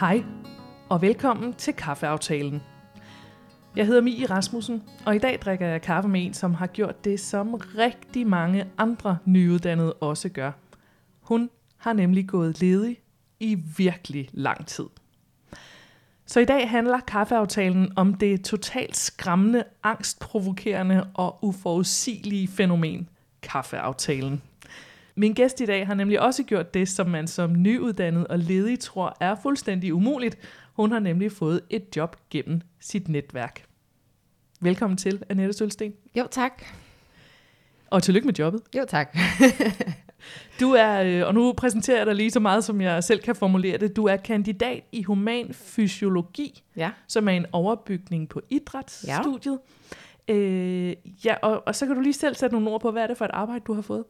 Hej, 0.00 0.24
og 0.88 1.02
velkommen 1.02 1.54
til 1.54 1.74
Kaffeaftalen. 1.74 2.62
Jeg 3.76 3.86
hedder 3.86 4.00
Mie 4.00 4.26
Rasmussen, 4.26 4.82
og 5.06 5.16
i 5.16 5.18
dag 5.18 5.38
drikker 5.44 5.66
jeg 5.66 5.82
kaffe 5.82 6.08
med 6.08 6.26
en, 6.26 6.34
som 6.34 6.54
har 6.54 6.66
gjort 6.66 7.04
det, 7.04 7.20
som 7.20 7.54
rigtig 7.54 8.26
mange 8.26 8.66
andre 8.78 9.18
nyuddannede 9.24 9.92
også 9.92 10.28
gør. 10.28 10.52
Hun 11.20 11.50
har 11.76 11.92
nemlig 11.92 12.28
gået 12.28 12.60
ledig 12.60 12.96
i 13.40 13.54
virkelig 13.76 14.28
lang 14.32 14.66
tid. 14.66 14.86
Så 16.26 16.40
i 16.40 16.44
dag 16.44 16.70
handler 16.70 17.00
kaffeaftalen 17.00 17.92
om 17.96 18.14
det 18.14 18.44
totalt 18.44 18.96
skræmmende, 18.96 19.64
angstprovokerende 19.82 21.06
og 21.14 21.44
uforudsigelige 21.44 22.48
fænomen, 22.48 23.08
kaffeaftalen. 23.42 24.42
Min 25.20 25.34
gæst 25.34 25.60
i 25.60 25.66
dag 25.66 25.86
har 25.86 25.94
nemlig 25.94 26.20
også 26.20 26.42
gjort 26.42 26.74
det, 26.74 26.88
som 26.88 27.08
man 27.08 27.26
som 27.26 27.62
nyuddannet 27.62 28.26
og 28.26 28.38
ledig 28.38 28.78
tror 28.78 29.16
er 29.20 29.34
fuldstændig 29.42 29.94
umuligt. 29.94 30.38
Hun 30.72 30.92
har 30.92 30.98
nemlig 30.98 31.32
fået 31.32 31.60
et 31.70 31.96
job 31.96 32.16
gennem 32.30 32.60
sit 32.78 33.08
netværk. 33.08 33.64
Velkommen 34.60 34.96
til, 34.96 35.22
Annette 35.28 35.52
Sølsten. 35.52 35.92
Jo, 36.16 36.26
tak. 36.30 36.62
Og 37.90 38.02
tillykke 38.02 38.26
med 38.26 38.34
jobbet. 38.34 38.62
Jo, 38.76 38.84
tak. 38.88 39.16
Du 40.60 40.72
er, 40.72 41.02
øh, 41.02 41.26
og 41.26 41.34
nu 41.34 41.52
præsenterer 41.52 41.96
jeg 41.96 42.06
dig 42.06 42.14
lige 42.14 42.30
så 42.30 42.40
meget, 42.40 42.64
som 42.64 42.80
jeg 42.80 43.04
selv 43.04 43.20
kan 43.20 43.36
formulere 43.36 43.78
det, 43.78 43.96
du 43.96 44.04
er 44.04 44.16
kandidat 44.16 44.82
i 44.92 45.02
human 45.02 45.54
fysiologi, 45.54 46.62
ja. 46.76 46.90
som 47.08 47.28
er 47.28 47.32
en 47.32 47.46
overbygning 47.52 48.28
på 48.28 48.40
idrætsstudiet. 48.50 49.58
Ja. 49.92 49.96
Øh, 50.30 50.94
ja, 51.24 51.34
og, 51.42 51.62
og 51.66 51.74
så 51.74 51.86
kan 51.86 51.94
du 51.94 52.00
lige 52.00 52.12
selv 52.12 52.34
sætte 52.34 52.54
nogle 52.54 52.70
ord 52.70 52.80
på, 52.80 52.90
hvad 52.90 53.02
er 53.02 53.06
det 53.06 53.16
for 53.16 53.24
et 53.24 53.30
arbejde, 53.34 53.64
du 53.66 53.72
har 53.72 53.82
fået? 53.82 54.04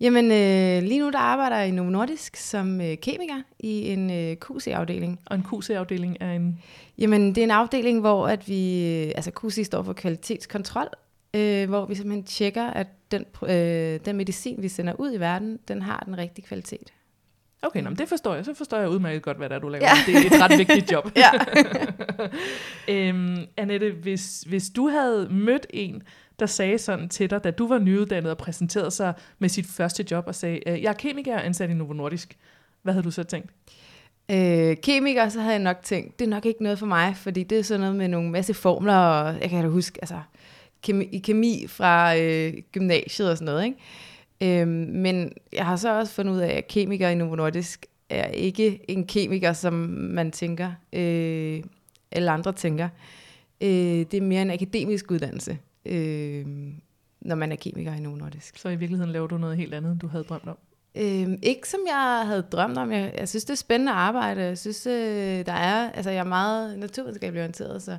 Jamen, 0.00 0.24
øh, 0.24 0.88
lige 0.88 1.00
nu 1.00 1.10
der 1.10 1.18
arbejder 1.18 1.56
jeg 1.56 1.68
i 1.68 1.70
Novo 1.70 1.90
Nordisk 1.90 2.36
som 2.36 2.80
øh, 2.80 2.96
kemiker 2.96 3.42
i 3.58 3.88
en 3.88 4.10
øh, 4.10 4.36
QC-afdeling. 4.36 5.20
Og 5.26 5.36
en 5.36 5.42
QC-afdeling 5.42 6.16
er 6.20 6.32
en? 6.32 6.62
Jamen, 6.98 7.28
det 7.28 7.38
er 7.38 7.44
en 7.44 7.50
afdeling, 7.50 8.00
hvor 8.00 8.28
at 8.28 8.48
vi, 8.48 8.86
øh, 8.86 9.12
altså 9.14 9.30
QC 9.40 9.66
står 9.66 9.82
for 9.82 9.92
kvalitetskontrol, 9.92 10.88
øh, 11.34 11.68
hvor 11.68 11.86
vi 11.86 11.94
simpelthen 11.94 12.24
tjekker, 12.24 12.64
at 12.64 12.86
den, 13.10 13.24
øh, 13.42 14.00
den 14.04 14.16
medicin, 14.16 14.62
vi 14.62 14.68
sender 14.68 14.94
ud 14.98 15.12
i 15.14 15.20
verden, 15.20 15.58
den 15.68 15.82
har 15.82 16.02
den 16.06 16.18
rigtige 16.18 16.46
kvalitet. 16.46 16.92
Okay, 17.62 17.82
nå, 17.82 17.90
men 17.90 17.98
det 17.98 18.08
forstår 18.08 18.34
jeg. 18.34 18.44
Så 18.44 18.54
forstår 18.54 18.78
jeg 18.78 18.88
udmærket 18.88 19.22
godt, 19.22 19.36
hvad 19.36 19.48
det 19.48 19.54
er, 19.54 19.58
du 19.58 19.68
laver. 19.68 19.84
Ja. 19.84 20.12
Det 20.12 20.16
er 20.16 20.36
et 20.36 20.42
ret 20.42 20.58
vigtigt 20.58 20.92
job. 20.92 21.12
ja. 21.16 21.30
øhm, 23.08 23.46
Annette, 23.56 23.90
hvis, 23.90 24.44
hvis 24.48 24.70
du 24.70 24.88
havde 24.88 25.28
mødt 25.30 25.66
en, 25.70 26.02
der 26.38 26.46
sagde 26.46 26.78
sådan 26.78 27.08
til 27.08 27.30
dig, 27.30 27.44
da 27.44 27.50
du 27.50 27.68
var 27.68 27.78
nyuddannet 27.78 28.30
og 28.30 28.38
præsenterede 28.38 28.90
sig 28.90 29.14
med 29.38 29.48
sit 29.48 29.66
første 29.66 30.06
job 30.10 30.24
og 30.26 30.34
sagde, 30.34 30.60
jeg 30.66 30.82
er 30.88 30.92
kemiker 30.92 31.38
ansat 31.38 31.70
i 31.70 31.74
Novo 31.74 31.92
Nordisk, 31.92 32.36
hvad 32.82 32.92
havde 32.92 33.04
du 33.04 33.10
så 33.10 33.24
tænkt? 33.24 33.50
Øh, 34.30 34.76
kemiker, 34.82 35.28
så 35.28 35.40
havde 35.40 35.54
jeg 35.54 35.62
nok 35.62 35.76
tænkt, 35.82 36.18
det 36.18 36.24
er 36.24 36.28
nok 36.28 36.46
ikke 36.46 36.62
noget 36.62 36.78
for 36.78 36.86
mig, 36.86 37.16
fordi 37.16 37.42
det 37.42 37.58
er 37.58 37.62
sådan 37.62 37.80
noget 37.80 37.96
med 37.96 38.08
nogle 38.08 38.30
masse 38.30 38.54
formler, 38.54 38.96
og 38.96 39.40
jeg 39.40 39.50
kan 39.50 39.62
da 39.62 39.68
huske, 39.68 39.98
altså, 40.02 40.20
kemi, 40.82 41.18
kemi 41.18 41.66
fra 41.68 42.16
øh, 42.16 42.52
gymnasiet 42.72 43.30
og 43.30 43.36
sådan 43.36 43.46
noget, 43.46 43.64
ikke? 43.64 43.78
Øhm, 44.42 44.68
men 44.92 45.32
jeg 45.52 45.66
har 45.66 45.76
så 45.76 45.98
også 45.98 46.12
fundet 46.12 46.32
ud 46.32 46.38
af, 46.38 46.56
at 46.56 46.68
kemiker 46.68 47.08
i 47.08 47.14
Novo 47.14 47.34
Nordisk 47.34 47.86
er 48.08 48.26
ikke 48.26 48.90
en 48.90 49.06
kemiker, 49.06 49.52
som 49.52 49.72
man 49.98 50.30
tænker, 50.30 50.72
øh, 50.92 51.62
eller 52.12 52.32
andre 52.32 52.52
tænker. 52.52 52.88
Øh, 53.60 53.68
det 53.70 54.14
er 54.14 54.20
mere 54.20 54.42
en 54.42 54.50
akademisk 54.50 55.10
uddannelse, 55.10 55.58
øh, 55.86 56.46
når 57.20 57.34
man 57.34 57.52
er 57.52 57.56
kemiker 57.56 57.94
i 57.94 58.00
Novo 58.00 58.16
Nordisk. 58.16 58.58
Så 58.58 58.68
i 58.68 58.76
virkeligheden 58.76 59.12
laver 59.12 59.26
du 59.26 59.38
noget 59.38 59.56
helt 59.56 59.74
andet, 59.74 59.92
end 59.92 60.00
du 60.00 60.06
havde 60.06 60.24
drømt 60.24 60.48
om? 60.48 60.58
Øh, 60.94 61.38
ikke 61.42 61.68
som 61.68 61.80
jeg 61.88 62.22
havde 62.26 62.42
drømt 62.42 62.78
om. 62.78 62.92
Jeg, 62.92 63.14
jeg 63.18 63.28
synes, 63.28 63.44
det 63.44 63.52
er 63.52 63.56
spændende 63.56 63.92
arbejde. 63.92 64.42
Jeg 64.42 64.58
synes, 64.58 64.86
øh, 64.86 65.46
der 65.46 65.52
er, 65.52 65.90
altså 65.90 66.10
jeg 66.10 66.20
er 66.20 66.24
meget 66.24 66.78
naturvidenskabeligt 66.78 67.40
orienteret, 67.40 67.82
så 67.82 67.96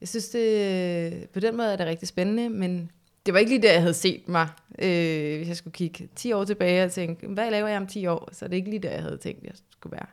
jeg 0.00 0.08
synes, 0.08 0.28
det, 0.28 1.28
på 1.32 1.40
den 1.40 1.56
måde 1.56 1.72
er 1.72 1.76
det 1.76 1.86
rigtig 1.86 2.08
spændende, 2.08 2.48
men 2.48 2.90
det 3.28 3.34
var 3.34 3.40
ikke 3.40 3.50
lige 3.50 3.62
der, 3.62 3.72
jeg 3.72 3.80
havde 3.80 3.94
set 3.94 4.28
mig, 4.28 4.48
øh, 4.78 5.36
hvis 5.36 5.48
jeg 5.48 5.56
skulle 5.56 5.74
kigge 5.74 6.08
10 6.16 6.32
år 6.32 6.44
tilbage 6.44 6.84
og 6.84 6.92
tænke, 6.92 7.26
hvad 7.26 7.50
laver 7.50 7.68
jeg 7.68 7.76
om 7.76 7.86
10 7.86 8.06
år? 8.06 8.28
Så 8.32 8.44
det 8.44 8.52
er 8.52 8.56
ikke 8.56 8.70
lige 8.70 8.82
der, 8.82 8.90
jeg 8.90 9.02
havde 9.02 9.16
tænkt, 9.16 9.44
jeg 9.44 9.52
skulle 9.72 9.92
være. 9.92 10.06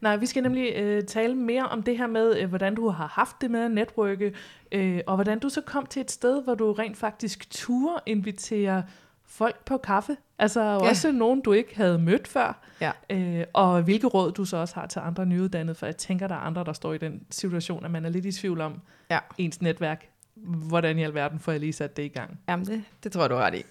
Nej, 0.00 0.16
vi 0.16 0.26
skal 0.26 0.42
nemlig 0.42 0.72
øh, 0.76 1.04
tale 1.04 1.34
mere 1.34 1.66
om 1.66 1.82
det 1.82 1.98
her 1.98 2.06
med, 2.06 2.38
øh, 2.38 2.48
hvordan 2.48 2.74
du 2.74 2.88
har 2.88 3.06
haft 3.06 3.36
det 3.40 3.50
med 3.50 3.60
at 3.60 3.70
netværke, 3.70 4.32
øh, 4.72 5.00
og 5.06 5.14
hvordan 5.14 5.38
du 5.38 5.48
så 5.48 5.60
kom 5.60 5.86
til 5.86 6.00
et 6.00 6.10
sted, 6.10 6.42
hvor 6.42 6.54
du 6.54 6.72
rent 6.72 6.96
faktisk 6.96 7.50
turde 7.50 8.02
invitere 8.06 8.82
folk 9.26 9.64
på 9.64 9.76
kaffe. 9.76 10.16
Altså 10.38 10.60
ja. 10.60 10.76
også 10.76 11.12
nogen, 11.12 11.40
du 11.40 11.52
ikke 11.52 11.76
havde 11.76 11.98
mødt 11.98 12.28
før. 12.28 12.62
Ja. 12.80 12.90
Øh, 13.10 13.44
og 13.52 13.82
hvilke 13.82 14.06
råd 14.06 14.32
du 14.32 14.44
så 14.44 14.56
også 14.56 14.74
har 14.74 14.86
til 14.86 15.00
andre 15.04 15.26
nyuddannede, 15.26 15.74
for 15.74 15.86
jeg 15.86 15.96
tænker, 15.96 16.26
der 16.26 16.34
er 16.34 16.38
andre, 16.40 16.64
der 16.64 16.72
står 16.72 16.92
i 16.92 16.98
den 16.98 17.22
situation, 17.30 17.84
at 17.84 17.90
man 17.90 18.04
er 18.04 18.10
lidt 18.10 18.24
i 18.24 18.32
tvivl 18.32 18.60
om 18.60 18.80
ja. 19.10 19.18
ens 19.38 19.62
netværk. 19.62 20.13
Hvordan 20.36 20.98
i 20.98 21.02
alverden 21.02 21.38
får 21.38 21.52
jeg 21.52 21.60
lige 21.60 21.72
sat 21.72 21.96
det 21.96 22.02
i 22.02 22.08
gang? 22.08 22.40
Jamen, 22.48 22.66
det, 22.66 22.84
det 23.04 23.12
tror 23.12 23.20
jeg, 23.20 23.30
du 23.30 23.34
ret 23.34 23.54
i. 23.54 23.62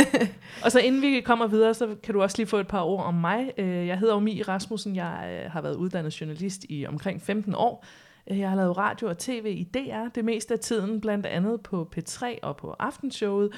og 0.64 0.72
så 0.72 0.80
inden 0.80 1.02
vi 1.02 1.20
kommer 1.20 1.46
videre, 1.46 1.74
så 1.74 1.96
kan 2.02 2.14
du 2.14 2.22
også 2.22 2.38
lige 2.38 2.46
få 2.46 2.56
et 2.56 2.68
par 2.68 2.82
ord 2.82 3.04
om 3.04 3.14
mig. 3.14 3.52
Øh, 3.58 3.86
jeg 3.86 3.98
hedder 3.98 4.14
Omi 4.14 4.42
Rasmussen, 4.42 4.96
jeg 4.96 5.42
øh, 5.44 5.50
har 5.52 5.60
været 5.60 5.74
uddannet 5.74 6.20
journalist 6.20 6.64
i 6.68 6.86
omkring 6.86 7.22
15 7.22 7.54
år. 7.54 7.84
Øh, 8.30 8.38
jeg 8.38 8.48
har 8.48 8.56
lavet 8.56 8.76
radio 8.76 9.08
og 9.08 9.18
tv 9.18 9.46
i 9.58 9.64
DR 9.74 10.08
det 10.14 10.24
meste 10.24 10.54
af 10.54 10.60
tiden, 10.60 11.00
blandt 11.00 11.26
andet 11.26 11.60
på 11.60 11.90
P3 11.96 12.24
og 12.42 12.56
på 12.56 12.70
Aftenshowet. 12.78 13.52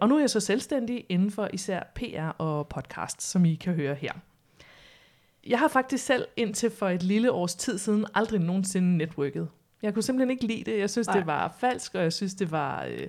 Og 0.00 0.08
nu 0.08 0.16
er 0.16 0.20
jeg 0.20 0.30
så 0.30 0.40
selvstændig 0.40 1.06
inden 1.08 1.30
for 1.30 1.48
især 1.52 1.82
PR 1.94 2.28
og 2.38 2.68
podcast, 2.68 3.22
som 3.22 3.44
I 3.44 3.54
kan 3.54 3.74
høre 3.74 3.94
her. 3.94 4.12
Jeg 5.46 5.58
har 5.58 5.68
faktisk 5.68 6.04
selv 6.04 6.26
indtil 6.36 6.70
for 6.70 6.88
et 6.88 7.02
lille 7.02 7.32
års 7.32 7.54
tid 7.54 7.78
siden 7.78 8.06
aldrig 8.14 8.40
nogensinde 8.40 8.96
netværket. 8.96 9.48
Jeg 9.84 9.94
kunne 9.94 10.02
simpelthen 10.02 10.30
ikke 10.30 10.46
lide 10.46 10.70
det. 10.70 10.78
Jeg 10.78 10.90
synes, 10.90 11.06
Nej. 11.06 11.16
det 11.16 11.26
var 11.26 11.56
falsk, 11.58 11.94
og 11.94 12.02
jeg 12.02 12.12
synes, 12.12 12.34
det 12.34 12.50
var, 12.50 12.84
øh, 12.84 13.06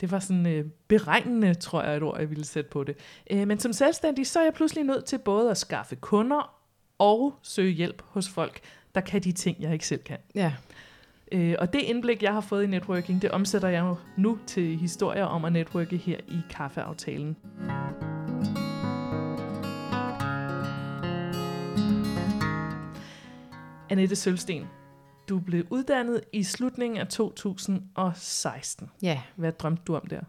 det 0.00 0.10
var 0.10 0.18
sådan 0.18 0.46
øh, 0.46 0.64
beregnende, 0.88 1.54
tror 1.54 1.82
jeg, 1.82 1.96
et 1.96 2.02
ord, 2.02 2.18
jeg 2.20 2.30
ville 2.30 2.44
sætte 2.44 2.70
på 2.70 2.84
det. 2.84 2.96
Øh, 3.30 3.48
men 3.48 3.58
som 3.58 3.72
selvstændig, 3.72 4.26
så 4.26 4.38
er 4.38 4.44
jeg 4.44 4.54
pludselig 4.54 4.84
nødt 4.84 5.04
til 5.04 5.18
både 5.18 5.50
at 5.50 5.56
skaffe 5.56 5.96
kunder 5.96 6.54
og 6.98 7.34
søge 7.42 7.72
hjælp 7.72 8.02
hos 8.04 8.28
folk, 8.28 8.60
der 8.94 9.00
kan 9.00 9.22
de 9.22 9.32
ting, 9.32 9.56
jeg 9.60 9.72
ikke 9.72 9.86
selv 9.86 10.02
kan. 10.02 10.18
Ja. 10.34 10.52
Øh, 11.32 11.54
og 11.58 11.72
det 11.72 11.80
indblik, 11.80 12.22
jeg 12.22 12.32
har 12.32 12.40
fået 12.40 12.64
i 12.64 12.66
networking, 12.66 13.22
det 13.22 13.30
omsætter 13.30 13.68
jeg 13.68 13.80
jo 13.80 13.96
nu 14.16 14.38
til 14.46 14.76
historier 14.76 15.24
om 15.24 15.44
at 15.44 15.52
netværke 15.52 15.96
her 15.96 16.16
i 16.28 16.40
kaffeaftalen. 16.50 17.36
Annette 23.90 24.16
Sølsten, 24.16 24.66
du 25.28 25.38
blev 25.38 25.64
uddannet 25.70 26.20
i 26.32 26.42
slutningen 26.42 26.98
af 26.98 27.08
2016. 27.08 28.90
Ja. 29.02 29.22
Hvad 29.36 29.52
drømte 29.52 29.82
du 29.86 29.96
om 29.96 30.06
der? 30.06 30.20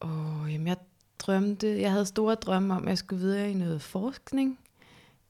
Åh, 0.00 0.42
oh, 0.42 0.52
jamen 0.52 0.66
jeg 0.66 0.76
drømte, 1.18 1.80
jeg 1.80 1.90
havde 1.92 2.06
store 2.06 2.34
drømme 2.34 2.74
om, 2.74 2.82
at 2.82 2.88
jeg 2.88 2.98
skulle 2.98 3.20
videre 3.20 3.50
i 3.50 3.54
noget 3.54 3.82
forskning. 3.82 4.58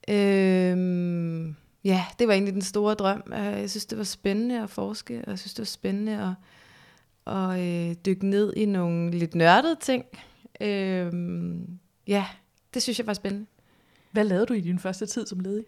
Øhm, 0.09 1.55
ja, 1.83 2.05
det 2.19 2.27
var 2.27 2.33
egentlig 2.33 2.53
den 2.53 2.61
store 2.61 2.93
drøm. 2.93 3.23
Øh, 3.33 3.39
jeg 3.39 3.69
synes, 3.69 3.85
det 3.85 3.97
var 3.97 4.03
spændende 4.03 4.63
at 4.63 4.69
forske, 4.69 5.21
og 5.23 5.29
jeg 5.29 5.39
synes, 5.39 5.53
det 5.53 5.59
var 5.59 5.65
spændende 5.65 6.37
at, 7.25 7.33
at 7.33 7.59
øh, 7.59 7.95
dykke 8.05 8.27
ned 8.27 8.53
i 8.53 8.65
nogle 8.65 9.11
lidt 9.11 9.35
nørdede 9.35 9.77
ting. 9.81 10.05
Øhm, 10.61 11.79
ja, 12.07 12.25
det 12.73 12.81
synes 12.81 12.99
jeg 12.99 13.07
var 13.07 13.13
spændende. 13.13 13.45
Hvad 14.11 14.23
lavede 14.23 14.45
du 14.45 14.53
i 14.53 14.61
din 14.61 14.79
første 14.79 15.05
tid 15.05 15.27
som 15.27 15.39
ledig? 15.39 15.65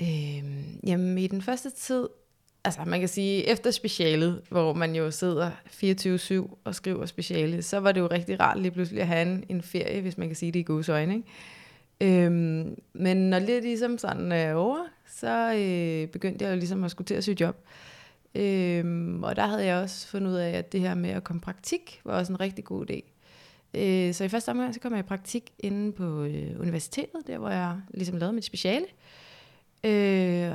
Øhm, 0.00 0.80
jamen 0.86 1.18
i 1.18 1.26
den 1.26 1.42
første 1.42 1.70
tid, 1.70 2.08
altså 2.64 2.80
man 2.86 3.00
kan 3.00 3.08
sige, 3.08 3.48
efter 3.48 3.70
specialet, 3.70 4.42
hvor 4.48 4.72
man 4.72 4.94
jo 4.94 5.10
sidder 5.10 5.50
24-7 6.50 6.56
og 6.64 6.74
skriver 6.74 7.06
specialet, 7.06 7.64
så 7.64 7.80
var 7.80 7.92
det 7.92 8.00
jo 8.00 8.06
rigtig 8.06 8.40
rart 8.40 8.60
lige 8.60 8.70
pludselig 8.70 9.00
at 9.00 9.06
have 9.06 9.22
en, 9.22 9.44
en 9.48 9.62
ferie, 9.62 10.00
hvis 10.00 10.18
man 10.18 10.28
kan 10.28 10.36
sige 10.36 10.52
det 10.52 10.60
i 10.60 10.62
gode 10.62 10.92
øjne. 10.92 11.14
Ikke? 11.14 12.24
Øhm, 12.24 12.78
men 12.92 13.16
når 13.16 13.38
det 13.38 13.62
ligesom 13.62 13.98
sådan 13.98 14.32
er 14.32 14.54
over, 14.54 14.78
så 15.06 15.54
øh, 15.54 16.08
begyndte 16.08 16.44
jeg 16.44 16.52
jo 16.52 16.56
ligesom 16.56 16.84
at 16.84 16.90
skulle 16.90 17.06
til 17.06 17.14
at 17.14 17.24
søge 17.24 17.40
job. 17.40 17.56
Øhm, 18.34 19.22
og 19.22 19.36
der 19.36 19.46
havde 19.46 19.64
jeg 19.64 19.76
også 19.82 20.08
fundet 20.08 20.30
ud 20.30 20.36
af, 20.36 20.50
at 20.50 20.72
det 20.72 20.80
her 20.80 20.94
med 20.94 21.10
at 21.10 21.24
komme 21.24 21.40
praktik 21.40 22.00
var 22.04 22.18
også 22.18 22.32
en 22.32 22.40
rigtig 22.40 22.64
god 22.64 22.90
idé. 22.90 23.00
Øh, 23.74 24.14
så 24.14 24.24
i 24.24 24.28
første 24.28 24.48
omgang, 24.48 24.74
så 24.74 24.80
kom 24.80 24.92
jeg 24.92 25.00
i 25.00 25.02
praktik 25.02 25.52
inde 25.58 25.92
på 25.92 26.22
øh, 26.22 26.60
universitetet, 26.60 27.26
der 27.26 27.38
hvor 27.38 27.50
jeg 27.50 27.76
ligesom 27.94 28.16
lavede 28.16 28.32
mit 28.32 28.44
speciale. 28.44 28.84
Øh, 28.84 29.29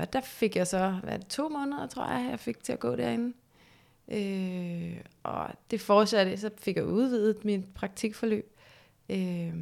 og 0.02 0.14
der 0.14 0.22
fik 0.24 0.56
jeg 0.56 0.68
så, 0.68 0.96
hvad 1.04 1.20
det, 1.20 1.28
to 1.28 1.50
måneder, 1.50 1.88
tror 1.88 2.12
jeg, 2.12 2.28
jeg 2.30 2.40
fik 2.40 2.64
til 2.64 2.74
at 2.74 2.80
gå 2.80 2.96
derinde. 2.96 3.34
Øh, 4.12 4.98
og 5.24 5.50
det 5.72 5.82
fortsatte, 5.82 6.38
så 6.38 6.50
fik 6.58 6.76
jeg 6.76 6.86
udvidet 6.86 7.46
mit 7.46 7.66
praktikforløb. 7.74 8.56
Øh, 9.10 9.54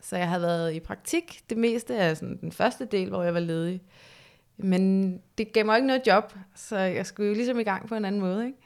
så 0.00 0.16
jeg 0.16 0.28
havde 0.28 0.42
været 0.42 0.74
i 0.74 0.80
praktik 0.80 1.42
det 1.50 1.58
meste 1.58 1.96
af 1.96 2.16
sådan, 2.16 2.38
den 2.40 2.52
første 2.52 2.84
del, 2.84 3.08
hvor 3.08 3.22
jeg 3.22 3.34
var 3.34 3.40
ledig. 3.40 3.82
Men 4.56 5.12
det 5.38 5.52
gav 5.52 5.66
mig 5.66 5.76
ikke 5.76 5.86
noget 5.86 6.02
job, 6.06 6.32
så 6.54 6.78
jeg 6.78 7.06
skulle 7.06 7.28
jo 7.28 7.34
ligesom 7.34 7.58
i 7.58 7.62
gang 7.62 7.88
på 7.88 7.94
en 7.94 8.04
anden 8.04 8.20
måde. 8.20 8.46
Ikke? 8.46 8.58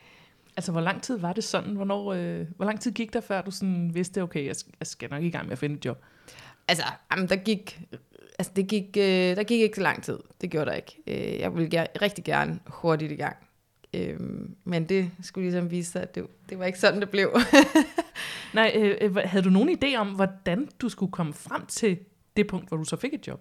Altså, 0.57 0.73
hvor 0.73 0.81
lang 0.81 1.03
tid 1.03 1.19
var 1.19 1.33
det 1.33 1.45
sådan? 1.45 1.75
Hvornår, 1.75 2.13
øh, 2.13 2.47
hvor 2.57 2.65
lang 2.65 2.81
tid 2.81 2.93
gik 2.93 3.13
der, 3.13 3.21
før 3.21 3.43
du 3.43 3.51
sådan 3.51 3.95
vidste, 3.95 4.23
okay, 4.23 4.47
jeg 4.47 4.57
skal 4.83 5.11
nok 5.11 5.23
i 5.23 5.31
gang 5.31 5.47
med 5.47 5.53
at 5.53 5.59
finde 5.59 5.77
et 5.77 5.85
job? 5.85 6.05
Altså, 6.69 6.85
jamen, 7.11 7.29
der 7.29 7.37
gik 7.37 7.81
altså 8.39 8.53
det 8.57 8.69
gik, 8.69 8.97
øh, 8.99 9.37
der 9.37 9.43
gik 9.43 9.61
ikke 9.61 9.77
så 9.77 9.83
lang 9.83 10.03
tid. 10.03 10.19
Det 10.41 10.51
gjorde 10.51 10.71
der 10.71 10.77
ikke. 10.77 11.03
Øh, 11.07 11.41
jeg 11.41 11.55
ville 11.55 11.81
ger- 11.81 12.03
rigtig 12.03 12.25
gerne 12.25 12.59
hurtigt 12.67 13.13
i 13.13 13.17
gang. 13.17 13.37
Øh, 13.95 14.21
men 14.65 14.85
det 14.85 15.11
skulle 15.23 15.45
ligesom 15.51 15.71
vise 15.71 15.93
sig, 15.93 16.03
at 16.03 16.15
det, 16.15 16.27
det 16.49 16.59
var 16.59 16.65
ikke 16.65 16.79
sådan, 16.79 17.01
det 17.01 17.11
blev. 17.11 17.37
Nej, 18.55 18.73
øh, 18.75 18.97
øh, 19.01 19.17
havde 19.17 19.45
du 19.45 19.51
nogen 19.51 19.79
idé 19.85 19.97
om, 19.97 20.09
hvordan 20.09 20.69
du 20.81 20.89
skulle 20.89 21.13
komme 21.13 21.35
frem 21.35 21.67
til 21.67 21.99
det 22.37 22.47
punkt, 22.47 22.69
hvor 22.69 22.77
du 22.77 22.85
så 22.85 22.97
fik 22.97 23.15
et 23.15 23.27
job? 23.27 23.41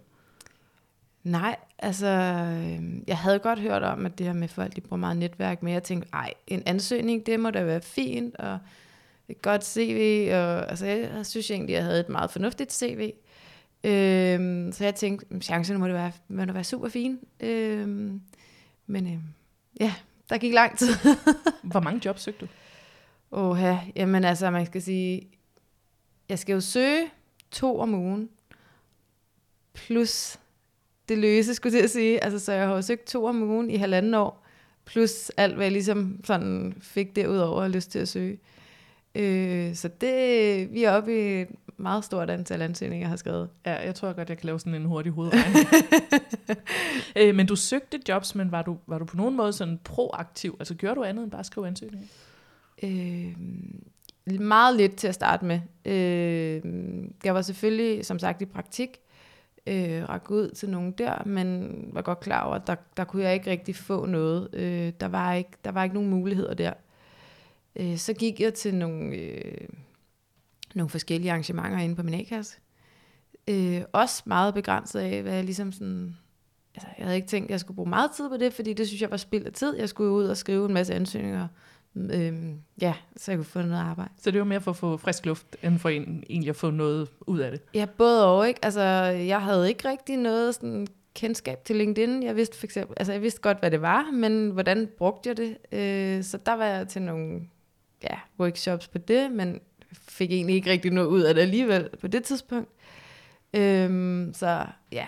Nej, 1.23 1.55
altså, 1.79 2.07
øh, 2.07 2.79
jeg 3.07 3.17
havde 3.17 3.39
godt 3.39 3.59
hørt 3.59 3.83
om, 3.83 4.05
at 4.05 4.17
det 4.17 4.25
her 4.25 4.33
med 4.33 4.47
folk, 4.47 4.75
de 4.75 4.81
bruger 4.81 4.99
meget 4.99 5.17
netværk, 5.17 5.63
men 5.63 5.73
jeg 5.73 5.83
tænkte, 5.83 6.09
ej, 6.13 6.33
en 6.47 6.63
ansøgning, 6.65 7.25
det 7.25 7.39
må 7.39 7.49
da 7.49 7.63
være 7.63 7.81
fint, 7.81 8.35
og 8.35 8.57
et 9.29 9.41
godt 9.41 9.65
CV, 9.65 10.27
og 10.31 10.69
altså, 10.69 10.85
jeg, 10.85 11.09
jeg 11.15 11.25
synes 11.25 11.51
egentlig, 11.51 11.73
jeg 11.73 11.83
havde 11.83 11.99
et 11.99 12.09
meget 12.09 12.31
fornuftigt 12.31 12.73
CV. 12.73 13.11
Øh, 13.85 14.73
så 14.73 14.83
jeg 14.83 14.95
tænkte, 14.95 15.39
chancerne 15.41 15.79
må 15.79 15.85
det 15.85 15.93
være, 15.93 16.11
må 16.27 16.45
det 16.45 16.53
være 16.53 16.63
super 16.63 16.89
fine. 16.89 17.17
Øh, 17.39 17.87
men 18.87 19.07
øh, 19.07 19.19
ja, 19.79 19.93
der 20.29 20.37
gik 20.37 20.53
lang 20.53 20.77
tid. 20.77 20.93
Hvor 21.71 21.79
mange 21.79 22.01
jobs 22.05 22.21
søgte 22.21 22.45
du? 22.45 22.47
Åh, 23.31 23.59
ja, 23.61 23.79
jamen 23.95 24.23
altså, 24.23 24.49
man 24.49 24.65
skal 24.65 24.81
sige, 24.81 25.27
jeg 26.29 26.39
skal 26.39 26.53
jo 26.53 26.61
søge 26.61 27.09
to 27.51 27.79
om 27.79 27.93
ugen, 27.93 28.29
plus 29.73 30.39
det 31.09 31.17
løse, 31.17 31.53
skulle 31.53 31.79
jeg 31.79 31.89
sige. 31.89 32.23
Altså, 32.23 32.39
så 32.39 32.53
jeg 32.53 32.67
har 32.67 32.75
jo 32.75 32.81
søgt 32.81 33.07
to 33.07 33.25
om 33.25 33.43
ugen 33.43 33.69
i 33.69 33.75
halvanden 33.75 34.13
år, 34.13 34.45
plus 34.85 35.29
alt, 35.37 35.55
hvad 35.55 35.65
jeg 35.65 35.71
ligesom 35.71 36.19
sådan 36.23 36.75
fik 36.81 37.15
derudover 37.15 37.67
lyst 37.67 37.91
til 37.91 37.99
at 37.99 38.07
søge. 38.07 38.39
Øh, 39.15 39.75
så 39.75 39.87
det, 39.87 40.73
vi 40.73 40.83
er 40.83 40.91
oppe 40.91 41.41
i 41.41 41.45
meget 41.77 42.03
stort 42.03 42.29
antal 42.29 42.61
ansøgninger, 42.61 43.03
jeg 43.03 43.09
har 43.09 43.17
skrevet. 43.17 43.49
Ja, 43.65 43.85
jeg 43.85 43.95
tror 43.95 44.13
godt, 44.13 44.29
jeg 44.29 44.37
kan 44.37 44.45
lave 44.45 44.59
sådan 44.59 44.75
en 44.75 44.85
hurtig 44.85 45.11
hovedregning. 45.11 45.67
øh, 47.17 47.35
men 47.35 47.45
du 47.45 47.55
søgte 47.55 47.99
jobs, 48.09 48.35
men 48.35 48.51
var 48.51 48.61
du, 48.61 48.77
var 48.87 48.97
du 48.97 49.05
på 49.05 49.17
nogen 49.17 49.35
måde 49.35 49.53
sådan 49.53 49.79
proaktiv? 49.83 50.55
Altså 50.59 50.75
gjorde 50.75 50.95
du 50.95 51.03
andet 51.03 51.23
end 51.23 51.31
bare 51.31 51.39
at 51.39 51.45
skrive 51.45 51.67
ansøgninger? 51.67 52.07
Øh, 52.83 53.35
meget 54.39 54.75
lidt 54.75 54.95
til 54.95 55.07
at 55.07 55.15
starte 55.15 55.45
med. 55.45 55.59
Øh, 55.85 56.61
jeg 57.23 57.35
var 57.35 57.41
selvfølgelig, 57.41 58.05
som 58.05 58.19
sagt, 58.19 58.41
i 58.41 58.45
praktik, 58.45 58.89
øh, 59.67 60.09
række 60.09 60.31
ud 60.31 60.49
til 60.49 60.69
nogen 60.69 60.91
der, 60.91 61.23
men 61.25 61.73
var 61.93 62.01
godt 62.01 62.19
klar 62.19 62.43
over, 62.45 62.55
at 62.55 62.67
der, 62.67 62.75
der 62.97 63.03
kunne 63.03 63.23
jeg 63.23 63.33
ikke 63.33 63.51
rigtig 63.51 63.75
få 63.75 64.05
noget. 64.05 64.49
Øh, 64.53 64.93
der, 64.99 65.07
var 65.07 65.33
ikke, 65.33 65.51
der 65.65 65.71
var 65.71 65.83
ikke 65.83 65.93
nogen 65.93 66.09
muligheder 66.09 66.53
der. 66.53 66.73
Øh, 67.75 67.97
så 67.97 68.13
gik 68.13 68.41
jeg 68.41 68.53
til 68.53 68.75
nogle, 68.75 69.15
øh, 69.15 69.67
nogle 70.75 70.89
forskellige 70.89 71.31
arrangementer 71.31 71.77
inde 71.77 71.95
på 71.95 72.03
min 72.03 72.13
A-kasse. 72.13 72.57
Øh, 73.47 73.81
også 73.93 74.23
meget 74.25 74.53
begrænset 74.53 74.99
af, 74.99 75.21
hvad 75.21 75.33
jeg 75.33 75.43
ligesom 75.43 75.71
sådan... 75.71 76.17
Altså, 76.75 76.87
jeg 76.97 77.05
havde 77.05 77.15
ikke 77.15 77.27
tænkt, 77.27 77.45
at 77.45 77.51
jeg 77.51 77.59
skulle 77.59 77.75
bruge 77.75 77.89
meget 77.89 78.11
tid 78.11 78.29
på 78.29 78.37
det, 78.37 78.53
fordi 78.53 78.73
det 78.73 78.87
synes 78.87 79.01
jeg 79.01 79.11
var 79.11 79.17
spild 79.17 79.45
af 79.45 79.53
tid. 79.53 79.77
Jeg 79.77 79.89
skulle 79.89 80.11
ud 80.11 80.25
og 80.25 80.37
skrive 80.37 80.65
en 80.65 80.73
masse 80.73 80.93
ansøgninger. 80.93 81.47
Øhm, 81.95 82.59
ja, 82.81 82.93
så 83.17 83.31
jeg 83.31 83.37
kunne 83.37 83.45
få 83.45 83.61
noget 83.61 83.81
arbejde. 83.81 84.11
Så 84.17 84.31
det 84.31 84.39
var 84.39 84.45
mere 84.45 84.61
for 84.61 84.71
at 84.71 84.77
få 84.77 84.97
frisk 84.97 85.25
luft, 85.25 85.55
end 85.63 85.79
for 85.79 85.89
en, 85.89 86.23
egentlig 86.29 86.49
at 86.49 86.55
få 86.55 86.71
noget 86.71 87.09
ud 87.27 87.39
af 87.39 87.51
det? 87.51 87.61
Ja, 87.73 87.85
både 87.97 88.25
og, 88.25 88.47
ikke? 88.47 88.59
Altså, 88.65 88.81
jeg 88.81 89.41
havde 89.41 89.69
ikke 89.69 89.89
rigtig 89.89 90.17
noget 90.17 90.55
sådan 90.55 90.87
kendskab 91.13 91.65
til 91.65 91.75
LinkedIn. 91.75 92.23
Jeg 92.23 92.35
vidste 92.35 92.57
for 92.57 92.65
eksempel, 92.65 92.93
altså 92.97 93.13
jeg 93.13 93.21
vidste 93.21 93.41
godt, 93.41 93.59
hvad 93.59 93.71
det 93.71 93.81
var, 93.81 94.11
men 94.11 94.49
hvordan 94.49 94.89
brugte 94.97 95.29
jeg 95.29 95.37
det? 95.37 95.57
Øh, 95.71 96.23
så 96.23 96.37
der 96.45 96.53
var 96.53 96.65
jeg 96.65 96.87
til 96.87 97.01
nogle 97.01 97.41
ja, 98.03 98.19
workshops 98.39 98.87
på 98.87 98.97
det, 98.97 99.31
men 99.31 99.59
fik 99.93 100.31
egentlig 100.31 100.55
ikke 100.55 100.71
rigtig 100.71 100.91
noget 100.91 101.07
ud 101.07 101.21
af 101.21 101.33
det 101.33 101.41
alligevel 101.41 101.89
på 102.01 102.07
det 102.07 102.23
tidspunkt. 102.23 102.69
Øhm, 103.53 104.31
så 104.33 104.65
ja, 104.91 105.05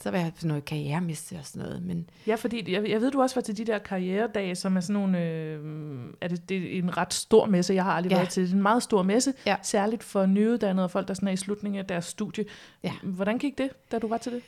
så 0.00 0.10
var 0.10 0.18
jeg 0.18 0.30
på 0.34 0.36
sådan 0.40 0.48
noget 0.48 0.64
karrieremisse 0.64 1.36
og 1.38 1.44
sådan 1.46 1.62
noget. 1.66 1.82
Men 1.82 2.10
Ja, 2.26 2.34
fordi 2.34 2.72
jeg, 2.72 2.88
jeg 2.90 3.00
ved, 3.00 3.10
du 3.10 3.22
også 3.22 3.34
var 3.34 3.42
til 3.42 3.56
de 3.56 3.64
der 3.64 3.78
karrieredage, 3.78 4.54
som 4.54 4.76
er 4.76 4.80
sådan 4.80 4.94
nogle, 5.02 5.24
øh, 5.24 6.04
er 6.20 6.28
det, 6.28 6.48
det 6.48 6.74
er 6.74 6.78
en 6.82 6.96
ret 6.96 7.14
stor 7.14 7.46
messe, 7.46 7.74
jeg 7.74 7.84
har 7.84 7.92
aldrig 7.92 8.10
Ja. 8.10 8.16
været 8.16 8.28
til. 8.28 8.42
Det 8.42 8.50
er 8.50 8.54
en 8.56 8.62
meget 8.62 8.82
stor 8.82 9.02
messe, 9.02 9.34
Ja. 9.46 9.56
særligt 9.62 10.02
for 10.04 10.26
nyuddannede 10.26 10.84
og 10.84 10.90
folk, 10.90 11.08
der 11.08 11.14
sådan 11.14 11.28
er 11.28 11.32
i 11.32 11.36
slutningen 11.36 11.78
af 11.78 11.86
deres 11.86 12.04
studie. 12.04 12.44
Ja. 12.82 12.92
Hvordan 13.02 13.38
gik 13.38 13.58
det, 13.58 13.70
da 13.92 13.98
du 13.98 14.08
var 14.08 14.18
til 14.18 14.32
det? 14.32 14.42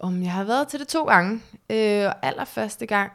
om 0.00 0.22
jeg 0.22 0.32
har 0.32 0.44
været 0.44 0.68
til 0.68 0.80
det 0.80 0.88
to 0.88 1.04
gange, 1.04 1.40
øh, 1.70 2.06
og 2.06 2.26
allerførste 2.26 2.86
gang, 2.86 3.12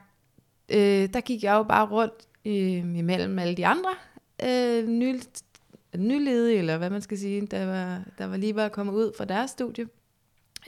øh, 0.69 1.09
der 1.13 1.21
gik 1.21 1.43
jeg 1.43 1.53
jo 1.53 1.63
bare 1.63 1.85
rundt 1.87 2.13
øh, 2.45 2.97
imellem 2.99 3.39
alle 3.39 3.55
de 3.57 3.65
andre 3.67 3.89
øh, 4.43 4.87
ny, 4.87 5.19
nyledige, 5.97 6.57
eller 6.57 6.77
hvad 6.77 6.89
man 6.89 7.01
skal 7.01 7.17
sige, 7.17 7.47
der 7.47 7.65
var, 7.65 8.01
der 8.17 8.25
var 8.25 8.37
lige 8.37 8.55
var 8.55 8.69
kommet 8.69 8.93
ud 8.93 9.11
fra 9.17 9.25
deres 9.25 9.51
studie. 9.51 9.87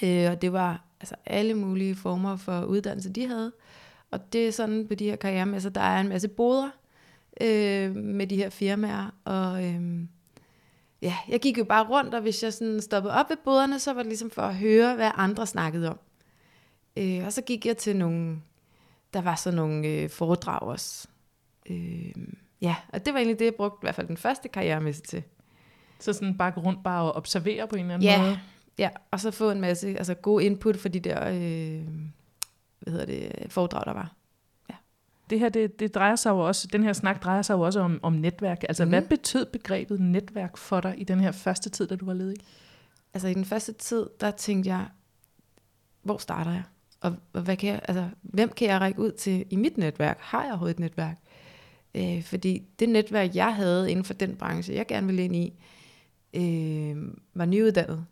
Øh, 0.04 0.32
og 0.32 0.42
det 0.42 0.54
var 0.54 0.86
altså 1.00 1.16
alle 1.26 1.54
mulige 1.54 1.96
former 1.96 2.36
for 2.36 2.64
uddannelse, 2.64 3.10
de 3.10 3.28
havde. 3.28 3.52
Og 4.12 4.34
det 4.34 4.48
er 4.48 4.52
sådan 4.52 4.88
på 4.88 4.96
de 4.96 5.06
her 5.06 5.16
karrieremesser, 5.16 5.70
der 5.70 5.82
er 5.82 6.02
en 6.02 6.10
masse 6.10 6.28
boder 6.28 6.70
øh, 7.42 7.96
med 7.96 8.28
de 8.28 8.36
her 8.36 8.50
firmaer. 8.50 9.16
Og 9.26 9.66
øh, 9.66 10.02
ja, 11.02 11.18
jeg 11.30 11.40
gik 11.40 11.58
jo 11.58 11.64
bare 11.64 11.88
rundt, 11.90 12.14
og 12.14 12.22
hvis 12.22 12.44
jeg 12.44 12.54
sådan 12.54 12.82
stoppede 12.82 13.14
op 13.14 13.30
ved 13.30 13.38
boderne, 13.44 13.80
så 13.80 13.94
var 13.94 14.02
det 14.02 14.10
ligesom 14.10 14.30
for 14.30 14.42
at 14.42 14.56
høre, 14.56 14.96
hvad 14.96 15.12
andre 15.16 15.48
snakkede 15.48 15.90
om. 15.90 16.00
Øh, 16.98 17.26
og 17.26 17.34
så 17.34 17.42
gik 17.42 17.66
jeg 17.66 17.78
til 17.78 17.96
nogle, 17.96 18.42
der 19.14 19.22
var 19.22 19.36
så 19.36 19.52
nogle 19.52 19.88
øh, 19.88 20.10
foredrag 20.10 20.62
også. 20.62 21.08
Øh, 21.70 22.14
ja, 22.64 22.76
og 22.94 23.06
det 23.06 23.14
var 23.14 23.20
egentlig 23.20 23.40
det, 23.40 23.46
jeg 23.46 23.56
brugte 23.56 23.78
i 23.82 23.86
hvert 23.86 23.96
fald 23.96 24.08
den 24.08 24.18
første 24.18 24.50
karrieremesse 24.50 25.02
til. 25.02 25.24
Så 26.00 26.14
sådan 26.14 26.38
bare 26.38 26.52
gå 26.52 26.62
rundt 26.62 26.84
bare 26.84 27.04
og 27.04 27.16
observere 27.16 27.68
på 27.68 27.76
en 27.76 27.82
eller 27.82 27.94
anden 27.94 28.08
Ja. 28.10 28.22
måde? 28.22 28.40
Ja, 28.78 28.90
og 29.12 29.20
så 29.20 29.32
få 29.32 29.52
en 29.52 29.62
masse 29.62 29.88
altså 29.88 30.14
god 30.14 30.42
input 30.42 30.78
for 30.78 30.90
de 30.90 31.00
der 31.00 31.28
øh, 31.30 31.88
hvad 32.80 32.92
hedder 32.94 33.06
det, 33.06 33.52
foredrag, 33.52 33.86
der 33.86 33.94
var. 33.94 34.14
Det 35.30 35.40
her, 35.40 35.50
det, 35.50 35.80
det 35.80 35.96
drejer 35.96 36.16
sig 36.16 36.30
jo 36.30 36.40
også, 36.40 36.68
den 36.68 36.84
her 36.84 36.94
snak 36.94 37.24
drejer 37.24 37.42
sig 37.42 37.54
jo 37.54 37.62
også 37.62 37.80
om, 37.80 38.00
om 38.04 38.14
netværk. 38.14 38.64
Altså, 38.70 38.84
mm. 38.86 38.90
hvad 38.90 39.02
Mhm. 39.02 39.10
betød 39.10 39.46
begrebet 39.46 40.00
netværk 40.00 40.58
for 40.58 40.80
dig 40.82 40.94
i 40.98 41.04
den 41.04 41.20
her 41.20 41.32
første 41.32 41.70
tid, 41.70 41.88
da 41.88 41.96
du 41.96 42.06
var 42.06 42.14
ledig? 42.14 42.38
Altså 43.14 43.28
i 43.28 43.34
den 43.34 43.46
første 43.46 43.74
tid, 43.74 44.10
der 44.20 44.32
tænkte 44.32 44.70
jeg, 44.70 44.86
hvor 46.02 46.18
starter 46.18 46.52
jeg? 46.52 46.64
Og, 47.02 47.16
og 47.34 47.42
hvad 47.42 47.58
kan 47.58 47.70
jeg, 47.70 47.82
altså, 47.88 48.10
hvem 48.22 48.50
kan 48.50 48.68
jeg 48.68 48.82
række 48.82 49.00
ud 49.00 49.12
til 49.12 49.46
i 49.50 49.56
mit 49.56 49.78
netværk? 49.78 50.18
Har 50.22 50.42
jeg 50.44 50.52
overhovedet 50.52 50.74
et 50.76 50.80
netværk? 50.80 51.18
Øh, 51.96 52.24
fordi 52.24 52.64
det 52.80 52.90
netværk, 52.90 53.36
jeg 53.36 53.56
havde 53.56 53.92
inden 53.92 54.06
for 54.06 54.14
den 54.14 54.36
branche, 54.36 54.74
jeg 54.76 54.88
gerne 54.88 55.08
ville 55.08 55.24
ind 55.24 55.36
i, 55.36 55.54
øh, 56.34 56.98
var 57.34 57.46
nyuddannet. 57.46 58.06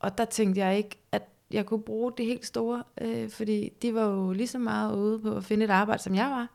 Og 0.00 0.18
der 0.18 0.24
tænkte 0.24 0.60
jeg 0.60 0.76
ikke, 0.76 0.98
at 1.12 1.22
jeg 1.50 1.66
kunne 1.66 1.82
bruge 1.82 2.12
det 2.16 2.26
helt 2.26 2.46
store, 2.46 2.82
øh, 3.00 3.30
fordi 3.30 3.72
de 3.82 3.94
var 3.94 4.04
jo 4.04 4.32
lige 4.32 4.46
så 4.46 4.58
meget 4.58 4.96
ude 4.96 5.18
på 5.18 5.36
at 5.36 5.44
finde 5.44 5.64
et 5.64 5.70
arbejde, 5.70 6.02
som 6.02 6.14
jeg 6.14 6.26
var. 6.26 6.48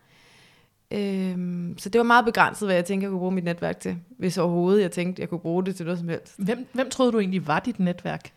Øh, 0.92 1.38
så 1.78 1.90
det 1.90 2.00
var 2.00 2.04
meget 2.04 2.26
begrænset, 2.26 2.68
hvad 2.68 2.76
jeg 2.76 2.86
tænkte, 2.86 3.04
jeg 3.04 3.12
kunne 3.12 3.20
bruge 3.20 3.32
mit 3.32 3.44
netværk 3.44 3.80
til. 3.80 3.98
Hvis 4.10 4.38
overhovedet 4.38 4.82
jeg 4.82 4.92
tænkte, 4.92 5.22
jeg 5.22 5.30
kunne 5.30 5.40
bruge 5.40 5.66
det 5.66 5.76
til 5.76 5.86
noget 5.86 6.00
som 6.00 6.10
helst. 6.10 6.34
Hvem, 6.38 6.68
hvem 6.74 6.90
troede 6.90 7.12
du 7.12 7.20
egentlig 7.20 7.48
var 7.48 7.60
dit 7.60 7.80
netværk? 7.80 8.32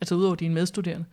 Altså 0.00 0.14
udover 0.14 0.34
dine 0.34 0.54
medstuderende? 0.54 1.04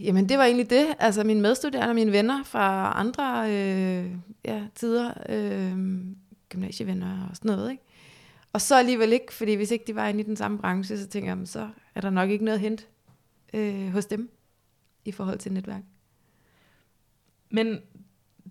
Jamen 0.00 0.28
det 0.28 0.38
var 0.38 0.44
egentlig 0.44 0.70
det. 0.70 0.86
Altså 0.98 1.24
mine 1.24 1.40
medstuderende 1.40 1.88
og 1.90 1.94
mine 1.94 2.12
venner 2.12 2.44
fra 2.44 2.92
andre 3.00 3.44
øh, 3.50 4.10
ja, 4.44 4.62
tider, 4.74 5.10
øh, 5.28 5.78
gymnasievenner 6.48 7.26
og 7.30 7.36
sådan 7.36 7.50
noget. 7.50 7.70
Ikke? 7.70 7.82
Og 8.52 8.60
så 8.60 8.78
alligevel 8.78 9.12
ikke, 9.12 9.32
fordi 9.34 9.54
hvis 9.54 9.70
ikke 9.70 9.84
de 9.86 9.94
var 9.94 10.08
inde 10.08 10.20
i 10.20 10.22
den 10.22 10.36
samme 10.36 10.58
branche, 10.58 10.98
så 10.98 11.06
tænker 11.06 11.28
jeg, 11.28 11.32
"Jamen, 11.32 11.46
så 11.46 11.68
er 11.94 12.00
der 12.00 12.10
nok 12.10 12.30
ikke 12.30 12.44
noget 12.44 12.56
at 12.58 12.60
hente 12.60 12.84
øh, 13.54 13.92
hos 13.92 14.06
dem 14.06 14.30
i 15.04 15.12
forhold 15.12 15.38
til 15.38 15.52
netværk. 15.52 15.82
Men 17.50 17.78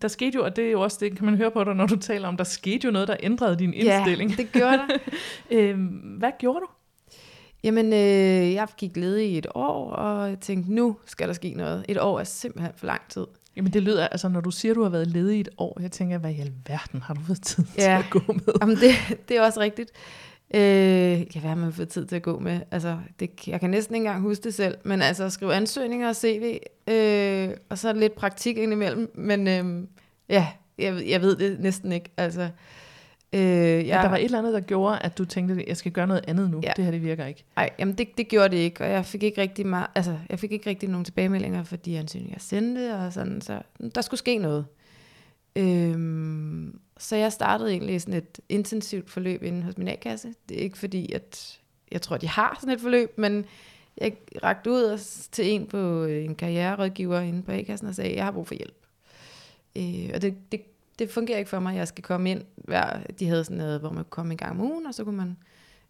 der 0.02 0.08
skete 0.08 0.36
jo, 0.36 0.44
og 0.44 0.56
det 0.56 0.68
er 0.68 0.72
jo 0.72 0.82
også 0.82 0.98
det, 1.02 1.18
kan 1.18 1.26
man 1.26 1.36
høre 1.38 1.52
på 1.52 1.64
dig, 1.64 1.76
når 1.76 1.88
du 1.88 1.96
taler 1.96 2.28
om, 2.28 2.38
der 2.38 2.44
skete 2.44 2.86
jo 2.86 2.92
noget, 2.92 3.08
der 3.08 3.16
ændrede 3.20 3.60
din 3.60 3.74
indstilling. 3.74 4.30
Ja, 4.30 4.36
det 4.36 4.52
gjorde 4.52 4.78
der. 4.78 4.98
øhm, 5.52 5.86
hvad 6.18 6.32
gjorde 6.40 6.60
du? 6.60 6.68
Jamen, 7.66 7.94
øh, 7.94 8.54
jeg 8.54 8.68
gik 8.78 8.98
ledig 8.98 9.32
i 9.32 9.38
et 9.38 9.48
år, 9.56 9.92
og 9.92 10.30
jeg 10.30 10.40
tænkte, 10.40 10.74
nu 10.74 10.96
skal 11.06 11.28
der 11.28 11.34
ske 11.34 11.54
noget. 11.54 11.86
Et 11.90 12.00
år 12.02 12.20
er 12.20 12.24
simpelthen 12.24 12.72
for 12.78 12.86
lang 12.86 13.02
tid. 13.10 13.26
Jamen 13.56 13.74
det 13.74 13.84
lyder, 13.84 14.08
altså 14.08 14.30
når 14.30 14.42
du 14.42 14.52
siger, 14.52 14.74
du 14.74 14.84
har 14.84 14.90
været 14.90 15.08
ledig 15.08 15.38
i 15.38 15.40
et 15.40 15.50
år, 15.58 15.78
jeg 15.82 15.92
tænker, 15.92 16.18
hvad 16.18 16.32
i 16.32 16.40
alverden 16.40 17.02
har 17.02 17.14
du 17.14 17.22
fået 17.28 17.42
tid 17.42 17.64
til 17.64 17.74
Ja. 17.84 17.98
at 18.00 18.06
gå 18.10 18.20
med? 18.28 18.54
Jamen, 18.62 18.76
det, 18.78 18.92
det 19.30 19.38
er 19.38 19.42
også 19.42 19.60
rigtigt. 19.60 19.92
Øh, 20.56 20.62
ja, 21.36 21.40
hvad 21.40 21.50
har 21.50 21.56
man 21.56 21.74
fået 21.74 21.90
tid 21.90 22.06
til 22.06 22.16
at 22.16 22.22
gå 22.22 22.40
med? 22.40 22.60
Altså, 22.72 22.98
det, 23.20 23.48
jeg 23.48 23.60
kan 23.60 23.70
næsten 23.70 23.96
ikke 23.96 24.06
engang 24.08 24.22
huske 24.24 24.44
det 24.44 24.54
selv, 24.54 24.78
men 24.84 25.02
altså 25.02 25.24
at 25.24 25.32
skrive 25.32 25.54
ansøgninger 25.54 26.10
og 26.10 26.16
CV, 26.16 26.58
øh, 26.88 27.50
og 27.70 27.78
så 27.78 27.94
lidt 27.94 28.16
praktik 28.16 28.58
indimellem, 28.58 29.12
men 29.16 29.48
øh, 29.48 29.84
ja, 30.30 30.48
jeg, 30.78 31.04
jeg 31.08 31.22
ved 31.22 31.36
det 31.36 31.60
næsten 31.60 31.92
ikke. 31.92 32.12
Altså, 32.18 32.50
øh, 33.34 33.42
Ja. 33.42 33.88
jeg, 33.88 34.04
Der 34.04 34.10
var 34.10 34.18
et 34.18 34.24
eller 34.26 34.40
andet, 34.40 34.54
der 34.54 34.60
gjorde, 34.60 35.00
at 35.00 35.18
du 35.18 35.26
tænkte, 35.26 35.64
jeg 35.68 35.78
skal 35.78 35.92
gøre 35.92 36.08
noget 36.08 36.26
andet 36.28 36.52
nu. 36.52 36.60
Ja. 36.64 36.72
Det 36.76 36.84
her, 36.84 36.92
det 36.92 37.04
virker 37.04 37.26
ikke. 37.26 37.44
ej, 37.58 37.70
jamen 37.80 37.96
det, 37.96 38.18
det 38.18 38.28
gjorde 38.28 38.50
det 38.50 38.58
ikke, 38.58 38.84
og 38.84 38.90
jeg 38.90 39.06
fik 39.06 39.24
ikke 39.24 39.42
rigtig 39.42 39.68
meget, 39.68 39.88
altså, 39.96 40.18
jeg 40.30 40.40
fik 40.40 40.52
ikke 40.52 40.70
rigtig 40.70 40.90
nogen 40.90 41.06
tilbagemeldinger 41.06 41.64
for 41.64 41.76
de 41.76 41.98
ansøgninger, 42.00 42.36
jeg 42.36 42.42
sendte, 42.42 42.96
og 42.96 43.14
sådan, 43.14 43.42
så 43.42 43.62
der 43.96 44.02
skulle 44.02 44.20
ske 44.20 44.38
noget. 44.38 44.66
Øhm, 45.56 46.80
så 46.98 47.16
jeg 47.16 47.32
startede 47.32 47.72
egentlig 47.72 48.02
sådan 48.02 48.14
et 48.14 48.40
intensivt 48.50 49.10
forløb 49.10 49.44
inde 49.44 49.64
hos 49.64 49.78
min 49.78 49.88
A-kasse. 49.88 50.34
Det 50.50 50.58
er 50.58 50.62
ikke 50.62 50.78
fordi, 50.78 51.12
at 51.12 51.60
jeg 51.92 52.02
tror, 52.02 52.18
de 52.18 52.28
har 52.28 52.58
sådan 52.60 52.76
et 52.76 52.82
forløb, 52.82 53.18
men 53.18 53.46
jeg 53.98 54.14
rakte 54.44 54.70
ud 54.72 54.98
til 55.32 55.52
en 55.52 55.66
på 55.68 56.04
øh, 56.04 56.26
en 56.26 56.36
karriererådgiver 56.36 57.20
inde 57.20 57.42
på 57.44 57.52
A-kassen 57.52 57.88
og 57.88 57.96
sagde, 57.96 58.16
jeg 58.16 58.24
har 58.24 58.32
brug 58.32 58.48
for 58.48 58.56
hjælp. 58.56 58.76
Øh, 59.78 60.10
og 60.14 60.22
det, 60.22 60.36
det, 60.52 60.62
det 61.00 61.10
fungerer 61.10 61.38
ikke 61.38 61.50
for 61.50 61.60
mig, 61.60 61.76
jeg 61.76 61.88
skal 61.88 62.04
komme 62.04 62.32
ind 62.32 62.42
hver, 62.56 63.00
de 63.20 63.28
havde 63.28 63.44
sådan 63.44 63.58
noget, 63.58 63.80
hvor 63.80 63.90
man 63.90 63.98
kunne 64.04 64.10
komme 64.10 64.32
en 64.34 64.38
gang 64.38 64.52
om 64.52 64.62
ugen, 64.62 64.86
og 64.86 64.94
så 64.94 65.04
kunne 65.04 65.18
man 65.18 65.38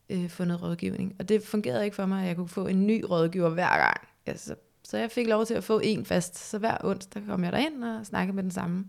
øh, 0.10 0.30
få 0.30 0.46
noget 0.46 0.62
rådgivning. 0.64 1.16
Og 1.20 1.30
det 1.30 1.44
fungerede 1.44 1.84
ikke 1.84 1.96
for 1.96 2.06
mig, 2.06 2.22
at 2.22 2.28
jeg 2.28 2.36
kunne 2.36 2.48
få 2.48 2.68
en 2.68 2.88
ny 2.88 3.04
rådgiver 3.10 3.50
hver 3.50 3.78
gang. 3.78 3.98
Ja, 4.28 4.38
så, 4.84 4.98
jeg 4.98 5.12
fik 5.12 5.28
lov 5.28 5.46
til 5.46 5.54
at 5.54 5.64
få 5.64 5.80
en 5.84 6.06
fast, 6.06 6.50
så 6.50 6.58
hver 6.58 6.78
onsdag 6.84 7.24
kom 7.28 7.44
jeg 7.44 7.52
derind 7.52 7.84
og 7.84 8.06
snakkede 8.06 8.36
med 8.36 8.44
den 8.44 8.52
samme. 8.52 8.86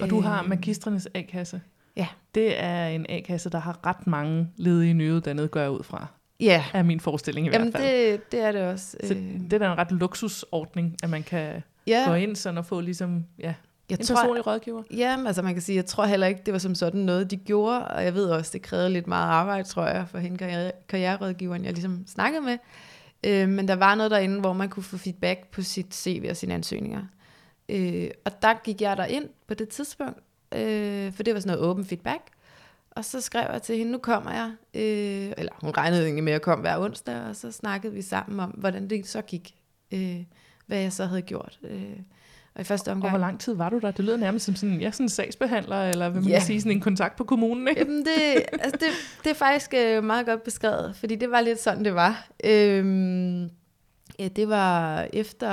Og 0.00 0.10
du 0.10 0.20
har 0.20 0.42
Øh, 0.42 0.48
magistrenes 0.48 1.08
A-kasse. 1.14 1.60
Ja. 1.96 2.06
Det 2.34 2.62
er 2.62 2.86
en 2.86 3.06
A-kasse, 3.08 3.50
der 3.50 3.58
har 3.58 3.86
ret 3.86 4.06
mange 4.06 4.48
ledige 4.56 4.94
nyuddannede, 4.94 5.48
gør 5.48 5.62
jeg 5.62 5.70
ud 5.70 5.82
fra. 5.82 6.06
Ja, 6.40 6.64
Er 6.72 6.82
min 6.82 7.00
forestilling 7.00 7.46
i 7.46 7.50
Jamen 7.52 7.70
hvert 7.70 7.82
fald. 7.82 8.10
det, 8.12 8.32
det 8.32 8.40
er 8.40 8.52
det 8.52 8.62
også. 8.62 8.96
Så 9.04 9.14
Øh, 9.14 9.40
det 9.40 9.52
er 9.52 9.58
da 9.58 9.72
en 9.72 9.78
ret 9.78 9.92
luksusordning, 9.92 10.96
at 11.02 11.10
man 11.10 11.22
kan 11.22 11.62
ja, 11.86 12.04
gå 12.08 12.14
ind 12.14 12.36
sådan 12.36 12.58
og 12.58 12.66
få 12.66 12.80
ligesom, 12.80 13.24
ja, 13.38 13.54
jeg 13.90 13.98
en 14.00 14.06
tror, 14.06 14.16
personlig 14.16 14.46
rådgiver. 14.46 14.82
Ja, 14.90 15.18
altså 15.26 15.42
man 15.42 15.52
kan 15.52 15.62
sige, 15.62 15.76
jeg 15.76 15.86
tror 15.86 16.04
heller 16.04 16.26
ikke, 16.26 16.42
det 16.46 16.52
var 16.52 16.58
som 16.58 16.74
sådan 16.74 17.00
noget, 17.00 17.30
de 17.30 17.36
gjorde, 17.36 17.88
og 17.88 18.04
jeg 18.04 18.14
ved 18.14 18.30
også, 18.30 18.50
det 18.52 18.62
krævede 18.62 18.90
lidt 18.90 19.06
meget 19.06 19.26
arbejde, 19.26 19.68
tror 19.68 19.86
jeg, 19.86 20.08
for 20.08 20.18
hende 20.18 20.38
karriere, 20.38 20.72
karriererådgiveren, 20.88 21.64
jeg 21.64 21.72
ligesom 21.72 22.06
snakkede 22.06 22.42
med. 22.42 22.58
Øh, 23.24 23.48
men 23.48 23.68
der 23.68 23.74
var 23.74 23.94
noget 23.94 24.10
derinde, 24.10 24.40
hvor 24.40 24.52
man 24.52 24.68
kunne 24.68 24.82
få 24.82 24.96
feedback 24.96 25.46
på 25.46 25.62
sit 25.62 25.94
CV 25.94 26.26
og 26.30 26.36
sine 26.36 26.54
ansøgninger. 26.54 27.02
Øh, 27.68 28.10
og 28.24 28.42
der 28.42 28.54
gik 28.64 28.80
jeg 28.80 28.96
der 28.96 29.04
ind 29.04 29.28
på 29.46 29.54
det 29.54 29.68
tidspunkt, 29.68 30.18
øh, 30.54 31.12
for 31.12 31.22
det 31.22 31.34
var 31.34 31.40
sådan 31.40 31.56
noget 31.56 31.70
åben 31.70 31.84
feedback. 31.84 32.22
Og 32.90 33.04
så 33.04 33.20
skrev 33.20 33.46
jeg 33.52 33.62
til 33.62 33.78
hende, 33.78 33.92
nu 33.92 33.98
kommer 33.98 34.32
jeg, 34.32 34.52
øh, 34.74 35.32
eller 35.36 35.52
hun 35.60 35.70
regnede 35.76 36.04
egentlig 36.04 36.24
med 36.24 36.32
at 36.32 36.42
komme 36.42 36.62
hver 36.62 36.78
onsdag, 36.78 37.20
og 37.20 37.36
så 37.36 37.52
snakkede 37.52 37.92
vi 37.92 38.02
sammen 38.02 38.40
om, 38.40 38.50
hvordan 38.50 38.90
det 38.90 39.08
så 39.08 39.22
gik, 39.22 39.54
øh, 39.92 40.20
hvad 40.66 40.78
jeg 40.78 40.92
så 40.92 41.04
havde 41.04 41.22
gjort. 41.22 41.58
Øh, 41.62 41.96
og 42.54 42.60
i 42.60 42.64
første 42.64 42.88
Og 42.88 42.92
omgang... 42.92 43.10
hvor 43.10 43.18
lang 43.18 43.40
tid 43.40 43.54
var 43.54 43.70
du 43.70 43.78
der? 43.78 43.90
Det 43.90 44.04
lyder 44.04 44.16
nærmest 44.16 44.44
som 44.44 44.56
sådan, 44.56 44.80
ja, 44.80 44.90
sådan 44.90 45.04
en 45.04 45.08
sagsbehandler, 45.08 45.82
eller 45.82 46.08
hvad 46.08 46.22
man 46.22 46.30
kan 46.30 46.40
sige, 46.40 46.60
sådan 46.60 46.72
en 46.72 46.80
kontakt 46.80 47.16
på 47.16 47.24
kommunen, 47.24 47.68
ikke? 47.68 47.80
Jamen 47.80 47.98
det, 47.98 48.42
altså 48.52 48.76
det, 48.80 48.88
det 49.24 49.30
er 49.30 49.34
faktisk 49.34 49.74
øh, 49.74 50.04
meget 50.04 50.26
godt 50.26 50.42
beskrevet, 50.42 50.96
fordi 50.96 51.14
det 51.14 51.30
var 51.30 51.40
lidt 51.40 51.60
sådan, 51.60 51.84
det 51.84 51.94
var. 51.94 52.28
Øhm, 52.44 53.50
ja, 54.18 54.28
det 54.28 54.48
var 54.48 55.00
efter 55.12 55.48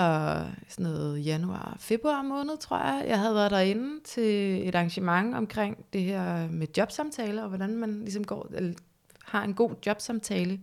sådan 0.68 0.92
noget 0.92 1.26
januar, 1.26 1.76
februar 1.80 2.22
måned, 2.22 2.58
tror 2.58 2.78
jeg. 2.78 3.06
Jeg 3.08 3.20
havde 3.20 3.36
været 3.36 3.52
derinde 3.52 4.04
til 4.04 4.68
et 4.68 4.76
arrangement 4.76 5.36
omkring 5.36 5.86
det 5.94 6.02
her 6.02 6.48
med 6.50 6.68
jobsamtaler, 6.78 7.44
og 7.44 7.50
hvordan 7.50 7.76
man 7.76 8.00
ligesom 8.02 8.24
går, 8.24 8.52
eller 8.54 8.74
har 9.26 9.44
en 9.44 9.54
god 9.54 9.72
jobsamtale. 9.86 10.60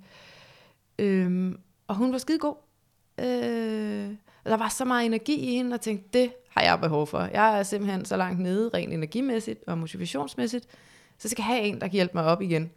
Øhm, 0.98 1.58
og 1.86 1.94
hun 1.96 2.12
var 2.12 2.18
skide 2.18 2.38
god. 2.38 2.56
Øh, 3.20 4.10
og 4.10 4.27
der 4.48 4.56
var 4.56 4.68
så 4.68 4.84
meget 4.84 5.06
energi 5.06 5.34
i 5.34 5.54
hende, 5.56 5.74
og 5.74 5.80
tænkte, 5.80 6.18
det 6.18 6.32
har 6.48 6.62
jeg 6.62 6.80
behov 6.80 7.06
for. 7.06 7.20
Jeg 7.20 7.58
er 7.58 7.62
simpelthen 7.62 8.04
så 8.04 8.16
langt 8.16 8.40
nede, 8.40 8.70
rent 8.74 8.92
energimæssigt 8.92 9.64
og 9.66 9.78
motivationsmæssigt, 9.78 10.66
så 11.18 11.28
skal 11.28 11.42
jeg 11.42 11.46
have 11.56 11.60
en, 11.66 11.74
der 11.74 11.86
kan 11.86 11.92
hjælpe 11.92 12.12
mig 12.14 12.24
op 12.24 12.42
igen. 12.42 12.70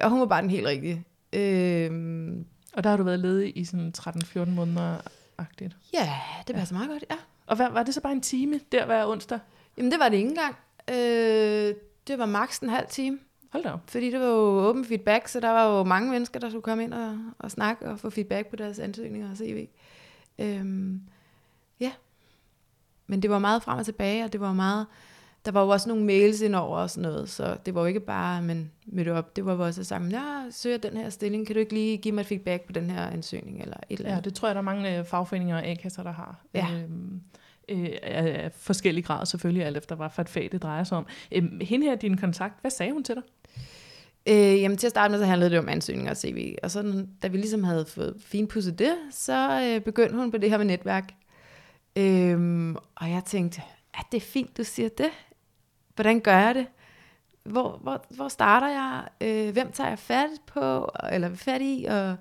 Og 0.00 0.10
hun 0.10 0.20
var 0.20 0.26
bare 0.26 0.42
den 0.42 0.50
helt 0.50 0.66
rigtige. 0.66 1.04
Øhm, 1.32 2.46
Og 2.72 2.84
der 2.84 2.90
har 2.90 2.96
du 2.96 3.02
været 3.02 3.20
ledig 3.20 3.58
i 3.58 3.64
sådan 3.64 3.92
13-14 3.98 4.38
måneder-agtigt. 4.50 5.76
ja, 5.94 6.12
det 6.46 6.56
passer 6.56 6.74
meget 6.74 6.90
godt, 6.90 7.04
ja. 7.10 7.16
Og 7.46 7.56
hvad, 7.56 7.70
var 7.70 7.82
det 7.82 7.94
så 7.94 8.00
bare 8.00 8.12
en 8.12 8.20
time 8.20 8.60
der 8.72 8.86
hver 8.86 9.06
onsdag? 9.06 9.38
Jamen, 9.78 9.90
det 9.92 10.00
var 10.00 10.08
det 10.08 10.16
ikke 10.16 10.28
engang. 10.28 10.56
Øh, 10.90 11.74
det 12.06 12.18
var 12.18 12.26
maks 12.26 12.58
en 12.58 12.68
halv 12.68 12.86
time, 12.88 13.18
Hold 13.52 13.62
da 13.64 13.70
op. 13.70 13.80
fordi 13.86 14.10
det 14.10 14.20
var 14.20 14.26
jo 14.26 14.34
åben 14.68 14.84
feedback, 14.84 15.28
så 15.28 15.40
der 15.40 15.50
var 15.50 15.76
jo 15.78 15.82
mange 15.84 16.10
mennesker, 16.10 16.40
der 16.40 16.48
skulle 16.50 16.62
komme 16.62 16.84
ind 16.84 16.94
og, 16.94 17.18
og 17.38 17.50
snakke 17.50 17.86
og 17.88 17.98
få 18.00 18.10
feedback 18.10 18.46
på 18.46 18.56
deres 18.56 18.78
ansøgninger 18.78 19.30
og 19.30 19.36
CV. 19.36 19.66
Øhm, 20.38 21.00
ja. 21.80 21.92
Men 23.06 23.22
det 23.22 23.30
var 23.30 23.38
meget 23.38 23.62
frem 23.62 23.78
og 23.78 23.84
tilbage, 23.84 24.24
og 24.24 24.32
det 24.32 24.40
var 24.40 24.52
meget... 24.52 24.86
Der 25.44 25.52
var 25.52 25.62
jo 25.62 25.68
også 25.68 25.88
nogle 25.88 26.04
mails 26.04 26.40
indover 26.40 26.78
og 26.78 26.90
sådan 26.90 27.10
noget, 27.10 27.28
så 27.28 27.56
det 27.66 27.74
var 27.74 27.80
jo 27.80 27.86
ikke 27.86 28.00
bare, 28.00 28.42
men 28.42 28.70
mødte 28.86 29.12
op. 29.12 29.36
Det 29.36 29.46
var 29.46 29.54
jo 29.54 29.64
også 29.64 29.84
sammen, 29.84 30.12
jeg 30.12 30.46
søger 30.50 30.78
den 30.78 30.96
her 30.96 31.10
stilling, 31.10 31.46
kan 31.46 31.54
du 31.54 31.60
ikke 31.60 31.74
lige 31.74 31.96
give 31.96 32.14
mig 32.14 32.20
et 32.20 32.26
feedback 32.26 32.62
på 32.66 32.72
den 32.72 32.90
her 32.90 33.06
ansøgning, 33.06 33.60
eller 33.62 33.76
et 33.90 33.98
eller 33.98 34.10
Ja, 34.10 34.16
andet. 34.16 34.24
det 34.24 34.34
tror 34.34 34.48
jeg, 34.48 34.54
der 34.54 34.60
er 34.60 34.64
mange 34.64 34.98
øh, 34.98 35.04
fagforeninger 35.04 35.56
og 35.56 35.64
A-kasser, 35.66 36.02
der 36.02 36.12
har. 36.12 36.44
Ja. 36.54 36.66
Øhm, 36.74 37.20
øh, 37.68 37.88
af 38.02 38.44
af 38.44 38.52
forskellige 38.52 39.04
grader 39.04 39.24
selvfølgelig, 39.24 39.64
alt 39.66 39.76
efter 39.76 39.96
hvad 39.96 40.10
for 40.10 40.22
et 40.22 40.28
fag 40.28 40.48
det 40.52 40.62
drejer 40.62 40.84
sig 40.84 40.98
om. 40.98 41.06
Øhm, 41.32 41.60
hende 41.62 41.86
her, 41.86 41.94
din 41.94 42.16
kontakt, 42.16 42.60
hvad 42.60 42.70
sagde 42.70 42.92
hun 42.92 43.04
til 43.04 43.14
dig? 43.14 43.22
Øh, 44.28 44.60
jamen 44.62 44.78
til 44.78 44.86
at 44.86 44.90
starte 44.90 45.10
med, 45.10 45.18
så 45.18 45.26
handlede 45.26 45.50
det 45.50 45.58
om 45.58 45.68
ansøgninger 45.68 46.10
og 46.10 46.16
CV. 46.16 46.54
Og 46.62 46.70
så 46.70 47.06
da 47.22 47.28
vi 47.28 47.36
ligesom 47.36 47.64
havde 47.64 47.86
fået 47.86 48.16
finpudset 48.20 48.78
det, 48.78 48.94
så 49.10 49.60
øh, 49.62 49.80
begyndte 49.80 50.16
hun 50.16 50.30
på 50.30 50.36
det 50.36 50.50
her 50.50 50.58
med 50.58 50.66
netværk. 50.66 51.14
Øhm, 51.96 52.76
og 52.76 53.10
jeg 53.10 53.22
tænkte, 53.24 53.62
at 53.94 54.04
det 54.12 54.16
er 54.16 54.26
fint, 54.26 54.56
du 54.56 54.64
siger 54.64 54.88
det. 54.88 55.10
Hvordan 55.94 56.20
gør 56.20 56.38
jeg 56.38 56.54
det? 56.54 56.66
Hvor, 57.44 57.78
hvor, 57.82 58.04
hvor 58.10 58.28
starter 58.28 58.68
jeg? 58.68 59.08
Øh, 59.20 59.52
hvem 59.52 59.72
tager 59.72 59.88
jeg 59.88 59.98
fat 59.98 60.30
på? 60.46 60.90
Eller 61.12 61.34
fat 61.34 61.60
i? 61.62 61.86
Og 61.88 62.16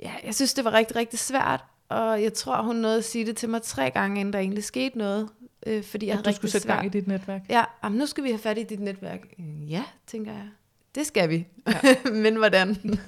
ja, 0.00 0.12
jeg 0.24 0.34
synes, 0.34 0.54
det 0.54 0.64
var 0.64 0.72
rigtig, 0.72 0.96
rigtig 0.96 1.18
svært. 1.18 1.64
Og 1.88 2.22
jeg 2.22 2.32
tror, 2.32 2.62
hun 2.62 2.76
nåede 2.76 2.98
at 2.98 3.04
sige 3.04 3.26
det 3.26 3.36
til 3.36 3.48
mig 3.48 3.62
tre 3.62 3.90
gange, 3.90 4.20
inden 4.20 4.32
der 4.32 4.38
egentlig 4.38 4.64
skete 4.64 4.98
noget. 4.98 5.28
Øh, 5.66 5.84
fordi 5.84 6.06
jeg 6.06 6.12
At 6.12 6.18
du 6.18 6.28
rigtig 6.28 6.36
skulle 6.36 6.50
sætte 6.50 6.68
gang 6.68 6.86
i 6.86 6.88
dit 6.88 7.06
netværk? 7.06 7.42
Ja, 7.48 7.64
jamen, 7.84 7.98
nu 7.98 8.06
skal 8.06 8.24
vi 8.24 8.28
have 8.28 8.38
fat 8.38 8.58
i 8.58 8.62
dit 8.62 8.80
netværk. 8.80 9.20
Ja, 9.68 9.84
tænker 10.06 10.32
jeg. 10.32 10.48
Det 10.94 11.06
skal 11.06 11.30
vi. 11.30 11.46
Ja. 11.66 11.94
Men 12.24 12.36
hvordan? 12.36 12.76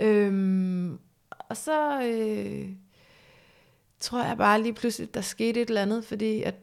øhm, 0.00 0.98
og 1.30 1.56
så 1.56 2.02
øh, 2.02 2.68
tror 4.00 4.24
jeg 4.24 4.36
bare 4.36 4.62
lige 4.62 4.72
pludselig, 4.72 5.14
der 5.14 5.20
skete 5.20 5.62
et 5.62 5.68
eller 5.68 5.82
andet, 5.82 6.04
fordi 6.04 6.42
at, 6.42 6.54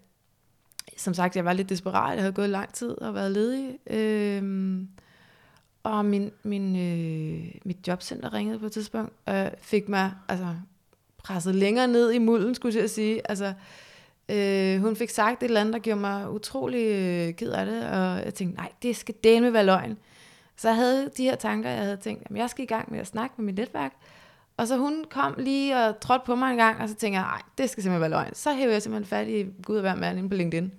som 0.98 1.14
sagt, 1.14 1.36
jeg 1.36 1.46
var 1.46 1.54
lidt 1.54 1.70
desperat. 1.70 2.14
Jeg 2.14 2.22
havde 2.22 2.34
gået 2.34 2.50
lang 2.50 2.74
tid 2.74 2.90
og 2.90 3.14
været 3.14 3.32
ledig. 3.32 3.80
Øhm, 3.88 4.88
og 5.84 6.06
min, 6.06 6.32
min, 6.44 6.76
øh, 6.76 7.52
mit 7.66 7.88
jobcenter 7.88 8.34
ringede 8.34 8.60
på 8.60 8.66
et 8.66 8.72
tidspunkt, 8.72 9.14
og 9.26 9.52
fik 9.62 9.90
mig 9.90 10.12
altså, 10.28 10.56
presset 11.18 11.56
længere 11.56 11.88
ned 11.88 12.12
i 12.12 12.18
mulden, 12.18 12.56
skulle 12.56 12.80
jeg 12.80 12.90
sige. 12.90 13.30
Altså, 13.30 13.54
Øh, 14.30 14.82
hun 14.82 14.96
fik 14.96 15.10
sagt 15.10 15.44
et 15.44 15.48
eller 15.48 15.62
andet, 15.62 15.74
der 15.74 15.80
gjorde 15.80 16.02
mig 16.02 16.32
utrolig 16.32 16.86
øh, 16.86 17.34
ked 17.34 17.52
af 17.52 17.66
det, 17.66 17.84
og 17.84 18.26
jeg 18.26 18.34
tænkte, 18.34 18.58
nej, 18.58 18.72
det 18.84 18.96
skal 18.96 19.16
dæmme 19.24 19.54
være 19.54 19.66
løgn. 19.66 19.98
Så 20.58 20.68
jeg 20.68 20.76
havde 20.76 21.10
de 21.18 21.24
her 21.24 21.36
tanker, 21.36 21.70
jeg 21.70 21.84
havde 21.84 21.98
tænkt, 21.98 22.24
jamen, 22.30 22.42
jeg 22.42 22.50
skal 22.50 22.64
i 22.64 22.68
gang 22.68 22.92
med 22.92 23.00
at 23.00 23.08
snakke 23.08 23.34
med 23.38 23.46
mit 23.46 23.56
netværk. 23.56 23.94
Og 24.58 24.68
så 24.68 24.78
hun 24.78 25.06
kom 25.10 25.36
lige 25.38 25.78
og 25.78 26.00
trådte 26.00 26.26
på 26.26 26.36
mig 26.36 26.52
en 26.52 26.58
gang, 26.58 26.82
og 26.82 26.90
så 26.90 26.96
tænkte 26.96 27.20
jeg, 27.20 27.28
nej, 27.28 27.42
det 27.58 27.70
skal 27.70 27.84
simpelthen 27.84 28.02
være 28.02 28.10
løgn. 28.10 28.36
Så 28.36 28.54
hævde 28.54 28.74
jeg 28.74 28.82
simpelthen 28.82 29.10
fat 29.10 29.28
i 29.28 29.46
Gud 29.64 29.76
og 29.76 29.82
hver 29.82 29.96
mand 29.96 30.18
inde 30.18 30.30
på 30.30 30.36
LinkedIn. 30.36 30.72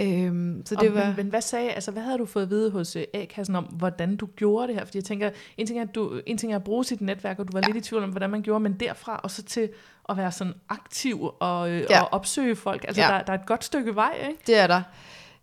Øhm, 0.00 0.62
så 0.66 0.74
det 0.74 0.88
og, 0.88 0.94
var... 0.94 1.06
men, 1.06 1.14
men 1.16 1.26
hvad 1.26 1.40
sagde, 1.40 1.70
altså 1.70 1.90
hvad 1.90 2.02
havde 2.02 2.18
du 2.18 2.26
fået 2.26 2.42
at 2.42 2.50
vide 2.50 2.70
hos 2.70 2.96
øh, 2.96 3.04
A-kassen 3.14 3.56
om, 3.56 3.64
hvordan 3.64 4.16
du 4.16 4.26
gjorde 4.26 4.66
det 4.68 4.74
her? 4.74 4.84
Fordi 4.84 4.98
jeg 4.98 5.04
tænker, 5.04 5.30
en 5.56 5.66
ting 5.66 5.78
er, 5.78 5.82
at, 5.82 5.94
du, 5.94 6.20
en 6.26 6.38
ting 6.38 6.52
er 6.52 6.56
at 6.56 6.64
bruge 6.64 6.84
sit 6.84 7.00
netværk, 7.00 7.38
og 7.38 7.48
du 7.48 7.52
var 7.52 7.60
ja. 7.60 7.72
Lidt 7.72 7.86
i 7.86 7.88
tvivl 7.88 8.02
om, 8.02 8.10
hvordan 8.10 8.30
man 8.30 8.42
gjorde, 8.42 8.60
men 8.60 8.72
derfra 8.72 9.20
og 9.22 9.30
så 9.30 9.42
til 9.42 9.68
at 10.08 10.16
være 10.16 10.32
sådan 10.32 10.52
aktiv 10.68 11.20
og, 11.40 11.70
øh, 11.70 11.84
Ja. 11.90 12.02
og 12.02 12.08
opsøge 12.12 12.56
folk. 12.56 12.84
Altså 12.88 13.02
Ja. 13.02 13.08
der, 13.08 13.22
der 13.22 13.32
er 13.32 13.38
et 13.38 13.46
godt 13.46 13.64
stykke 13.64 13.94
vej, 13.94 14.26
ikke? 14.28 14.40
Det 14.46 14.56
er 14.58 14.66
der. 14.66 14.82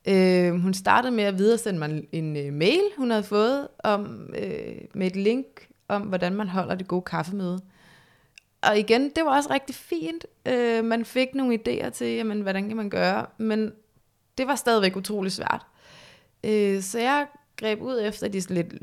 Øh, 0.08 0.62
hun 0.62 0.74
startede 0.74 1.12
med 1.15 1.24
at 1.24 1.38
videresende 1.38 1.79
mig 1.79 1.89
en, 1.89 2.05
en 2.12 2.48
øh, 2.48 2.53
mail, 2.53 2.81
hun 2.98 3.12
havde 3.12 3.24
fået 3.24 3.67
om, 3.84 4.29
øh, 4.38 4.75
med 4.93 5.08
et 5.08 5.15
link 5.15 5.46
om, 5.88 6.01
hvordan 6.01 6.34
man 6.36 6.48
holder 6.48 6.75
det 6.75 6.88
gode 6.88 7.01
kaffemøde. 7.01 7.60
Og 8.62 8.79
igen, 8.79 9.03
det 9.15 9.25
var 9.25 9.36
også 9.36 9.50
rigtig 9.53 9.75
fint. 9.75 10.25
Øh, 10.48 10.86
man 10.86 11.05
fik 11.05 11.27
nogle 11.36 11.60
idéer 11.60 11.89
til, 11.89 12.08
jamen, 12.08 12.41
hvordan 12.41 12.67
kan 12.67 12.77
man 12.77 12.89
gøre, 12.89 13.25
men 13.38 13.72
det 14.38 14.47
var 14.47 14.55
stadigvæk 14.55 14.95
utrolig 14.95 15.31
svært. 15.31 15.65
Øh, 16.43 16.81
så 16.81 17.00
jeg 17.00 17.27
greb 17.57 17.81
ud 17.81 18.01
efter 18.01 18.27
de 18.27 18.41
sådan 18.41 18.55
lidt 18.55 18.73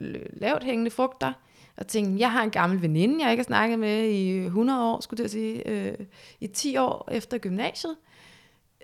lavt 0.41 0.65
hængende 0.65 0.91
frugter, 0.91 1.33
og 1.77 1.87
tænkte, 1.87 2.21
jeg 2.21 2.33
har 2.33 2.43
en 2.43 2.51
gammel 2.51 2.83
veninde, 2.83 3.25
jeg 3.25 3.31
ikke 3.31 3.41
har 3.41 3.45
snakket 3.45 3.79
med 3.79 4.05
i 4.05 4.45
100 4.45 4.85
år, 4.85 5.01
skulle 5.01 5.23
jeg 5.23 5.31
sige, 5.31 5.69
øh, 5.69 5.95
i 6.41 6.47
10 6.47 6.77
år 6.77 7.09
efter 7.13 7.39
gymnasiet. 7.39 7.97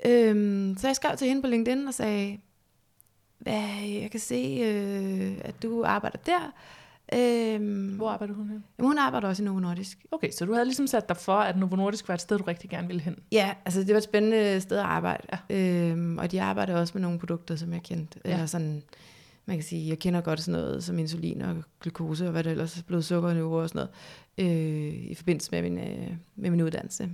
Øh, 0.04 0.76
så 0.78 0.86
jeg 0.86 0.96
skrev 0.96 1.16
til 1.16 1.28
hende 1.28 1.42
på 1.42 1.48
LinkedIn 1.48 1.88
og 1.88 1.94
sagde, 1.94 2.38
hvad, 3.38 3.88
jeg 4.02 4.10
kan 4.10 4.20
se, 4.20 4.60
øh, 4.64 5.38
at 5.44 5.62
du 5.62 5.84
arbejder 5.84 6.18
der. 6.18 6.52
Øhm, 7.14 7.96
Hvor 7.96 8.08
arbejder 8.08 8.34
hun 8.34 8.48
hen? 8.48 8.64
Jamen, 8.78 8.88
hun 8.88 8.98
arbejder 8.98 9.28
også 9.28 9.42
i 9.42 9.46
Novo 9.46 9.58
Nordisk. 9.58 9.98
Okay, 10.10 10.30
så 10.30 10.44
du 10.44 10.52
havde 10.52 10.64
ligesom 10.64 10.86
sat 10.86 11.08
dig 11.08 11.16
for, 11.16 11.34
at 11.34 11.58
Novo 11.58 11.76
Nordisk 11.76 12.08
var 12.08 12.14
et 12.14 12.20
sted, 12.20 12.38
du 12.38 12.44
rigtig 12.44 12.70
gerne 12.70 12.86
ville 12.86 13.02
hen. 13.02 13.18
Ja, 13.32 13.54
altså 13.64 13.80
det 13.80 13.90
var 13.90 13.96
et 13.96 14.02
spændende 14.02 14.60
sted 14.60 14.76
at 14.76 14.84
arbejde. 14.84 15.26
Ja. 15.50 15.56
Øhm, 15.56 16.18
og 16.18 16.32
de 16.32 16.42
arbejder 16.42 16.76
også 16.76 16.92
med 16.94 17.02
nogle 17.02 17.18
produkter, 17.18 17.56
som 17.56 17.72
jeg 17.72 17.82
kendte. 17.82 18.20
Ja. 18.24 18.32
Eller 18.32 18.46
sådan, 18.46 18.82
man 19.46 19.56
kan 19.56 19.64
sige, 19.64 19.88
jeg 19.88 19.98
kender 19.98 20.20
godt 20.20 20.40
sådan 20.40 20.60
noget 20.60 20.84
som 20.84 20.98
insulin 20.98 21.42
og 21.42 21.56
glukose 21.80 22.26
og 22.26 22.32
hvad 22.32 22.44
det 22.44 22.50
ellers 22.50 22.78
er, 22.78 22.82
blodsukker 22.82 23.44
og 23.44 23.68
sådan 23.68 23.88
noget, 24.38 24.56
øh, 24.56 24.94
i 25.10 25.14
forbindelse 25.14 25.48
med 25.52 25.62
min, 25.62 25.78
øh, 25.78 26.10
med 26.36 26.50
min 26.50 26.60
uddannelse. 26.60 27.10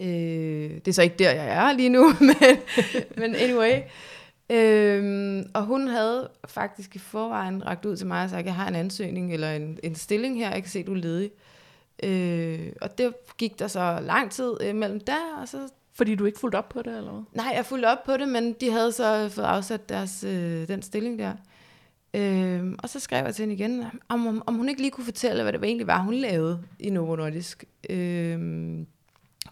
Øh, 0.00 0.06
det 0.70 0.88
er 0.88 0.92
så 0.92 1.02
ikke 1.02 1.16
der, 1.18 1.30
jeg 1.30 1.46
er 1.46 1.72
lige 1.72 1.88
nu, 1.88 2.12
men, 2.20 2.56
men 3.16 3.34
anyway. 3.34 3.80
Øhm, 4.50 5.50
og 5.54 5.62
hun 5.62 5.88
havde 5.88 6.30
faktisk 6.48 6.96
i 6.96 6.98
forvejen 6.98 7.66
ragt 7.66 7.84
ud 7.84 7.96
til 7.96 8.06
mig 8.06 8.24
og 8.24 8.30
sagt, 8.30 8.46
jeg 8.46 8.54
har 8.54 8.68
en 8.68 8.74
ansøgning 8.74 9.32
eller 9.32 9.52
en, 9.52 9.78
en 9.82 9.94
stilling 9.94 10.38
her, 10.38 10.50
jeg 10.50 10.62
kan 10.62 10.70
se, 10.70 10.82
du 10.82 10.92
er 10.92 10.96
ledig. 10.96 11.30
Øh, 12.02 12.72
og 12.80 12.98
det 12.98 13.14
gik 13.38 13.58
der 13.58 13.68
så 13.68 13.98
lang 14.02 14.30
tid 14.30 14.52
øh, 14.60 14.74
mellem 14.74 15.00
der, 15.00 15.40
og 15.40 15.48
så... 15.48 15.68
Fordi 15.92 16.14
du 16.14 16.24
ikke 16.24 16.38
fulgte 16.38 16.56
op 16.56 16.68
på 16.68 16.82
det, 16.82 16.96
eller 16.96 17.12
hvad? 17.12 17.22
Nej, 17.32 17.52
jeg 17.56 17.66
fulgte 17.66 17.86
op 17.86 18.04
på 18.04 18.16
det, 18.16 18.28
men 18.28 18.52
de 18.52 18.70
havde 18.70 18.92
så 18.92 19.28
fået 19.28 19.44
afsat 19.44 19.88
deres, 19.88 20.24
øh, 20.24 20.68
den 20.68 20.82
stilling 20.82 21.18
der. 21.18 21.32
Øh, 22.14 22.74
og 22.78 22.88
så 22.88 23.00
skrev 23.00 23.24
jeg 23.24 23.34
til 23.34 23.42
hende 23.42 23.54
igen, 23.54 23.84
om, 24.08 24.26
om, 24.26 24.42
om 24.46 24.54
hun 24.54 24.68
ikke 24.68 24.80
lige 24.80 24.90
kunne 24.90 25.04
fortælle, 25.04 25.42
hvad 25.42 25.52
det 25.52 25.64
egentlig 25.64 25.86
var, 25.86 26.02
hun 26.02 26.14
lavede 26.14 26.62
i 26.78 26.90
Novo 26.90 27.16
Nordisk. 27.16 27.64
Øh, 27.90 28.38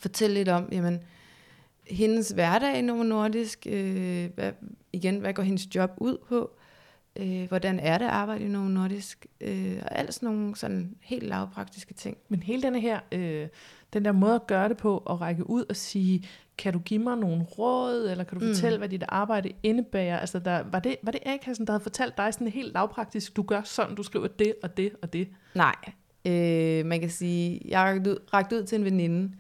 fortælle 0.00 0.34
lidt 0.34 0.48
om, 0.48 0.68
jamen, 0.72 1.00
hendes 1.86 2.30
hverdag 2.30 2.78
i 2.78 2.82
Novo 2.82 3.02
Nordisk, 3.02 3.66
øh, 3.70 4.30
hvad, 4.34 4.52
igen, 4.92 5.18
hvad 5.18 5.34
går 5.34 5.42
hendes 5.42 5.74
job 5.74 5.90
ud 5.96 6.18
på, 6.28 6.50
øh, 7.16 7.48
hvordan 7.48 7.80
er 7.80 7.98
det 7.98 8.04
at 8.04 8.10
arbejde 8.10 8.44
i 8.44 8.48
Novo 8.48 8.68
Nordisk, 8.68 9.26
øh, 9.40 9.78
og 9.82 9.98
alt 9.98 10.14
sådan 10.14 10.28
nogle 10.28 10.56
sådan 10.56 10.96
helt 11.00 11.22
lavpraktiske 11.22 11.94
ting. 11.94 12.16
Men 12.28 12.42
hele 12.42 12.62
denne 12.62 12.80
her, 12.80 13.00
øh, 13.12 13.48
den 13.92 14.04
der 14.04 14.12
måde 14.12 14.34
at 14.34 14.46
gøre 14.46 14.68
det 14.68 14.76
på, 14.76 14.98
at 14.98 15.20
række 15.20 15.50
ud 15.50 15.64
og 15.68 15.76
sige, 15.76 16.28
kan 16.58 16.72
du 16.72 16.78
give 16.78 17.00
mig 17.00 17.16
nogle 17.16 17.42
råd, 17.42 18.10
eller 18.10 18.24
kan 18.24 18.38
du 18.38 18.44
mm. 18.44 18.54
fortælle, 18.54 18.78
hvad 18.78 18.88
dit 18.88 19.04
arbejde 19.08 19.50
indebærer? 19.62 20.18
Altså, 20.18 20.38
der, 20.38 20.62
var, 20.72 20.78
det, 20.78 20.96
var 21.02 21.12
det 21.12 21.20
A-kassen, 21.26 21.66
der 21.66 21.72
havde 21.72 21.82
fortalt 21.82 22.16
dig 22.16 22.34
sådan 22.34 22.48
helt 22.48 22.72
lavpraktisk, 22.72 23.36
du 23.36 23.42
gør 23.42 23.62
sådan, 23.64 23.94
du 23.94 24.02
skriver 24.02 24.26
det 24.26 24.54
og 24.62 24.76
det 24.76 24.92
og 25.02 25.12
det? 25.12 25.28
Nej, 25.54 25.74
øh, 26.24 26.86
man 26.86 27.00
kan 27.00 27.10
sige, 27.10 27.60
jeg 27.64 27.80
har 27.80 27.86
rakt 27.86 28.06
ud, 28.06 28.16
rakt 28.34 28.52
ud 28.52 28.64
til 28.64 28.78
en 28.78 28.84
veninde, 28.84 29.32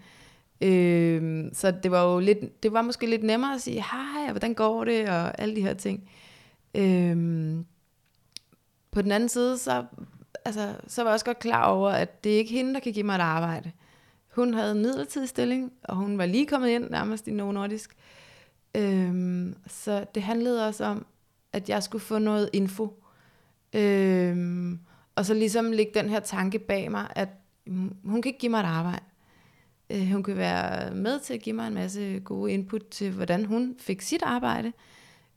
øh, 0.64 1.44
så 1.52 1.70
det 1.70 1.90
var 1.90 2.12
jo 2.12 2.18
lidt, 2.18 2.62
det 2.62 2.72
var 2.72 2.82
måske 2.82 3.06
lidt 3.06 3.22
nemmere 3.22 3.54
at 3.54 3.60
sige, 3.60 3.84
hej, 3.92 4.30
hvordan 4.30 4.54
går 4.54 4.84
det, 4.84 5.08
og 5.08 5.40
alle 5.40 5.56
de 5.56 5.62
her 5.62 5.74
ting. 5.74 6.10
Øh, 6.74 7.16
på 8.90 9.02
den 9.02 9.12
anden 9.12 9.28
side, 9.28 9.58
så, 9.58 9.84
altså, 10.44 10.74
så 10.86 11.02
var 11.02 11.10
jeg 11.10 11.14
også 11.14 11.24
godt 11.24 11.38
klar 11.38 11.64
over, 11.64 11.90
at 11.90 12.24
det 12.24 12.34
er 12.34 12.38
ikke 12.38 12.52
hende, 12.52 12.74
der 12.74 12.80
kan 12.80 12.92
give 12.92 13.06
mig 13.06 13.14
et 13.14 13.20
arbejde. 13.20 13.72
Hun 14.34 14.54
havde 14.54 14.72
en 14.72 14.82
midlertidig 14.82 15.28
stilling, 15.28 15.72
og 15.82 15.96
hun 15.96 16.18
var 16.18 16.26
lige 16.26 16.46
kommet 16.46 16.68
ind 16.68 16.90
nærmest 16.90 17.28
i 17.28 17.30
Novo 17.30 17.52
Nordisk. 17.52 17.96
Øhm, 18.74 19.56
så 19.66 20.04
det 20.14 20.22
handlede 20.22 20.66
også 20.66 20.84
om, 20.84 21.06
at 21.52 21.68
jeg 21.68 21.82
skulle 21.82 22.02
få 22.02 22.18
noget 22.18 22.50
info. 22.52 23.02
Øhm, 23.72 24.80
og 25.14 25.26
så 25.26 25.34
ligesom 25.34 25.72
lægge 25.72 25.92
den 25.94 26.08
her 26.08 26.20
tanke 26.20 26.58
bag 26.58 26.90
mig, 26.90 27.06
at 27.10 27.28
hun 28.04 28.22
kan 28.22 28.24
ikke 28.24 28.38
give 28.38 28.50
mig 28.50 28.60
et 28.60 28.66
arbejde. 28.66 29.04
Øh, 29.90 30.06
hun 30.12 30.22
kan 30.22 30.36
være 30.36 30.94
med 30.94 31.20
til 31.20 31.34
at 31.34 31.40
give 31.40 31.56
mig 31.56 31.66
en 31.66 31.74
masse 31.74 32.20
gode 32.24 32.52
input 32.52 32.86
til, 32.90 33.10
hvordan 33.10 33.44
hun 33.44 33.76
fik 33.78 34.02
sit 34.02 34.22
arbejde, 34.22 34.72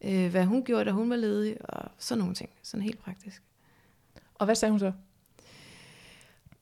øh, 0.04 0.32
hvad 0.32 0.46
hun 0.46 0.63
gjorde, 0.63 0.86
da 0.86 0.92
hun 0.92 1.10
var 1.10 1.16
ledig, 1.16 1.58
og 1.60 1.92
sådan 1.98 2.20
nogle 2.20 2.36
ting. 2.36 2.50
Sådan 2.63 2.84
helt 2.84 3.00
praktisk. 3.00 3.42
Og 4.36 4.46
hvad 4.46 4.56
sagde 4.56 4.72
hun 4.72 4.80
så? 4.80 4.92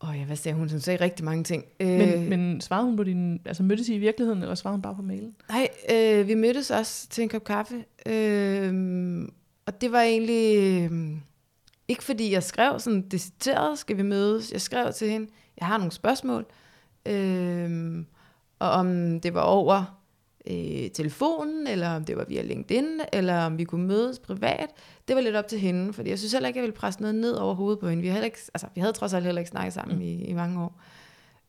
Åh 0.01 0.09
oh 0.09 0.19
ja, 0.19 0.25
hvad 0.25 0.35
sagde 0.35 0.57
hun? 0.57 0.69
Hun 0.69 0.79
sagde 0.79 1.03
rigtig 1.03 1.25
mange 1.25 1.43
ting. 1.43 1.65
Men, 1.79 2.13
øh, 2.13 2.29
men 2.29 2.61
svarede 2.61 2.85
hun 2.85 2.97
på 2.97 3.03
din... 3.03 3.41
Altså 3.45 3.63
mødtes 3.63 3.89
I 3.89 3.95
i 3.95 3.97
virkeligheden, 3.97 4.41
eller 4.41 4.55
svarede 4.55 4.75
hun 4.75 4.81
bare 4.81 4.95
på 4.95 5.01
mailen? 5.01 5.35
Nej, 5.49 5.67
øh, 5.93 6.27
vi 6.27 6.33
mødtes 6.33 6.71
også 6.71 7.07
til 7.09 7.21
en 7.21 7.29
kop 7.29 7.43
kaffe. 7.43 7.85
Øh, 8.05 9.27
og 9.65 9.81
det 9.81 9.91
var 9.91 10.01
egentlig... 10.01 10.57
Øh, 10.57 11.17
ikke 11.87 12.03
fordi 12.03 12.31
jeg 12.31 12.43
skrev 12.43 12.79
sådan 12.79 13.01
decideret, 13.01 13.79
skal 13.79 13.97
vi 13.97 14.01
mødes. 14.01 14.51
Jeg 14.51 14.61
skrev 14.61 14.93
til 14.93 15.09
hende, 15.09 15.27
jeg 15.57 15.67
har 15.67 15.77
nogle 15.77 15.91
spørgsmål. 15.91 16.45
Øh, 17.05 18.05
og 18.59 18.69
om 18.69 19.19
det 19.19 19.33
var 19.33 19.41
over 19.41 19.99
øh, 20.47 20.89
telefonen, 20.93 21.67
eller 21.67 21.89
om 21.89 22.05
det 22.05 22.17
var 22.17 22.25
via 22.25 22.41
LinkedIn, 22.41 22.99
eller 23.13 23.45
om 23.45 23.57
vi 23.57 23.63
kunne 23.63 23.87
mødes 23.87 24.19
privat. 24.19 24.69
Det 25.07 25.15
var 25.15 25.21
lidt 25.21 25.35
op 25.35 25.47
til 25.47 25.59
hende, 25.59 25.93
fordi 25.93 26.09
jeg 26.09 26.19
synes 26.19 26.33
heller 26.33 26.47
ikke, 26.47 26.57
jeg 26.57 26.63
ville 26.63 26.75
presse 26.75 27.01
noget 27.01 27.15
ned 27.15 27.33
over 27.33 27.55
hovedet 27.55 27.79
på 27.79 27.89
hende. 27.89 28.01
Vi 28.01 28.07
havde, 28.07 28.25
ikke, 28.25 28.39
altså, 28.53 28.67
vi 28.75 28.81
havde 28.81 28.93
trods 28.93 29.13
alt 29.13 29.25
heller 29.25 29.39
ikke 29.39 29.49
snakket 29.49 29.73
sammen 29.73 29.95
mm. 29.95 30.01
i, 30.01 30.13
i 30.13 30.33
mange 30.33 30.63
år. 30.63 30.79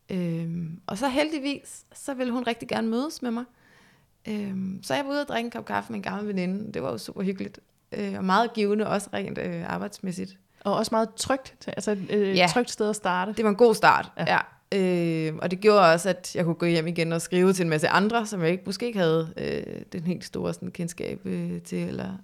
Øhm, 0.09 0.79
og 0.87 0.97
så 0.97 1.07
heldigvis, 1.07 1.85
så 1.93 2.13
ville 2.13 2.33
hun 2.33 2.43
rigtig 2.47 2.67
gerne 2.67 2.87
mødes 2.87 3.21
med 3.21 3.31
mig. 3.31 3.43
Øhm, 4.27 4.79
så 4.83 4.95
jeg 4.95 5.05
var 5.05 5.11
ude 5.11 5.21
og 5.21 5.27
drikke 5.27 5.47
en 5.47 5.51
kop 5.51 5.65
kaffe 5.65 5.91
med 5.91 5.99
en 5.99 6.03
gammel 6.03 6.27
veninde. 6.27 6.73
Det 6.73 6.83
var 6.83 6.91
jo 6.91 6.97
super 6.97 7.23
hyggeligt. 7.23 7.59
Øh, 7.91 8.13
og 8.17 8.23
meget 8.23 8.53
givende, 8.53 8.87
også 8.87 9.09
rent 9.13 9.37
øh, 9.37 9.73
arbejdsmæssigt. 9.73 10.37
Og 10.63 10.75
også 10.75 10.89
meget 10.91 11.13
trygt, 11.15 11.67
altså 11.67 11.91
et 11.91 12.07
øh, 12.09 12.37
ja. 12.37 12.47
trygt 12.53 12.71
sted 12.71 12.89
at 12.89 12.95
starte. 12.95 13.33
Det 13.33 13.43
var 13.43 13.49
en 13.49 13.55
god 13.55 13.75
start, 13.75 14.11
ja. 14.17 14.25
ja. 14.27 14.39
Øh, 14.73 15.35
og 15.41 15.51
det 15.51 15.59
gjorde 15.59 15.93
også, 15.93 16.09
at 16.09 16.35
jeg 16.35 16.45
kunne 16.45 16.55
gå 16.55 16.65
hjem 16.65 16.87
igen 16.87 17.11
og 17.11 17.21
skrive 17.21 17.53
til 17.53 17.63
en 17.63 17.69
masse 17.69 17.87
andre, 17.87 18.25
som 18.25 18.41
jeg 18.41 18.51
ikke, 18.51 18.63
måske 18.65 18.85
ikke 18.85 18.99
havde 18.99 19.33
øh, 19.37 19.81
den 19.91 20.03
helt 20.03 20.25
store 20.25 20.53
sådan, 20.53 20.71
kendskab 20.71 21.25
øh, 21.25 21.61
til, 21.61 21.87
eller 21.87 22.17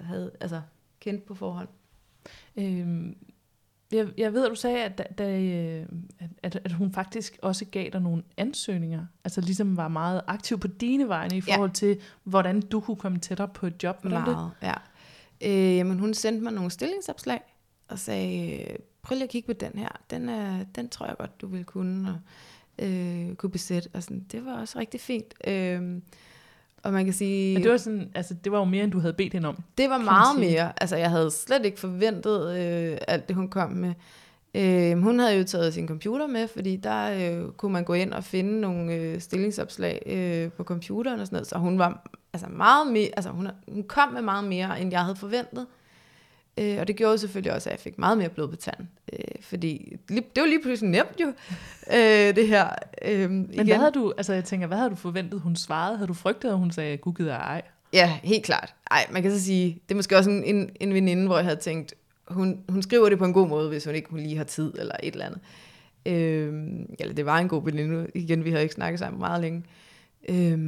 havde 0.00 0.30
altså, 0.40 0.60
kendt 1.00 1.26
på 1.26 1.34
forhånd. 1.34 1.68
Øhm, 2.56 3.16
jeg, 3.92 4.08
jeg 4.16 4.32
ved, 4.32 4.44
at 4.44 4.50
du 4.50 4.54
sagde, 4.54 4.84
at, 4.84 5.18
da, 5.18 5.40
øh, 5.40 5.86
at, 6.42 6.60
at 6.64 6.72
hun 6.72 6.92
faktisk 6.92 7.38
også 7.42 7.64
gav 7.64 7.90
dig 7.92 8.00
nogle 8.00 8.22
ansøgninger, 8.36 9.06
altså 9.24 9.40
ligesom 9.40 9.76
var 9.76 9.88
meget 9.88 10.20
aktiv 10.26 10.60
på 10.60 10.68
dine 10.68 11.08
vegne 11.08 11.36
i 11.36 11.40
forhold 11.40 11.70
ja. 11.70 11.74
til, 11.74 12.00
hvordan 12.24 12.60
du 12.60 12.80
kunne 12.80 12.96
komme 12.96 13.18
tættere 13.18 13.48
på 13.48 13.66
et 13.66 13.82
job. 13.82 14.00
Hvordan 14.00 14.22
meget, 14.22 14.50
det? 14.60 14.66
ja. 14.66 14.74
Øh, 15.50 15.76
jamen, 15.76 15.98
hun 15.98 16.14
sendte 16.14 16.42
mig 16.42 16.52
nogle 16.52 16.70
stillingsopslag, 16.70 17.40
og 17.88 17.98
sagde, 17.98 18.76
prøv 19.08 19.14
lige 19.14 19.24
at 19.24 19.30
kigge 19.30 19.46
på 19.46 19.52
den 19.52 19.72
her, 19.74 19.88
den, 20.10 20.28
er, 20.28 20.64
den 20.74 20.88
tror 20.88 21.06
jeg 21.06 21.16
godt, 21.18 21.40
du 21.40 21.46
vil 21.46 21.64
kunne, 21.64 22.08
og, 22.08 22.84
øh, 22.86 23.34
kunne 23.34 23.50
besætte. 23.50 23.88
Og 23.92 24.02
sådan, 24.02 24.24
det 24.32 24.44
var 24.44 24.60
også 24.60 24.78
rigtig 24.78 25.00
fint. 25.00 25.34
Øh, 25.46 26.00
og 26.82 26.92
man 26.92 27.04
kan 27.04 27.14
sige... 27.14 27.54
Men 27.54 27.62
det 27.62 27.70
var, 27.70 27.76
sådan, 27.76 28.10
altså, 28.14 28.34
det 28.34 28.52
var 28.52 28.58
jo 28.58 28.64
mere, 28.64 28.84
end 28.84 28.92
du 28.92 28.98
havde 28.98 29.12
bedt 29.12 29.32
hende 29.32 29.48
om. 29.48 29.62
Det 29.78 29.90
var 29.90 29.98
meget 29.98 30.40
mere. 30.40 30.72
Altså, 30.80 30.96
jeg 30.96 31.10
havde 31.10 31.30
slet 31.30 31.64
ikke 31.64 31.80
forventet 31.80 32.56
øh, 32.58 32.98
alt 33.08 33.28
det, 33.28 33.36
hun 33.36 33.48
kom 33.48 33.70
med. 33.70 33.94
Øh, 34.54 34.98
hun 34.98 35.18
havde 35.18 35.36
jo 35.36 35.44
taget 35.44 35.74
sin 35.74 35.88
computer 35.88 36.26
med, 36.26 36.48
fordi 36.48 36.76
der 36.76 37.32
øh, 37.40 37.52
kunne 37.52 37.72
man 37.72 37.84
gå 37.84 37.94
ind 37.94 38.12
og 38.12 38.24
finde 38.24 38.60
nogle 38.60 38.94
øh, 38.94 39.20
stillingsopslag 39.20 40.02
øh, 40.06 40.52
på 40.52 40.64
computeren 40.64 41.20
og 41.20 41.26
sådan 41.26 41.36
noget. 41.36 41.48
Så 41.48 41.58
hun 41.58 41.78
var 41.78 42.10
altså 42.32 42.48
meget 42.48 42.92
mere, 42.92 43.08
altså 43.16 43.30
hun, 43.30 43.48
hun 43.68 43.82
kom 43.82 44.12
med 44.12 44.22
meget 44.22 44.44
mere, 44.44 44.80
end 44.80 44.90
jeg 44.90 45.02
havde 45.02 45.16
forventet. 45.16 45.66
Øh, 46.58 46.80
og 46.80 46.88
det 46.88 46.96
gjorde 46.96 47.18
selvfølgelig 47.18 47.52
også, 47.52 47.70
at 47.70 47.72
jeg 47.72 47.80
fik 47.80 47.98
meget 47.98 48.18
mere 48.18 48.28
blod 48.28 48.48
på 48.48 48.56
tanden. 48.56 48.88
Øh, 49.12 49.18
fordi 49.40 49.96
det 50.08 50.22
var 50.36 50.46
lige 50.46 50.62
pludselig 50.62 50.90
nemt 50.90 51.20
jo, 51.20 51.26
øh, 51.92 52.36
det 52.36 52.48
her. 52.48 52.68
Øh, 53.04 53.30
Men 53.30 53.48
igen. 53.52 53.66
hvad 53.66 53.76
havde 53.76 53.92
du, 53.92 54.12
altså 54.16 54.32
jeg 54.32 54.44
tænker, 54.44 54.66
hvad 54.66 54.76
havde 54.78 54.90
du 54.90 54.96
forventet, 54.96 55.40
hun 55.40 55.56
svarede? 55.56 55.96
Havde 55.96 56.08
du 56.08 56.14
frygtet, 56.14 56.48
at 56.48 56.58
hun 56.58 56.70
sagde, 56.70 56.96
gud 56.96 57.14
gider 57.14 57.36
ej? 57.36 57.62
Ja, 57.92 58.18
helt 58.22 58.44
klart. 58.44 58.74
Ej, 58.90 59.06
man 59.10 59.22
kan 59.22 59.30
så 59.30 59.44
sige, 59.44 59.82
det 59.88 59.94
er 59.94 59.96
måske 59.96 60.16
også 60.16 60.30
en, 60.30 60.44
en, 60.44 60.70
en 60.80 60.94
veninde, 60.94 61.26
hvor 61.26 61.36
jeg 61.36 61.44
havde 61.44 61.60
tænkt, 61.60 61.94
hun, 62.28 62.60
hun 62.68 62.82
skriver 62.82 63.08
det 63.08 63.18
på 63.18 63.24
en 63.24 63.32
god 63.32 63.48
måde, 63.48 63.68
hvis 63.68 63.84
hun 63.84 63.94
ikke 63.94 64.10
hun 64.10 64.20
lige 64.20 64.36
har 64.36 64.44
tid 64.44 64.74
eller 64.78 64.94
et 65.02 65.12
eller 65.12 65.26
andet. 65.26 65.40
Øh, 66.06 66.52
eller 66.98 67.14
det 67.14 67.26
var 67.26 67.38
en 67.38 67.48
god 67.48 67.64
veninde. 67.64 68.06
Igen, 68.14 68.44
vi 68.44 68.50
havde 68.50 68.62
ikke 68.62 68.74
snakket 68.74 68.98
sammen 68.98 69.20
meget 69.20 69.40
længe. 69.40 69.64
Øh, 70.28 70.58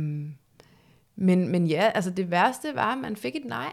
men, 1.17 1.49
men 1.49 1.67
ja, 1.67 1.91
altså 1.95 2.11
det 2.11 2.31
værste 2.31 2.69
var, 2.75 2.93
at 2.93 2.99
man 2.99 3.17
fik 3.17 3.37
et 3.37 3.45
nej 3.45 3.73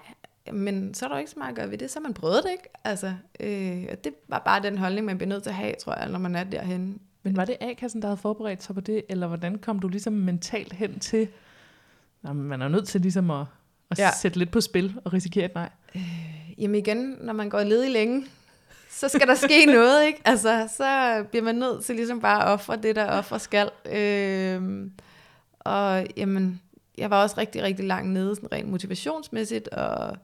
men 0.54 0.94
så 0.94 1.06
er 1.06 1.10
der 1.10 1.16
jo 1.16 1.20
ikke 1.20 1.32
så 1.32 1.40
meget 1.40 1.50
at 1.50 1.56
gøre 1.56 1.72
ved 1.72 1.78
det, 1.78 1.92
så 1.92 2.00
man 2.00 2.14
prøvede 2.14 2.42
det 2.42 2.52
ikke. 2.52 2.70
Altså, 2.84 3.14
øh, 3.40 3.86
og 3.92 4.04
det 4.04 4.14
var 4.28 4.42
bare 4.46 4.62
den 4.62 4.78
holdning, 4.78 5.06
man 5.06 5.18
bliver 5.18 5.30
nødt 5.30 5.44
til 5.44 5.50
at 5.50 5.56
have, 5.56 5.74
tror 5.80 5.96
jeg, 6.00 6.10
når 6.10 6.20
man 6.20 6.36
er 6.36 6.44
derhen. 6.44 7.02
Men 7.24 7.38
var 7.38 7.46
det 7.46 7.58
A-kassen, 7.60 8.02
der 8.02 8.08
havde 8.08 8.18
forberedt 8.18 8.64
sig 8.64 8.76
på 8.76 8.82
det, 8.82 9.04
eller 9.10 9.28
hvordan 9.28 9.58
kom 9.58 9.80
du 9.80 9.88
ligesom 9.88 10.14
mentalt 10.14 10.74
hen 10.74 11.00
til, 11.00 11.28
at 12.28 12.36
man 12.36 12.62
er 12.62 12.68
nødt 12.68 12.88
til 12.88 13.02
ligesom 13.02 13.32
at, 13.32 13.46
at 13.92 14.00
ja. 14.00 14.10
sætte 14.22 14.38
lidt 14.38 14.52
på 14.52 14.62
spil 14.62 14.96
og 15.06 15.14
risikere 15.14 15.46
et 15.46 15.56
nej? 15.56 15.70
Øh, 15.96 16.02
jamen 16.58 16.76
igen, 16.76 17.18
når 17.22 17.34
man 17.34 17.50
går 17.50 17.64
ledig 17.64 17.92
længe, 17.92 18.26
så 18.90 19.10
skal 19.10 19.28
der 19.28 19.36
ske 19.36 19.66
noget, 19.76 20.06
ikke? 20.06 20.22
Altså, 20.26 20.70
så 20.78 21.24
bliver 21.30 21.44
man 21.44 21.56
nødt 21.56 21.86
til 21.86 21.96
ligesom 21.96 22.22
bare 22.22 22.44
at 22.44 22.48
ofre 22.48 22.76
det, 22.76 22.96
der 22.96 23.06
ofre 23.06 23.40
skal. 23.40 23.70
Øh, 23.92 24.90
og 25.60 26.08
jamen, 26.18 26.62
jeg 26.98 27.10
var 27.10 27.24
også 27.24 27.36
rigtig, 27.38 27.64
rigtig 27.64 27.86
langt 27.86 28.10
nede, 28.10 28.36
sådan 28.36 28.52
rent 28.52 28.70
motivationsmæssigt 28.70 29.68
og 29.68 30.18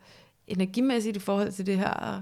energimæssigt 0.48 1.18
i 1.18 1.20
forhold 1.20 1.52
til 1.52 1.66
det 1.66 1.78
her. 1.78 1.90
Og 1.90 2.22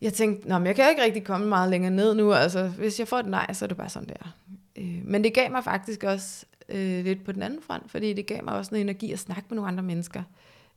jeg 0.00 0.12
tænkte, 0.12 0.48
Nå, 0.48 0.58
men 0.58 0.66
jeg 0.66 0.76
kan 0.76 0.90
ikke 0.90 1.02
rigtig 1.02 1.24
komme 1.24 1.46
meget 1.46 1.70
længere 1.70 1.90
ned 1.90 2.14
nu. 2.14 2.32
Altså, 2.32 2.68
hvis 2.68 2.98
jeg 2.98 3.08
får 3.08 3.18
et 3.18 3.26
nej, 3.26 3.52
så 3.52 3.64
er 3.64 3.66
det 3.66 3.76
bare 3.76 3.88
sådan 3.88 4.08
der. 4.08 4.34
Øh, 4.76 5.00
men 5.04 5.24
det 5.24 5.34
gav 5.34 5.50
mig 5.50 5.64
faktisk 5.64 6.04
også 6.04 6.46
øh, 6.68 7.04
lidt 7.04 7.24
på 7.24 7.32
den 7.32 7.42
anden 7.42 7.62
front, 7.62 7.90
fordi 7.90 8.12
det 8.12 8.26
gav 8.26 8.44
mig 8.44 8.54
også 8.54 8.74
noget 8.74 8.82
energi 8.82 9.12
at 9.12 9.18
snakke 9.18 9.44
med 9.48 9.56
nogle 9.56 9.68
andre 9.68 9.82
mennesker. 9.82 10.22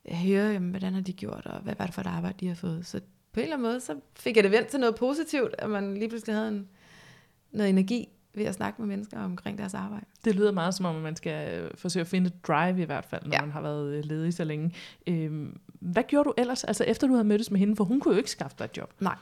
Jeg 0.04 0.18
hører, 0.18 0.52
jamen, 0.52 0.70
hvordan 0.70 0.94
har 0.94 1.00
de 1.00 1.12
gjort, 1.12 1.46
og 1.46 1.60
hvad 1.60 1.74
var 1.78 1.86
det 1.86 1.94
for 1.94 2.00
et 2.00 2.06
arbejde, 2.06 2.36
de 2.40 2.48
har 2.48 2.54
fået. 2.54 2.86
Så 2.86 3.00
på 3.32 3.40
en 3.40 3.44
eller 3.44 3.56
anden 3.56 3.68
måde, 3.68 3.80
så 3.80 3.94
fik 4.16 4.36
jeg 4.36 4.44
det 4.44 4.52
vendt 4.52 4.68
til 4.68 4.80
noget 4.80 4.94
positivt, 4.94 5.54
at 5.58 5.70
man 5.70 5.94
lige 5.94 6.08
pludselig 6.08 6.34
havde 6.34 6.48
en, 6.48 6.68
noget 7.52 7.70
energi 7.70 8.08
ved 8.34 8.44
at 8.44 8.54
snakke 8.54 8.82
med 8.82 8.88
mennesker 8.88 9.20
omkring 9.20 9.58
deres 9.58 9.74
arbejde. 9.74 10.06
Det 10.24 10.34
lyder 10.34 10.52
meget 10.52 10.74
som 10.74 10.86
om, 10.86 10.96
at 10.96 11.02
man 11.02 11.16
skal 11.16 11.60
øh, 11.60 11.70
forsøge 11.74 12.00
at 12.00 12.06
finde 12.06 12.26
et 12.26 12.46
drive 12.46 12.82
i 12.82 12.84
hvert 12.84 13.04
fald, 13.04 13.22
når 13.24 13.36
ja. 13.36 13.40
man 13.40 13.50
har 13.50 13.60
været 13.60 13.94
øh, 13.94 14.04
ledig 14.04 14.34
så 14.34 14.44
længe. 14.44 14.74
Øhm, 15.06 15.60
hvad 15.80 16.02
gjorde 16.02 16.28
du 16.28 16.34
ellers, 16.38 16.64
altså 16.64 16.84
efter 16.84 17.06
du 17.06 17.12
havde 17.12 17.28
mødtes 17.28 17.50
med 17.50 17.60
hende, 17.60 17.76
for 17.76 17.84
hun 17.84 18.00
kunne 18.00 18.14
jo 18.14 18.18
ikke 18.18 18.30
skaffe 18.30 18.56
dig 18.58 18.64
et 18.64 18.76
job. 18.76 18.92
Nej, 19.00 19.16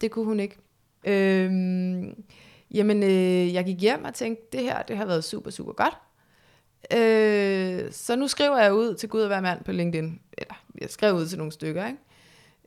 det 0.00 0.10
kunne 0.10 0.24
hun 0.24 0.40
ikke. 0.40 0.56
Øhm, 1.04 2.24
jamen, 2.74 3.02
øh, 3.02 3.54
jeg 3.54 3.64
gik 3.64 3.80
hjem 3.80 4.04
og 4.04 4.14
tænkte, 4.14 4.44
det 4.52 4.60
her, 4.60 4.82
det 4.82 4.96
har 4.96 5.04
været 5.06 5.24
super, 5.24 5.50
super 5.50 5.72
godt. 5.72 5.94
Øh, 6.92 7.92
så 7.92 8.16
nu 8.16 8.28
skriver 8.28 8.58
jeg 8.58 8.74
ud 8.74 8.94
til 8.94 9.08
Gud 9.08 9.20
og 9.20 9.26
hver 9.26 9.40
mand 9.40 9.64
på 9.64 9.72
LinkedIn. 9.72 10.20
Eller 10.38 10.64
jeg 10.80 10.90
skrev 10.90 11.14
ud 11.14 11.26
til 11.26 11.38
nogle 11.38 11.52
stykker, 11.52 11.86
ikke? 11.86 11.98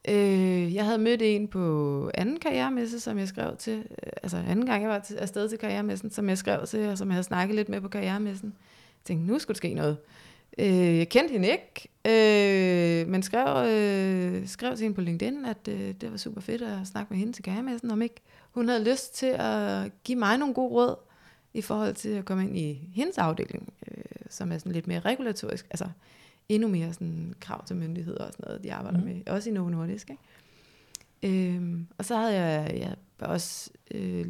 Øh, 0.10 0.76
jeg 0.76 0.86
havde 0.86 0.98
mødt 0.98 1.22
en 1.22 1.48
på 1.48 2.12
anden 2.14 2.40
karrieremesse, 2.40 3.00
som 3.00 3.20
jeg 3.20 3.28
skrev 3.28 3.56
til, 3.58 3.78
øh, 3.78 4.12
altså 4.24 4.38
anden 4.38 4.66
gang 4.66 4.82
jeg 4.82 4.90
var 4.90 5.00
til, 5.00 5.16
afsted 5.16 5.50
til 5.50 5.58
karrieremessen, 5.58 6.12
som 6.12 6.30
jeg 6.30 6.38
skrev 6.38 6.66
til, 6.66 6.90
og 6.90 6.98
som 6.98 7.08
jeg 7.08 7.14
havde 7.14 7.24
snakket 7.24 7.56
lidt 7.56 7.70
med 7.70 7.82
på 7.82 7.88
karrieremessen. 7.88 8.54
Jeg 8.58 9.06
tænkte, 9.06 9.32
nu 9.32 9.40
skulle 9.40 9.56
der 9.56 9.58
ske 9.58 9.74
noget. 9.74 9.98
Øh, 10.58 10.98
jeg 10.98 11.10
kendte 11.10 11.32
hende 11.32 11.48
ikke, 11.48 11.90
øh, 12.06 13.08
men 13.08 13.24
skrev, 13.24 13.68
øh, 13.68 14.48
skrev 14.48 14.76
til 14.76 14.84
hende 14.84 14.96
på 14.96 15.02
LinkedIn, 15.02 15.46
at 15.46 15.68
øh, 15.70 15.94
det 16.02 16.12
var 16.12 16.18
super 16.18 16.42
fedt 16.42 16.62
at 16.62 16.88
snakke 16.88 17.08
med 17.10 17.20
hende 17.20 17.34
til 17.34 17.44
karrieremessen, 17.44 17.92
om 17.92 18.02
ikke 18.02 18.22
hun 18.52 18.70
havde 18.70 18.84
lyst 18.84 19.16
til 19.16 19.36
at 19.40 19.92
give 20.04 20.20
mig 20.20 20.38
nogle 20.38 20.54
gode 20.54 20.70
råd 20.70 20.96
i 21.54 21.62
forhold 21.62 21.94
til 21.94 22.10
at 22.10 22.26
komme 22.26 22.44
ind 22.44 22.58
i 22.58 22.90
hendes 22.96 23.18
afdeling, 23.18 23.74
øh, 23.88 24.04
som 24.30 24.52
er 24.52 24.58
sådan 24.58 24.72
lidt 24.72 24.88
mere 24.88 25.00
regulatorisk, 25.00 25.66
altså 25.70 25.88
endnu 26.50 26.68
mere 26.68 26.94
sådan 26.94 27.34
krav 27.40 27.66
til 27.66 27.76
myndigheder 27.76 28.26
og 28.26 28.32
sådan 28.32 28.44
noget, 28.48 28.64
de 28.64 28.74
arbejder 28.74 29.00
mm. 29.00 29.06
med, 29.06 29.28
også 29.28 29.50
i 29.50 29.54
Novo 29.54 29.70
Nordisk. 29.70 30.10
Ikke? 30.10 31.56
Øhm, 31.56 31.88
og 31.98 32.06
så 32.06 32.16
havde 32.16 32.34
jeg, 32.34 32.78
jeg 32.78 32.96
også 33.20 33.72
øh, 33.92 34.26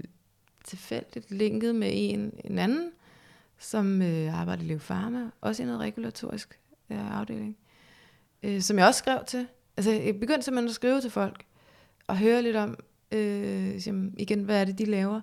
tilfældigt 0.64 1.32
linket 1.32 1.76
med 1.76 1.90
en, 1.94 2.34
en 2.44 2.60
anden, 2.60 2.92
som 3.58 4.02
øh, 4.02 4.40
arbejder 4.40 4.64
i 4.64 4.66
Leo 4.66 4.78
Pharma, 4.78 5.30
også 5.42 5.64
i 5.64 5.66
noget 5.66 5.82
regulatorisk 5.82 6.60
øh, 6.90 7.20
afdeling, 7.20 7.58
øh, 8.44 8.62
som 8.62 8.78
jeg 8.78 8.88
også 8.88 8.98
skrev 8.98 9.20
til. 9.28 9.48
Altså 9.78 9.92
jeg 9.92 10.20
begyndte 10.20 10.42
simpelthen 10.42 10.70
at 10.70 10.76
skrive 10.76 11.02
til 11.02 11.12
folk, 11.12 11.44
og 12.08 12.18
høre 12.18 12.42
lidt 12.42 12.56
om, 12.56 12.78
øh, 13.12 13.88
jamen, 13.88 14.16
igen, 14.18 14.44
hvad 14.44 14.62
er 14.62 14.66
det, 14.66 14.78
de 14.78 14.86
laver. 14.86 15.22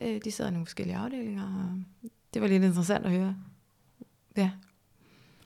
Øh, 0.00 0.20
de 0.24 0.30
sidder 0.30 0.50
i 0.50 0.52
nogle 0.52 0.66
forskellige 0.66 0.96
afdelinger, 0.96 1.42
og 1.44 1.82
det 2.34 2.42
var 2.42 2.48
lidt 2.48 2.64
interessant 2.64 3.06
at 3.06 3.12
høre. 3.12 3.36
Ja. 4.36 4.50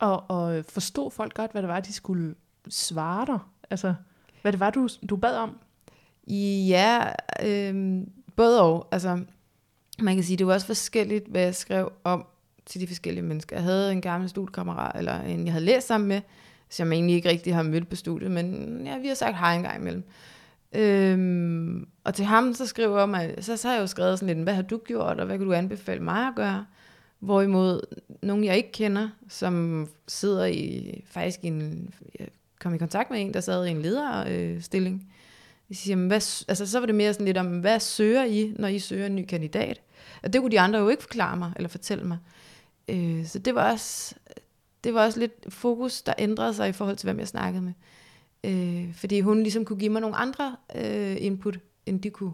Og, 0.02 0.30
og 0.30 0.64
forstod 0.68 1.10
folk 1.10 1.34
godt, 1.34 1.52
hvad 1.52 1.62
det 1.62 1.68
var, 1.68 1.80
de 1.80 1.92
skulle 1.92 2.34
svare 2.68 3.26
dig? 3.26 3.38
Altså, 3.70 3.94
hvad 4.42 4.52
det 4.52 4.60
var, 4.60 4.70
du, 4.70 4.88
du 5.10 5.16
bad 5.16 5.36
om? 5.36 5.58
Ja, 6.68 7.00
øh, 7.44 8.02
både 8.36 8.62
og. 8.62 8.88
Altså, 8.92 9.24
man 9.98 10.14
kan 10.14 10.24
sige, 10.24 10.36
det 10.36 10.46
var 10.46 10.54
også 10.54 10.66
forskelligt, 10.66 11.28
hvad 11.28 11.42
jeg 11.42 11.54
skrev 11.54 11.92
om 12.04 12.26
til 12.66 12.80
de 12.80 12.86
forskellige 12.86 13.24
mennesker. 13.24 13.56
Jeg 13.56 13.62
havde 13.62 13.92
en 13.92 14.00
gammel 14.00 14.28
studiekammerat, 14.28 14.98
eller 14.98 15.20
en, 15.20 15.44
jeg 15.44 15.52
havde 15.52 15.64
læst 15.64 15.86
sammen 15.86 16.08
med, 16.08 16.20
som 16.68 16.88
jeg 16.88 16.94
egentlig 16.94 17.16
ikke 17.16 17.28
rigtig 17.28 17.54
har 17.54 17.62
mødt 17.62 17.88
på 17.88 17.96
studiet, 17.96 18.30
men 18.30 18.80
ja, 18.86 18.98
vi 18.98 19.08
har 19.08 19.14
sagt 19.14 19.38
hej 19.38 19.56
en 19.56 19.62
gang 19.62 19.80
imellem. 19.80 20.04
Øhm, 20.72 21.88
og 22.04 22.14
til 22.14 22.24
ham, 22.24 22.54
så 22.54 22.66
skriver 22.66 22.98
jeg 22.98 23.08
mig, 23.08 23.34
så, 23.40 23.56
så 23.56 23.68
har 23.68 23.74
jeg 23.74 23.82
jo 23.82 23.86
skrevet 23.86 24.18
sådan 24.18 24.34
lidt, 24.34 24.44
hvad 24.44 24.54
har 24.54 24.62
du 24.62 24.80
gjort, 24.84 25.20
og 25.20 25.26
hvad 25.26 25.38
kan 25.38 25.46
du 25.46 25.52
anbefale 25.52 26.02
mig 26.02 26.26
at 26.26 26.34
gøre? 26.36 26.66
Hvorimod 27.18 27.80
nogen, 28.22 28.44
jeg 28.44 28.56
ikke 28.56 28.72
kender, 28.72 29.08
som 29.28 29.88
sidder 30.08 30.44
i, 30.44 31.04
faktisk 31.06 31.44
i 31.44 31.46
en, 31.46 31.94
jeg 32.18 32.28
kom 32.60 32.74
i 32.74 32.78
kontakt 32.78 33.10
med 33.10 33.20
en, 33.20 33.34
der 33.34 33.40
sad 33.40 33.66
i 33.66 33.70
en 33.70 33.82
lederstilling, 33.82 34.94
øh, 34.94 35.12
jeg 35.68 35.76
siger, 35.76 35.92
jamen, 35.92 36.06
hvad, 36.06 36.44
altså, 36.48 36.66
så 36.66 36.78
var 36.78 36.86
det 36.86 36.94
mere 36.94 37.12
sådan 37.12 37.26
lidt 37.26 37.36
om, 37.36 37.60
hvad 37.60 37.80
søger 37.80 38.24
I, 38.24 38.54
når 38.58 38.68
I 38.68 38.78
søger 38.78 39.06
en 39.06 39.16
ny 39.16 39.24
kandidat? 39.24 39.80
Og 40.22 40.32
det 40.32 40.40
kunne 40.40 40.50
de 40.50 40.60
andre 40.60 40.78
jo 40.78 40.88
ikke 40.88 41.02
forklare 41.02 41.36
mig, 41.36 41.52
eller 41.56 41.68
fortælle 41.68 42.04
mig. 42.04 42.18
Øh, 42.88 43.26
så 43.26 43.38
det 43.38 43.54
var, 43.54 43.72
også, 43.72 44.14
det 44.84 44.94
var 44.94 45.04
også 45.04 45.20
lidt 45.20 45.32
fokus, 45.48 46.02
der 46.02 46.12
ændrede 46.18 46.54
sig 46.54 46.68
i 46.68 46.72
forhold 46.72 46.96
til, 46.96 47.06
hvem 47.06 47.18
jeg 47.18 47.28
snakkede 47.28 47.62
med. 47.62 47.72
Øh, 48.44 48.94
fordi 48.94 49.20
hun 49.20 49.42
ligesom 49.42 49.64
kunne 49.64 49.78
give 49.78 49.90
mig 49.90 50.00
nogle 50.00 50.16
andre 50.16 50.56
øh, 50.74 51.16
input, 51.18 51.58
end 51.86 52.00
de 52.00 52.10
kunne. 52.10 52.32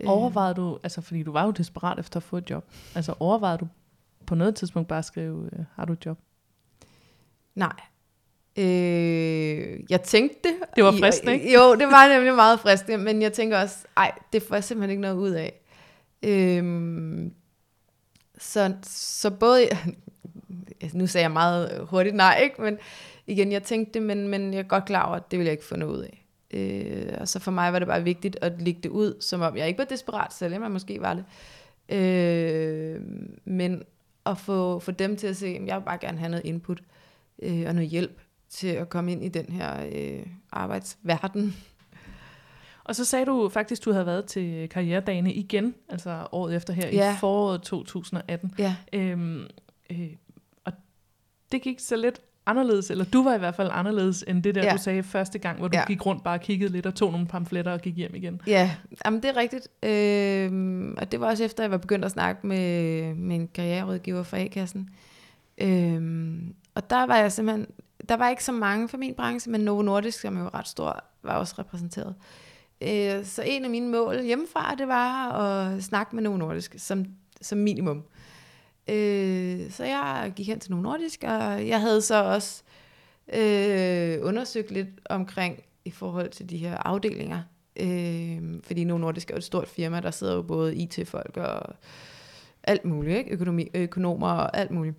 Øh. 0.00 0.10
Overvejede 0.10 0.54
du, 0.54 0.78
altså 0.82 1.00
fordi 1.00 1.22
du 1.22 1.32
var 1.32 1.44
jo 1.44 1.50
desperat 1.50 1.98
efter 1.98 2.16
at 2.16 2.22
få 2.22 2.36
et 2.36 2.50
job, 2.50 2.64
altså 2.94 3.14
overvejede 3.20 3.58
du 3.58 3.68
på 4.26 4.34
noget 4.34 4.54
tidspunkt 4.54 4.88
bare 4.88 5.02
skrive, 5.02 5.50
øh, 5.52 5.64
har 5.74 5.84
du 5.84 5.92
et 5.92 6.06
job? 6.06 6.18
Nej. 7.54 7.80
Øh, 8.58 9.80
jeg 9.90 10.02
tænkte 10.02 10.36
det. 10.44 10.54
Det 10.76 10.84
var 10.84 10.92
fristende, 10.92 11.32
ikke? 11.32 11.54
Jo, 11.54 11.74
det 11.74 11.86
var 11.86 12.08
nemlig 12.14 12.34
meget 12.34 12.60
fristende, 12.60 12.98
men 12.98 13.22
jeg 13.22 13.32
tænker 13.32 13.58
også, 13.58 13.76
ej, 13.96 14.12
det 14.32 14.42
får 14.42 14.54
jeg 14.54 14.64
simpelthen 14.64 14.90
ikke 14.90 15.00
noget 15.00 15.16
ud 15.16 15.30
af. 15.30 15.60
Øh, 16.22 17.30
så, 18.38 18.74
så 18.82 19.30
både, 19.30 19.68
nu 20.94 21.06
sagde 21.06 21.22
jeg 21.22 21.30
meget 21.30 21.86
hurtigt 21.90 22.16
nej, 22.16 22.40
ikke? 22.42 22.62
men 22.62 22.78
igen, 23.26 23.52
jeg 23.52 23.62
tænkte 23.62 23.92
det, 23.94 24.02
men, 24.02 24.28
men 24.28 24.54
jeg 24.54 24.58
er 24.58 24.68
godt 24.68 24.84
klar 24.84 25.06
over, 25.06 25.16
at 25.16 25.30
det 25.30 25.38
vil 25.38 25.44
jeg 25.44 25.52
ikke 25.52 25.64
få 25.64 25.76
noget 25.76 25.92
ud 25.92 26.02
af. 26.02 26.26
Øh, 26.50 27.14
og 27.20 27.28
så 27.28 27.38
for 27.38 27.50
mig 27.50 27.72
var 27.72 27.78
det 27.78 27.88
bare 27.88 28.04
vigtigt 28.04 28.38
at 28.40 28.62
lægge 28.62 28.80
det 28.82 28.88
ud, 28.88 29.20
som 29.20 29.40
om 29.40 29.56
jeg 29.56 29.68
ikke 29.68 29.78
var 29.78 29.84
desperat, 29.84 30.34
selvom 30.34 30.62
jeg 30.62 30.70
måske 30.70 31.00
var 31.00 31.14
det. 31.14 31.24
Øh, 31.96 33.00
men 33.44 33.82
at 34.26 34.38
få, 34.38 34.78
få 34.78 34.90
dem 34.90 35.16
til 35.16 35.26
at 35.26 35.36
se, 35.36 35.46
at 35.46 35.66
jeg 35.66 35.76
vil 35.76 35.84
bare 35.84 35.98
gerne 35.98 36.18
have 36.18 36.28
noget 36.28 36.44
input 36.44 36.82
øh, 37.42 37.64
og 37.66 37.74
noget 37.74 37.90
hjælp 37.90 38.20
til 38.48 38.68
at 38.68 38.88
komme 38.88 39.12
ind 39.12 39.24
i 39.24 39.28
den 39.28 39.52
her 39.52 39.88
øh, 39.92 40.26
arbejdsverden. 40.52 41.56
Og 42.84 42.96
så 42.96 43.04
sagde 43.04 43.26
du 43.26 43.48
faktisk, 43.48 43.80
at 43.80 43.84
du 43.84 43.92
havde 43.92 44.06
været 44.06 44.24
til 44.24 44.68
karrieredagene 44.68 45.32
igen, 45.32 45.74
altså 45.88 46.26
året 46.32 46.56
efter 46.56 46.72
her, 46.72 46.88
ja. 46.88 47.14
i 47.14 47.16
foråret 47.16 47.62
2018. 47.62 48.54
Ja. 48.58 48.76
Øhm, 48.92 49.46
øh, 49.90 50.10
og 50.64 50.72
det 51.52 51.62
gik 51.62 51.80
så 51.80 51.96
lidt 51.96 52.20
anderledes, 52.46 52.90
eller 52.90 53.04
du 53.04 53.22
var 53.22 53.34
i 53.34 53.38
hvert 53.38 53.54
fald 53.54 53.70
anderledes 53.72 54.24
end 54.28 54.42
det 54.42 54.54
der, 54.54 54.64
ja. 54.64 54.72
du 54.72 54.78
sagde 54.78 55.02
første 55.02 55.38
gang, 55.38 55.58
hvor 55.58 55.68
du 55.68 55.76
ja. 55.76 55.84
gik 55.84 56.06
rundt 56.06 56.24
bare 56.24 56.38
kiggede 56.38 56.72
lidt 56.72 56.86
og 56.86 56.94
tog 56.94 57.12
nogle 57.12 57.26
pamfletter 57.26 57.72
og 57.72 57.80
gik 57.80 57.96
hjem 57.96 58.14
igen. 58.14 58.40
Ja, 58.46 58.70
jamen 59.04 59.22
det 59.22 59.30
er 59.30 59.36
rigtigt. 59.36 59.68
Øhm, 59.82 60.94
og 60.98 61.12
det 61.12 61.20
var 61.20 61.26
også 61.26 61.44
efter, 61.44 61.62
jeg 61.62 61.70
var 61.70 61.76
begyndt 61.76 62.04
at 62.04 62.10
snakke 62.10 62.46
med, 62.46 63.14
med 63.14 63.36
en 63.36 63.48
karriererådgiver 63.54 64.22
fra 64.22 64.38
A-kassen. 64.38 64.88
Øhm, 65.58 66.54
og 66.74 66.90
der 66.90 67.06
var 67.06 67.16
jeg 67.16 67.32
simpelthen, 67.32 67.66
der 68.08 68.16
var 68.16 68.28
ikke 68.28 68.44
så 68.44 68.52
mange 68.52 68.88
fra 68.88 68.98
min 68.98 69.14
branche, 69.14 69.50
men 69.50 69.60
Novo 69.60 69.82
Nordisk, 69.82 70.20
som 70.20 70.38
jo 70.38 70.50
ret 70.54 70.68
stor, 70.68 71.04
var 71.22 71.34
også 71.34 71.54
repræsenteret. 71.58 72.14
Øh, 72.80 73.24
så 73.24 73.42
en 73.46 73.64
af 73.64 73.70
mine 73.70 73.88
mål 73.88 74.22
hjemmefra, 74.22 74.74
det 74.78 74.88
var 74.88 75.32
at 75.32 75.84
snakke 75.84 76.16
med 76.16 76.22
Novo 76.22 76.36
Nordisk 76.36 76.74
som, 76.78 77.04
som 77.40 77.58
minimum. 77.58 77.96
Øh, 77.96 78.02
Øh, 78.88 79.70
så 79.70 79.84
jeg 79.84 80.32
gik 80.36 80.46
hen 80.46 80.60
til 80.60 80.70
nogle 80.70 80.82
Nordisk, 80.82 81.22
og 81.22 81.68
jeg 81.68 81.80
havde 81.80 82.02
så 82.02 82.24
også 82.24 82.62
øh, 83.34 84.18
undersøgt 84.22 84.70
lidt 84.70 84.88
omkring 85.10 85.62
i 85.84 85.90
forhold 85.90 86.30
til 86.30 86.50
de 86.50 86.56
her 86.56 86.76
afdelinger. 86.76 87.42
Øh, 87.80 88.38
fordi 88.62 88.84
Novo 88.84 88.98
Nordisk 88.98 89.30
er 89.30 89.34
jo 89.34 89.38
et 89.38 89.44
stort 89.44 89.68
firma, 89.68 90.00
der 90.00 90.10
sidder 90.10 90.34
jo 90.34 90.42
både 90.42 90.76
IT-folk 90.76 91.36
og 91.36 91.74
alt 92.62 92.84
muligt, 92.84 93.16
ikke? 93.16 93.30
Økonomi, 93.30 93.68
økonomer 93.74 94.30
og 94.30 94.56
alt 94.56 94.70
muligt. 94.70 94.96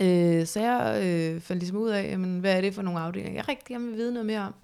Øh, 0.00 0.46
så 0.46 0.60
jeg 0.60 1.02
øh, 1.04 1.40
fandt 1.40 1.60
ligesom 1.60 1.76
ud 1.76 1.88
af, 1.88 2.10
jamen, 2.10 2.40
hvad 2.40 2.56
er 2.56 2.60
det 2.60 2.74
for 2.74 2.82
nogle 2.82 3.00
afdelinger, 3.00 3.38
jeg 3.38 3.48
rigtig 3.48 3.66
gerne 3.66 3.86
vil 3.86 3.96
vide 3.96 4.12
noget 4.12 4.26
mere 4.26 4.40
om. 4.40 4.54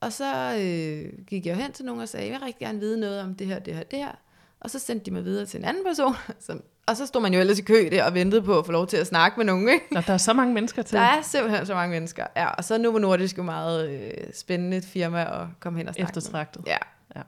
Og 0.00 0.12
så 0.12 0.56
øh, 0.60 1.24
gik 1.26 1.46
jeg 1.46 1.56
hen 1.56 1.72
til 1.72 1.84
nogen 1.84 2.00
og 2.00 2.08
sagde, 2.08 2.26
jeg 2.26 2.32
vil 2.32 2.40
rigtig 2.40 2.66
gerne 2.66 2.80
vide 2.80 3.00
noget 3.00 3.20
om 3.20 3.34
det 3.34 3.46
her, 3.46 3.58
det 3.58 3.74
her, 3.74 3.82
det 3.82 3.98
her. 3.98 4.12
Og 4.60 4.70
så 4.70 4.78
sendte 4.78 5.06
de 5.06 5.10
mig 5.10 5.24
videre 5.24 5.46
til 5.46 5.58
en 5.58 5.64
anden 5.64 5.84
person, 5.84 6.14
som 6.46 6.62
og 6.90 6.96
så 6.96 7.06
stod 7.06 7.20
man 7.20 7.34
jo 7.34 7.40
ellers 7.40 7.58
i 7.58 7.62
kø 7.62 7.88
der 7.90 8.04
og 8.04 8.14
ventede 8.14 8.42
på 8.42 8.58
at 8.58 8.66
få 8.66 8.72
lov 8.72 8.86
til 8.86 8.96
at 8.96 9.06
snakke 9.06 9.36
med 9.36 9.44
nogen. 9.44 9.68
Ikke? 9.68 9.84
Nå, 9.90 10.00
der 10.06 10.12
er 10.12 10.18
så 10.18 10.32
mange 10.32 10.54
mennesker 10.54 10.82
til. 10.82 10.98
Der 10.98 11.04
er 11.04 11.22
simpelthen 11.22 11.66
så 11.66 11.74
mange 11.74 11.90
mennesker. 11.94 12.26
Ja, 12.36 12.46
og 12.46 12.64
så 12.64 12.74
er 12.74 12.78
Novo 12.78 12.98
Nordisk 12.98 13.38
jo 13.38 13.42
meget 13.42 13.90
øh, 13.90 14.10
spændende 14.34 14.82
firma 14.82 15.42
at 15.42 15.46
komme 15.60 15.78
hen 15.78 15.88
og 15.88 15.94
snakke 15.94 16.10
Eftertragtet. 16.10 16.62
Med. 16.66 16.72
Ja. 16.72 17.22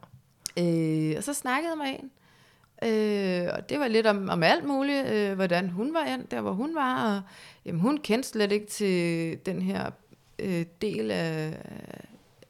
ja. 0.57 1.11
Øh, 1.11 1.15
og 1.17 1.25
så 1.25 1.35
snakkede 1.35 1.77
med 1.77 1.87
en. 1.87 2.11
Øh, 2.83 3.49
og 3.55 3.69
det 3.69 3.81
var 3.81 3.89
lidt 3.89 4.07
om, 4.07 4.29
om 4.29 4.43
alt 4.43 4.65
muligt, 4.65 5.07
øh, 5.07 5.35
hvordan 5.35 5.69
hun 5.69 5.95
var 5.95 6.05
ind, 6.05 6.27
der 6.31 6.41
hvor 6.41 6.53
hun 6.53 6.75
var. 6.75 7.17
Og, 7.17 7.23
jamen, 7.65 7.81
hun 7.81 7.99
kendte 7.99 8.29
slet 8.29 8.53
ikke 8.53 8.67
til 8.67 9.39
den 9.47 9.63
her 9.63 9.91
øh, 10.39 10.67
del 10.83 11.11
af, 11.11 11.57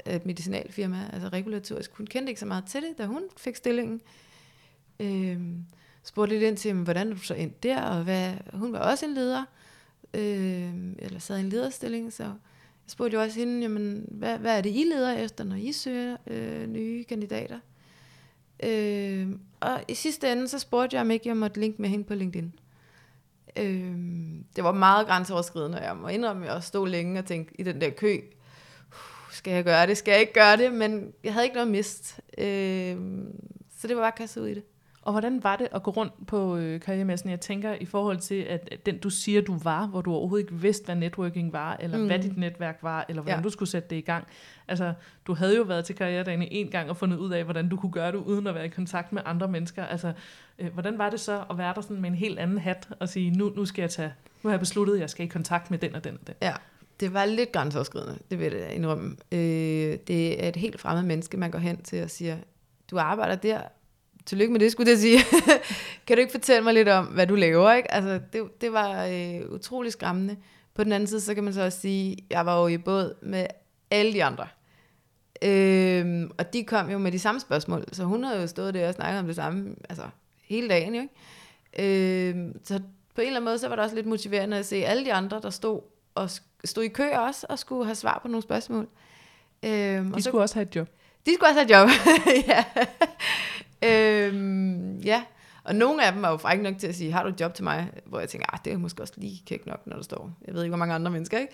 af 0.05 0.17
et 0.17 0.27
medicinalfirma, 0.27 1.11
altså 1.13 1.29
regulatorisk. 1.29 1.95
Hun 1.95 2.07
kendte 2.07 2.31
ikke 2.31 2.41
så 2.41 2.47
meget 2.47 2.65
til 2.65 2.81
det, 2.81 2.99
da 2.99 3.07
hun 3.07 3.23
fik 3.37 3.57
stillingen. 3.57 4.01
Øh, 5.01 5.39
spurgte 6.05 6.35
lidt 6.35 6.49
ind 6.49 6.57
til, 6.57 6.75
hvordan 6.75 7.11
du 7.11 7.19
så 7.19 7.35
ind 7.35 7.53
der, 7.63 7.83
og 7.83 8.05
hvad, 8.05 8.33
hun 8.53 8.73
var 8.73 8.79
også 8.79 9.07
en 9.07 9.15
leder, 9.15 9.45
øh, 10.15 10.73
eller 10.99 11.19
sad 11.19 11.37
i 11.37 11.41
en 11.41 11.49
lederstilling, 11.49 12.13
så 12.13 12.23
jeg 12.23 12.33
spurgte 12.87 13.15
jo 13.15 13.23
også 13.23 13.39
hende, 13.39 13.61
jamen, 13.61 14.07
hvad, 14.11 14.39
hvad 14.39 14.59
er 14.59 14.61
det, 14.61 14.71
I 14.71 14.85
leder 14.93 15.13
efter, 15.13 15.45
når 15.45 15.57
I 15.57 15.73
søger 15.73 16.17
øh, 16.27 16.67
nye 16.67 17.05
kandidater? 17.05 17.59
Øh, 18.63 19.29
og 19.61 19.85
i 19.89 19.95
sidste 19.95 20.33
ende, 20.33 20.49
så 20.49 20.59
spurgte 20.59 20.95
jeg, 20.97 21.01
om 21.01 21.11
ikke 21.11 21.29
jeg 21.29 21.37
måtte 21.37 21.61
linke 21.61 21.83
med 21.83 21.89
hende 21.89 22.05
på 22.05 22.15
LinkedIn. 22.15 22.55
Øh, 23.57 23.97
det 24.57 24.65
var 24.65 24.73
meget 24.73 25.07
grænseoverskridende, 25.07 25.79
og 25.79 25.85
jeg 25.85 25.97
må 25.97 26.09
indrømme, 26.09 26.43
at 26.43 26.49
jeg 26.49 26.57
også 26.57 26.69
stod 26.69 26.89
længe 26.89 27.19
og 27.19 27.27
tænkte 27.27 27.61
i 27.61 27.63
den 27.63 27.81
der 27.81 27.91
kø, 27.91 28.17
uh, 28.89 29.33
skal 29.33 29.53
jeg 29.53 29.65
gøre 29.65 29.87
det, 29.87 29.97
skal 29.97 30.13
jeg 30.13 30.21
ikke 30.21 30.33
gøre 30.33 30.57
det, 30.57 30.73
men 30.73 31.13
jeg 31.25 31.33
havde 31.33 31.47
ikke 31.47 31.57
noget 31.57 31.71
mist. 31.71 32.21
Øh, 32.39 32.97
så 33.79 33.89
det 33.89 33.97
var 33.97 34.03
bare 34.03 34.13
kastet 34.13 34.41
ud 34.41 34.49
i 34.49 34.55
det. 34.55 34.65
Og 35.03 35.13
hvordan 35.13 35.45
var 35.45 35.57
det 35.57 35.69
at 35.73 35.83
gå 35.83 35.91
rundt 35.91 36.27
på 36.27 36.57
øh, 36.57 36.81
karrieremessen? 36.81 37.31
Jeg 37.31 37.41
tænker 37.41 37.75
i 37.81 37.85
forhold 37.85 38.19
til, 38.19 38.35
at 38.35 38.87
den 38.87 38.99
du 38.99 39.11
siger, 39.11 39.41
du 39.41 39.59
var, 39.59 39.87
hvor 39.87 40.01
du 40.01 40.15
overhovedet 40.15 40.45
ikke 40.45 40.55
vidste, 40.55 40.85
hvad 40.85 40.95
networking 40.95 41.53
var, 41.53 41.77
eller 41.81 41.99
mm. 41.99 42.07
hvad 42.07 42.19
dit 42.19 42.37
netværk 42.37 42.79
var, 42.83 43.05
eller 43.09 43.23
hvordan 43.23 43.39
ja. 43.39 43.43
du 43.43 43.51
skulle 43.51 43.69
sætte 43.69 43.89
det 43.89 43.97
i 43.97 44.01
gang. 44.01 44.27
Altså, 44.69 44.95
du 45.27 45.35
havde 45.35 45.57
jo 45.57 45.63
været 45.63 45.85
til 45.85 45.95
karrieredagen 45.95 46.43
en 46.43 46.69
gang 46.69 46.91
og 46.91 46.97
fundet 46.97 47.19
ud 47.19 47.33
af, 47.33 47.45
hvordan 47.45 47.69
du 47.69 47.77
kunne 47.77 47.93
gøre 47.93 48.13
det, 48.13 48.19
uden 48.19 48.47
at 48.47 48.55
være 48.55 48.65
i 48.67 48.69
kontakt 48.69 49.13
med 49.13 49.23
andre 49.25 49.49
mennesker. 49.49 49.85
Altså, 49.85 50.13
øh, 50.59 50.73
hvordan 50.73 50.99
var 50.99 51.11
det 51.11 51.21
så 51.21 51.45
at 51.51 51.59
være 51.59 51.75
der 51.75 51.81
sådan 51.81 52.01
med 52.01 52.11
en 52.11 52.17
helt 52.17 52.39
anden 52.39 52.59
hat, 52.59 52.89
og 53.01 53.09
sige, 53.09 53.31
nu, 53.31 53.53
nu 53.57 53.65
skal 53.65 53.83
jeg 53.83 53.91
tage, 53.91 54.13
nu 54.43 54.49
har 54.49 54.53
jeg 54.53 54.61
besluttet, 54.61 54.95
at 54.95 55.01
jeg 55.01 55.11
skal 55.11 55.27
i 55.27 55.29
kontakt 55.29 55.71
med 55.71 55.79
den 55.79 55.95
og 55.95 56.05
den 56.05 56.19
og 56.21 56.27
den? 56.27 56.35
Ja, 56.43 56.53
Det 57.01 57.15
var 57.15 57.25
lidt 57.25 57.53
grænseoverskridende, 57.53 58.19
det 58.31 58.39
vil 58.39 58.53
jeg 58.53 58.75
indrømme. 58.75 59.17
Øh, 59.33 59.39
det 60.07 60.45
er 60.45 60.49
et 60.49 60.57
helt 60.57 60.81
fremmed 60.81 61.03
menneske, 61.03 61.37
man 61.37 61.51
går 61.51 61.59
hen 61.59 61.83
til 61.83 62.03
og 62.03 62.11
siger, 62.11 62.37
du 62.91 62.99
arbejder 62.99 63.35
der, 63.35 63.61
tillykke 64.27 64.53
med 64.53 64.61
det, 64.61 64.73
skulle 64.73 64.91
jeg 64.91 64.99
sige. 64.99 65.19
kan 66.07 66.17
du 66.17 66.21
ikke 66.21 66.33
fortælle 66.33 66.65
mig 66.65 66.75
lidt 66.75 66.89
om, 66.89 67.05
hvad 67.05 67.27
du 67.27 67.35
laver? 67.35 67.73
Ikke? 67.73 67.95
Altså, 67.95 68.21
det, 68.33 68.61
det 68.61 68.73
var 68.73 69.07
øh, 69.07 69.41
utrolig 69.51 69.93
skræmmende. 69.93 70.37
På 70.75 70.85
den 70.85 70.93
anden 70.93 71.07
side, 71.07 71.21
så 71.21 71.35
kan 71.35 71.45
man 71.45 71.53
så 71.53 71.63
også 71.63 71.81
sige, 71.81 72.17
jeg 72.31 72.47
var 72.47 72.61
jo 72.61 72.67
i 72.67 72.79
båd 72.79 73.15
med 73.23 73.47
alle 73.91 74.13
de 74.13 74.25
andre. 74.25 74.47
Øhm, 75.43 76.31
og 76.39 76.53
de 76.53 76.65
kom 76.65 76.91
jo 76.91 76.99
med 76.99 77.13
de 77.13 77.19
samme 77.19 77.41
spørgsmål, 77.41 77.85
så 77.93 78.05
hun 78.05 78.25
havde 78.25 78.41
jo 78.41 78.47
stået 78.47 78.75
der 78.75 78.89
og 78.89 78.95
snakket 78.95 79.21
om 79.21 79.27
det 79.27 79.37
samme, 79.37 79.75
altså 79.89 80.05
hele 80.45 80.69
dagen 80.69 80.95
jo, 80.95 81.03
ikke? 81.03 82.29
Øhm, 82.29 82.65
så 82.65 82.81
på 83.15 83.21
en 83.21 83.27
eller 83.27 83.37
anden 83.37 83.45
måde, 83.45 83.59
så 83.59 83.69
var 83.69 83.77
det 83.77 83.85
også 83.85 83.97
lidt 83.97 84.07
motiverende 84.07 84.57
at 84.57 84.67
se 84.67 84.77
alle 84.77 85.05
de 85.05 85.13
andre, 85.13 85.41
der 85.41 85.51
stod 85.51 85.81
og 86.15 86.31
stod 86.65 86.85
i 86.85 86.89
kø 86.89 87.11
også, 87.11 87.47
og 87.49 87.59
skulle 87.59 87.85
have 87.85 87.95
svar 87.95 88.19
på 88.23 88.29
nogle 88.29 88.43
spørgsmål. 88.43 88.89
Øhm, 89.63 90.07
de 90.07 90.15
og 90.15 90.23
så, 90.23 90.29
skulle 90.29 90.43
også 90.43 90.55
have 90.55 90.67
et 90.67 90.77
job. 90.77 90.89
De 91.27 91.35
skulle 91.35 91.51
også 91.51 91.61
have 91.61 91.65
et 91.65 91.71
job, 91.71 91.89
ja. 92.49 92.65
Øhm, 93.85 94.97
ja, 94.99 95.23
og 95.65 95.75
nogle 95.75 96.07
af 96.07 96.13
dem 96.13 96.23
var 96.23 96.31
jo 96.31 96.37
frække 96.37 96.63
nok 96.63 96.79
til 96.79 96.87
at 96.87 96.95
sige, 96.95 97.13
har 97.13 97.23
du 97.23 97.29
et 97.29 97.41
job 97.41 97.55
til 97.55 97.65
mig? 97.65 97.91
Hvor 98.05 98.21
jeg 98.21 98.29
tænker, 98.29 98.47
ah, 98.55 98.59
det 98.65 98.73
er 98.73 98.77
måske 98.77 99.03
også 99.03 99.15
lige 99.17 99.43
kæk 99.47 99.67
nok, 99.67 99.87
når 99.87 99.97
der 99.97 100.03
står. 100.03 100.33
Jeg 100.47 100.55
ved 100.55 100.63
ikke, 100.63 100.71
hvor 100.71 100.79
mange 100.79 100.95
andre 100.95 101.11
mennesker, 101.11 101.39
ikke? 101.39 101.53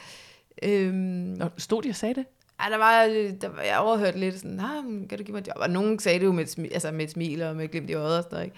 Øhm, 0.63 0.95
Nå, 1.39 1.49
stod 1.57 1.83
de 1.83 1.89
og 1.89 1.97
sagde 1.97 2.15
det? 2.15 2.25
Ja, 2.65 2.71
der 2.71 2.79
var, 2.79 3.03
der, 3.41 3.49
var, 3.49 3.63
jeg 3.63 3.79
overhørte 3.79 4.19
lidt 4.19 4.35
sådan, 4.35 4.51
nah, 4.51 5.09
kan 5.09 5.19
du 5.19 5.25
give 5.25 5.33
mig 5.33 5.41
et 5.41 5.47
job? 5.47 5.57
Og 5.57 5.71
nogen 5.71 5.99
sagde 5.99 6.19
det 6.19 6.25
jo 6.25 6.33
med 6.33 6.45
et, 6.45 6.51
smil, 6.51 6.71
altså 6.73 6.93
med 6.93 7.05
et 7.05 7.11
smil 7.11 7.43
og 7.43 7.57
med 7.57 7.69
glimt 7.69 7.91
i 7.91 7.95
øjet 7.95 8.19
og 8.19 8.23
sådan 8.23 8.37
noget, 8.37 8.45
ikke? 8.45 8.57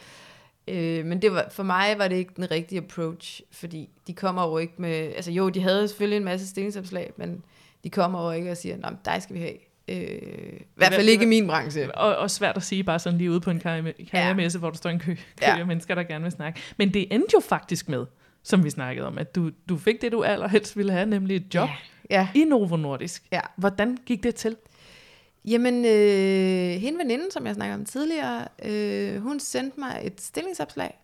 Øh, 0.69 1.07
men 1.07 1.23
det 1.23 1.33
var, 1.33 1.47
for 1.51 1.63
mig 1.63 1.95
var 1.99 2.09
det 2.09 2.17
ikke 2.17 2.33
den 2.37 2.51
rigtige 2.51 2.81
approach, 2.81 3.43
fordi 3.51 3.91
de 4.07 4.15
kommer 4.15 4.47
jo 4.49 4.59
ikke 4.59 4.75
med, 4.79 4.91
altså 4.91 5.31
jo, 5.31 5.49
de 5.49 5.61
havde 5.61 5.89
selvfølgelig 5.89 6.17
en 6.17 6.25
masse 6.25 6.49
stillingsopslag, 6.49 7.13
men 7.17 7.45
de 7.85 7.91
kommer 7.91 8.25
jo 8.25 8.31
ikke 8.31 8.51
og 8.51 8.57
siger, 8.57 8.77
nej, 8.77 8.93
dig 9.05 9.23
skal 9.23 9.35
vi 9.35 9.41
have. 9.41 9.70
Øh, 9.91 9.97
I 9.97 10.65
hvert 10.77 10.95
fald 10.95 11.09
ikke 11.09 11.25
i 11.25 11.29
min 11.29 11.47
branche. 11.47 11.95
Og, 11.95 12.17
og 12.17 12.31
svært 12.31 12.57
at 12.57 12.63
sige 12.63 12.85
bare 12.85 12.99
sådan 12.99 13.19
lige 13.19 13.31
ude 13.31 13.41
på 13.41 13.51
en 13.51 13.61
karrieremesse, 13.61 14.57
ja. 14.57 14.59
hvor 14.59 14.71
der 14.71 14.77
står 14.77 14.91
en 14.91 14.99
kø, 14.99 15.15
kø 15.15 15.21
ja. 15.43 15.59
af 15.59 15.67
mennesker, 15.67 15.95
der 15.95 16.03
gerne 16.03 16.23
vil 16.23 16.33
snakke. 16.33 16.61
Men 16.77 16.95
det 16.95 17.15
endte 17.15 17.29
jo 17.35 17.41
faktisk 17.41 17.89
med, 17.89 18.07
som 18.43 18.65
vi 18.65 18.71
snakkede 18.71 19.07
om, 19.07 19.19
at 19.19 19.35
du, 19.35 19.51
du 19.69 19.77
fik 19.77 20.03
det, 20.03 20.13
du 20.13 20.23
allerhelst 20.23 20.77
ville 20.77 20.93
have, 20.93 21.07
nemlig 21.07 21.37
et 21.37 21.55
job 21.55 21.69
ja. 22.11 22.29
Ja. 22.35 22.41
i 22.41 22.45
Novo 22.45 22.77
Nordisk. 22.77 23.23
Ja. 23.33 23.41
Hvordan 23.57 23.99
gik 24.07 24.23
det 24.23 24.35
til? 24.35 24.57
Jamen, 25.45 25.85
øh, 25.85 26.81
hende 26.81 26.99
veninden, 26.99 27.31
som 27.31 27.47
jeg 27.47 27.55
snakkede 27.55 27.75
om 27.75 27.85
tidligere, 27.85 28.49
øh, 28.65 29.23
hun 29.23 29.41
sendte 29.41 29.81
mig 29.81 30.01
et 30.05 30.21
stillingsopslag, 30.21 30.99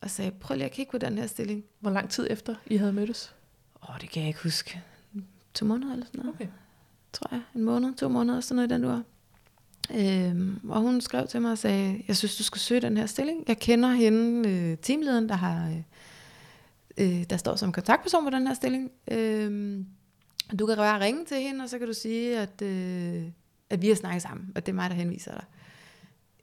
og 0.00 0.10
sagde, 0.10 0.30
prøv 0.30 0.56
lige 0.56 0.64
at 0.64 0.70
kigge 0.70 0.90
på 0.90 0.98
den 0.98 1.18
her 1.18 1.26
stilling. 1.26 1.64
Hvor 1.80 1.90
lang 1.90 2.10
tid 2.10 2.26
efter 2.30 2.54
I 2.66 2.76
havde 2.76 2.92
mødtes? 2.92 3.34
Åh, 3.82 3.90
oh, 3.90 4.00
det 4.00 4.10
kan 4.10 4.22
jeg 4.22 4.28
ikke 4.28 4.42
huske. 4.42 4.82
To 5.54 5.64
måneder 5.64 5.92
eller 5.92 6.06
sådan 6.06 6.20
noget. 6.20 6.34
Okay 6.34 6.46
tror 7.12 7.28
jeg, 7.30 7.42
en 7.54 7.62
måned, 7.62 7.94
to 7.94 8.08
måneder, 8.08 8.40
sådan 8.40 8.56
noget 8.56 8.70
i 8.70 8.74
den 8.74 8.84
uge. 8.84 9.04
Øhm, 9.94 10.70
og 10.70 10.80
hun 10.80 11.00
skrev 11.00 11.26
til 11.26 11.42
mig 11.42 11.52
og 11.52 11.58
sagde, 11.58 12.02
jeg 12.08 12.16
synes, 12.16 12.36
du 12.36 12.42
skal 12.42 12.60
søge 12.60 12.80
den 12.80 12.96
her 12.96 13.06
stilling. 13.06 13.44
Jeg 13.48 13.58
kender 13.58 13.88
hende, 13.88 14.48
øh, 14.48 14.76
teamlederen, 14.78 15.28
der 15.28 15.34
har, 15.34 15.68
øh, 15.68 15.82
øh, 16.98 17.24
der 17.30 17.36
står 17.36 17.56
som 17.56 17.72
kontaktperson 17.72 18.24
på 18.24 18.30
den 18.30 18.46
her 18.46 18.54
stilling. 18.54 18.90
Øhm, 19.10 19.86
du 20.58 20.66
kan 20.66 20.76
bare 20.76 21.00
ringe 21.00 21.24
til 21.24 21.36
hende, 21.36 21.62
og 21.62 21.68
så 21.68 21.78
kan 21.78 21.86
du 21.86 21.92
sige, 21.92 22.38
at, 22.38 22.62
øh, 22.62 23.24
at 23.70 23.82
vi 23.82 23.88
har 23.88 23.94
snakket 23.94 24.22
sammen, 24.22 24.52
og 24.54 24.66
det 24.66 24.72
er 24.72 24.76
mig, 24.76 24.90
der 24.90 24.96
henviser 24.96 25.32
dig. 25.32 25.44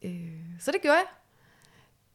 Øh, 0.03 0.59
så 0.59 0.71
det 0.71 0.81
gjorde 0.81 0.97
jeg. 0.97 1.18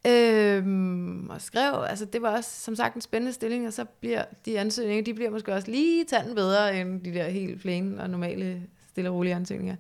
Øhm, 0.07 1.31
og 1.31 1.40
skrev, 1.40 1.85
altså 1.88 2.05
det 2.05 2.23
var 2.23 2.37
også 2.37 2.51
som 2.51 2.77
sagt 2.77 2.95
en 2.95 3.01
spændende 3.01 3.33
stilling, 3.33 3.67
og 3.67 3.73
så 3.73 3.85
bliver 3.85 4.25
de 4.45 4.61
ansøgninger, 4.61 5.05
de 5.05 5.14
bliver 5.14 5.31
måske 5.31 5.55
også 5.55 5.71
lige 5.71 6.05
tanden 6.05 6.35
bedre 6.35 6.81
end 6.81 7.01
de 7.01 7.14
der 7.14 7.29
helt 7.29 7.61
plain 7.61 7.99
og 7.99 8.11
normale 8.11 8.62
stille 8.88 9.11
og 9.11 9.17
rolige 9.17 9.35
ansøgninger. 9.35 9.77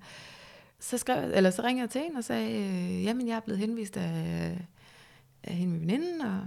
Så, 0.80 0.98
skrev, 0.98 1.30
eller 1.34 1.50
så 1.50 1.62
ringede 1.62 1.82
jeg 1.82 1.90
til 1.90 2.00
hende 2.00 2.18
og 2.18 2.24
sagde, 2.24 2.58
øh, 2.58 3.04
jamen 3.04 3.28
jeg 3.28 3.36
er 3.36 3.40
blevet 3.40 3.58
henvist 3.58 3.96
af, 3.96 4.58
af 5.42 5.54
hende 5.54 5.72
med 5.72 5.80
veninden, 5.80 6.20
og 6.20 6.40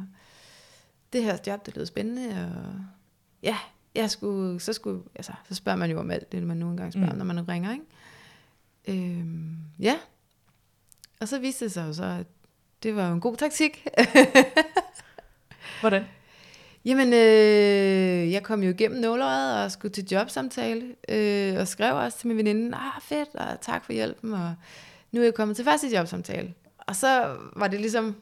det 1.14 1.24
her 1.24 1.38
job, 1.48 1.66
det 1.66 1.76
lød 1.76 1.86
spændende, 1.86 2.30
og 2.30 2.82
ja, 3.44 3.58
jeg 3.96 4.12
skulle, 4.12 4.60
så, 4.60 4.74
skulle, 4.74 5.02
altså, 5.16 5.32
så 5.50 5.56
spørger 5.56 5.78
man 5.78 5.92
jo 5.92 6.00
om 6.00 6.12
alt 6.12 6.32
det, 6.32 6.44
man 6.44 6.58
nogle 6.58 6.78
gange 6.78 6.92
spørger, 6.92 7.12
mm. 7.12 7.18
når 7.18 7.26
man 7.26 7.50
ringer, 7.50 7.72
ikke? 7.72 7.86
Øhm, 8.88 9.58
ja. 9.80 9.98
Og 11.20 11.28
så 11.28 11.40
viste 11.40 11.66
det 11.66 11.72
sig 11.72 11.88
jo 11.88 11.94
så, 11.94 12.04
at 12.04 12.28
det 12.84 12.96
var 12.96 13.08
jo 13.08 13.14
en 13.14 13.22
god 13.22 13.36
taktik. 13.36 13.88
Hvordan? 15.82 16.04
Jamen, 16.86 17.14
øh, 17.14 18.32
jeg 18.32 18.44
kom 18.44 18.64
jo 18.64 18.70
igennem 18.70 19.02
nåløjet 19.02 19.64
og 19.64 19.72
skulle 19.72 19.92
til 19.92 20.08
jobsamtale, 20.12 20.96
øh, 21.10 21.60
og 21.60 21.68
skrev 21.68 21.96
også 21.96 22.18
til 22.18 22.28
min 22.28 22.38
veninde, 22.38 22.78
ah 22.78 23.02
fedt, 23.02 23.36
og 23.36 23.62
tak 23.62 23.86
for 23.86 23.94
hjælpen, 23.94 24.34
og 24.34 24.56
nu 25.12 25.20
er 25.20 25.24
jeg 25.24 25.34
kommet 25.34 25.56
til 25.56 25.66
første 25.66 25.88
jobsamtale. 25.96 26.54
Og 26.78 26.96
så 26.96 27.36
var 27.56 27.68
det 27.68 27.80
ligesom, 27.80 28.16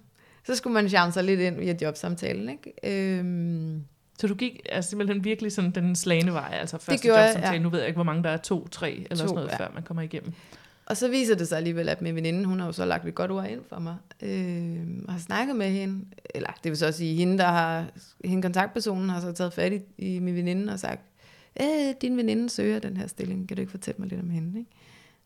så 0.45 0.55
skulle 0.55 0.73
man 0.73 0.89
charme 0.89 1.11
sig 1.11 1.23
lidt 1.23 1.39
ind 1.39 1.59
via 1.59 1.75
jobsamtalen, 1.81 2.49
ikke? 2.49 3.17
Øhm, 3.17 3.83
så 4.19 4.27
du 4.27 4.35
gik 4.35 4.59
altså 4.69 4.89
simpelthen 4.89 5.23
virkelig 5.23 5.51
sådan 5.51 5.71
den 5.71 5.95
slagende 5.95 6.33
vej, 6.33 6.57
altså 6.59 6.77
første 6.77 7.07
jobsamtale, 7.07 7.53
ja. 7.53 7.59
nu 7.59 7.69
ved 7.69 7.79
jeg 7.79 7.87
ikke, 7.87 7.97
hvor 7.97 8.03
mange 8.03 8.23
der 8.23 8.29
er, 8.29 8.37
to, 8.37 8.67
tre 8.67 8.91
eller 8.91 9.15
to, 9.15 9.17
sådan 9.17 9.35
noget, 9.35 9.49
ja. 9.49 9.57
før 9.57 9.71
man 9.73 9.83
kommer 9.83 10.03
igennem. 10.03 10.33
Og 10.85 10.97
så 10.97 11.07
viser 11.07 11.35
det 11.35 11.47
sig 11.47 11.57
alligevel, 11.57 11.89
at 11.89 12.01
min 12.01 12.15
veninde, 12.15 12.45
hun 12.45 12.59
har 12.59 12.65
jo 12.65 12.71
så 12.71 12.85
lagt 12.85 13.07
et 13.07 13.15
godt 13.15 13.31
ord 13.31 13.47
ind 13.47 13.61
for 13.69 13.79
mig, 13.79 13.95
øh, 14.21 14.87
og 15.07 15.13
har 15.13 15.19
snakket 15.19 15.55
med 15.55 15.69
hende, 15.69 16.05
eller 16.35 16.49
det 16.63 16.69
vil 16.69 16.77
så 16.77 16.91
sige, 16.91 17.15
hende, 17.15 17.37
der 17.37 17.47
har, 17.47 17.85
hende 18.25 18.41
kontaktpersonen 18.41 19.09
har 19.09 19.21
så 19.21 19.31
taget 19.31 19.53
fat 19.53 19.73
i, 19.73 19.81
i 19.97 20.19
min 20.19 20.35
veninde 20.35 20.73
og 20.73 20.79
sagt, 20.79 21.01
øh, 21.61 21.93
din 22.01 22.17
veninde 22.17 22.49
søger 22.49 22.79
den 22.79 22.97
her 22.97 23.07
stilling, 23.07 23.47
kan 23.47 23.57
du 23.57 23.61
ikke 23.61 23.71
fortælle 23.71 23.99
mig 23.99 24.07
lidt 24.07 24.21
om 24.21 24.29
hende, 24.29 24.59
ikke? 24.59 24.71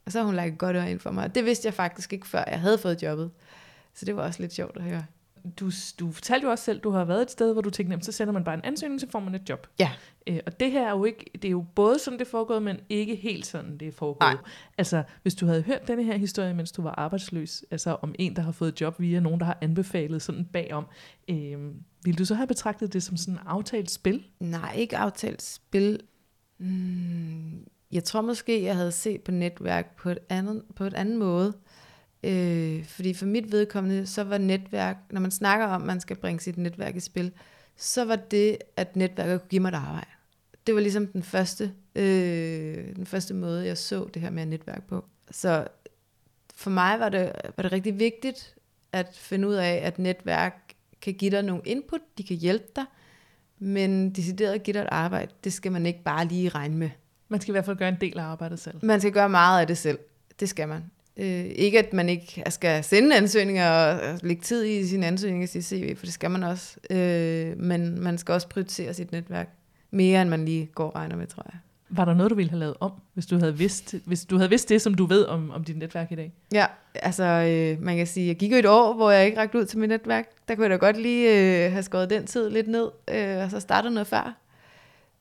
Og 0.06 0.12
så 0.12 0.20
har 0.20 0.26
hun 0.26 0.36
lagt 0.36 0.54
et 0.54 0.58
godt 0.58 0.78
ord 0.78 0.88
ind 0.88 1.00
for 1.00 1.12
mig, 1.12 1.36
det 1.36 1.46
vidste 1.46 1.66
jeg 1.66 1.74
faktisk 1.74 2.14
ikke, 2.14 2.28
før 2.28 2.44
jeg 2.48 2.60
havde 2.60 2.78
fået 2.78 3.04
jobbet. 3.04 3.32
Så 3.94 4.06
det 4.06 4.16
var 4.16 4.24
også 4.24 4.42
lidt 4.42 4.54
sjovt 4.54 4.78
at 4.78 4.84
høre 4.84 5.06
du, 5.60 5.72
du 6.00 6.12
fortalte 6.12 6.46
jo 6.46 6.52
også 6.52 6.64
selv, 6.64 6.80
du 6.80 6.90
har 6.90 7.06
været 7.06 7.22
et 7.22 7.32
sted, 7.32 7.54
hvor 7.54 7.62
du 7.62 7.70
tænkte, 7.70 8.06
så 8.06 8.12
sender 8.12 8.34
man 8.34 8.44
bare 8.44 8.56
en 8.56 8.62
ansøgning, 8.64 9.02
så 9.02 9.08
får 9.12 9.20
man 9.20 9.36
et 9.36 9.50
job. 9.50 9.68
Ja. 9.80 9.92
Øh, 10.28 10.40
og 10.46 10.60
det 10.60 10.72
her 10.72 10.88
er 10.88 10.92
jo 10.92 11.06
ikke, 11.06 11.32
det 11.34 11.46
er 11.46 11.50
jo 11.50 11.66
både 11.76 12.00
sådan, 12.00 12.20
det 12.20 12.26
er 12.26 12.30
foregået, 12.30 12.64
men 12.64 12.78
ikke 12.90 13.16
helt 13.16 13.46
sådan, 13.46 13.78
det 13.78 13.88
er 13.88 13.92
foregået. 13.92 14.34
Nej. 14.34 14.38
Altså, 14.78 15.04
hvis 15.22 15.36
du 15.36 15.46
havde 15.46 15.62
hørt 15.62 15.88
denne 15.88 16.04
her 16.04 16.18
historie, 16.18 16.54
mens 16.54 16.72
du 16.72 16.82
var 16.82 16.96
arbejdsløs, 16.98 17.64
altså 17.72 17.98
om 18.02 18.16
en, 18.20 18.36
der 18.36 18.42
har 18.42 18.52
fået 18.52 18.82
job 18.82 19.00
via 19.00 19.20
nogen, 19.20 19.40
der 19.40 19.46
har 19.46 19.58
anbefalet 19.62 20.22
sådan 20.22 20.46
bagom, 20.46 20.86
øh, 21.30 21.58
ville 22.04 22.18
du 22.18 22.26
så 22.26 22.36
have 22.36 22.48
betragtet 22.48 22.94
det 22.94 23.04
som 23.04 23.18
sådan 23.18 23.34
en 23.34 23.40
aftalt 23.46 23.92
spil? 23.92 24.26
Nej, 24.40 24.76
ikke 24.78 24.98
aftalt 24.98 25.42
spil. 25.42 26.00
Mm, 26.58 27.66
jeg 27.92 28.04
tror 28.04 28.22
måske, 28.22 28.64
jeg 28.64 28.76
havde 28.76 28.92
set 28.92 29.22
på 29.22 29.32
netværk 29.32 29.96
på 29.98 30.10
et 30.10 30.20
andet, 30.30 30.64
på 30.76 30.84
et 30.84 30.94
andet 30.94 31.18
måde. 31.18 31.54
Øh, 32.24 32.86
fordi 32.86 33.14
for 33.14 33.26
mit 33.26 33.52
vedkommende, 33.52 34.06
så 34.06 34.24
var 34.24 34.38
netværk, 34.38 34.98
når 35.12 35.22
man 35.22 35.32
snakker 35.32 35.66
om, 35.66 35.82
at 35.82 35.88
man 35.88 36.00
skal 36.00 36.16
bringe 36.16 36.40
sit 36.40 36.58
netværk 36.58 36.96
i 36.96 37.00
spil, 37.00 37.32
så 37.76 38.06
var 38.06 38.16
det, 38.16 38.58
at 38.78 38.96
netværket 38.96 39.40
kunne 39.40 39.50
give 39.50 39.62
mig 39.62 39.70
et 39.70 39.76
arbejde. 39.76 40.10
Det 40.68 40.76
var 40.76 40.82
ligesom 40.82 41.08
den 41.08 41.24
første, 41.24 41.72
øh, 41.96 42.96
den 42.96 43.06
første 43.06 43.34
måde, 43.34 43.66
jeg 43.66 43.78
så 43.78 44.08
det 44.14 44.22
her 44.22 44.30
med 44.30 44.46
netværk 44.46 44.84
på. 44.88 45.06
Så 45.32 45.68
for 46.56 46.70
mig 46.70 47.00
var 47.00 47.10
det, 47.10 47.32
var 47.58 47.64
det 47.64 47.72
rigtig 47.72 48.00
vigtigt 48.00 48.56
at 48.92 49.08
finde 49.14 49.48
ud 49.48 49.54
af, 49.54 49.82
at 49.84 50.00
netværk 50.00 50.74
kan 51.02 51.14
give 51.14 51.32
dig 51.32 51.44
nogle 51.44 51.62
input, 51.66 52.02
de 52.18 52.24
kan 52.24 52.38
hjælpe 52.38 52.68
dig, 52.76 52.86
men 53.60 54.10
decideret 54.10 54.54
at 54.54 54.64
give 54.64 54.74
dig 54.74 54.80
et 54.82 54.88
arbejde, 54.92 55.32
det 55.44 55.54
skal 55.54 55.72
man 55.72 55.86
ikke 55.86 56.04
bare 56.04 56.26
lige 56.26 56.50
regne 56.50 56.78
med. 56.78 56.90
Man 57.28 57.42
skal 57.42 57.52
i 57.52 57.54
hvert 57.54 57.66
fald 57.66 57.78
gøre 57.78 57.90
en 57.90 57.98
del 58.02 58.20
af 58.20 58.24
arbejdet 58.24 58.60
selv. 58.60 58.86
Man 58.86 59.02
skal 59.02 59.12
gøre 59.12 59.30
meget 59.30 59.62
af 59.62 59.68
det 59.68 59.78
selv. 59.78 60.00
Det 60.40 60.50
skal 60.50 60.68
man. 60.68 60.84
Øh, 61.18 61.46
ikke 61.56 61.80
at 61.80 61.94
man 61.94 62.10
ikke 62.10 62.44
skal 62.50 62.84
sende 62.84 63.16
ansøgninger 63.16 63.70
og 63.70 64.20
lægge 64.24 64.42
tid 64.42 64.66
i 64.66 64.88
sin 64.88 65.04
ansøgning 65.04 65.44
og 65.44 65.50
sit 65.50 65.66
CV, 65.66 65.96
for 65.96 66.06
det 66.06 66.14
skal 66.14 66.32
man 66.32 66.44
også. 66.44 66.78
Øh, 66.90 67.58
men 67.58 68.02
man 68.02 68.18
skal 68.18 68.34
også 68.34 68.48
prioritere 68.48 68.94
sit 68.94 69.12
netværk 69.12 69.50
mere, 69.92 70.22
end 70.22 70.30
man 70.30 70.46
lige 70.46 70.66
går 70.66 70.86
og 70.86 70.96
regner 70.96 71.16
med, 71.16 71.28
tror 71.28 71.46
jeg. 71.54 71.60
Var 71.90 72.06
der 72.06 72.14
noget, 72.14 72.30
du 72.30 72.36
ville 72.36 72.50
have 72.50 72.60
lavet 72.60 72.76
om, 72.80 72.92
hvis 73.14 73.26
du 73.26 73.38
havde 73.38 73.58
vidst, 73.58 73.96
hvis 74.06 74.26
du 74.26 74.38
havde 74.38 74.50
vidst 74.50 74.70
det, 74.70 74.82
som 74.82 74.94
du 74.94 75.06
ved 75.06 75.26
om, 75.26 75.52
om 75.52 75.64
dit 75.64 75.78
netværk 75.78 76.12
i 76.12 76.16
dag? 76.16 76.34
Ja, 76.54 76.66
altså 76.96 77.24
øh, 77.24 77.84
man 77.84 77.98
kan 77.98 78.08
sige, 78.08 78.28
jeg 78.28 78.36
gik 78.36 78.52
jo 78.52 78.58
et 78.58 78.66
år, 78.66 78.94
hvor 78.94 79.12
jeg 79.12 79.26
ikke 79.26 79.40
rakte 79.40 79.58
ud 79.58 79.66
til 79.66 79.80
mit 79.80 79.90
netværk. 79.90 80.26
Der 80.48 80.56
kunne 80.56 80.64
jeg 80.64 80.70
da 80.70 80.76
godt 80.76 81.02
lige 81.02 81.30
øh, 81.66 81.72
have 81.72 81.84
skåret 81.84 82.10
den 82.10 82.28
tid 82.28 82.50
lidt 82.50 82.68
ned, 82.68 82.90
øh, 83.08 83.38
og 83.44 83.52
så 83.52 83.60
startet 83.60 83.92
noget 83.92 84.08
før. 84.08 84.38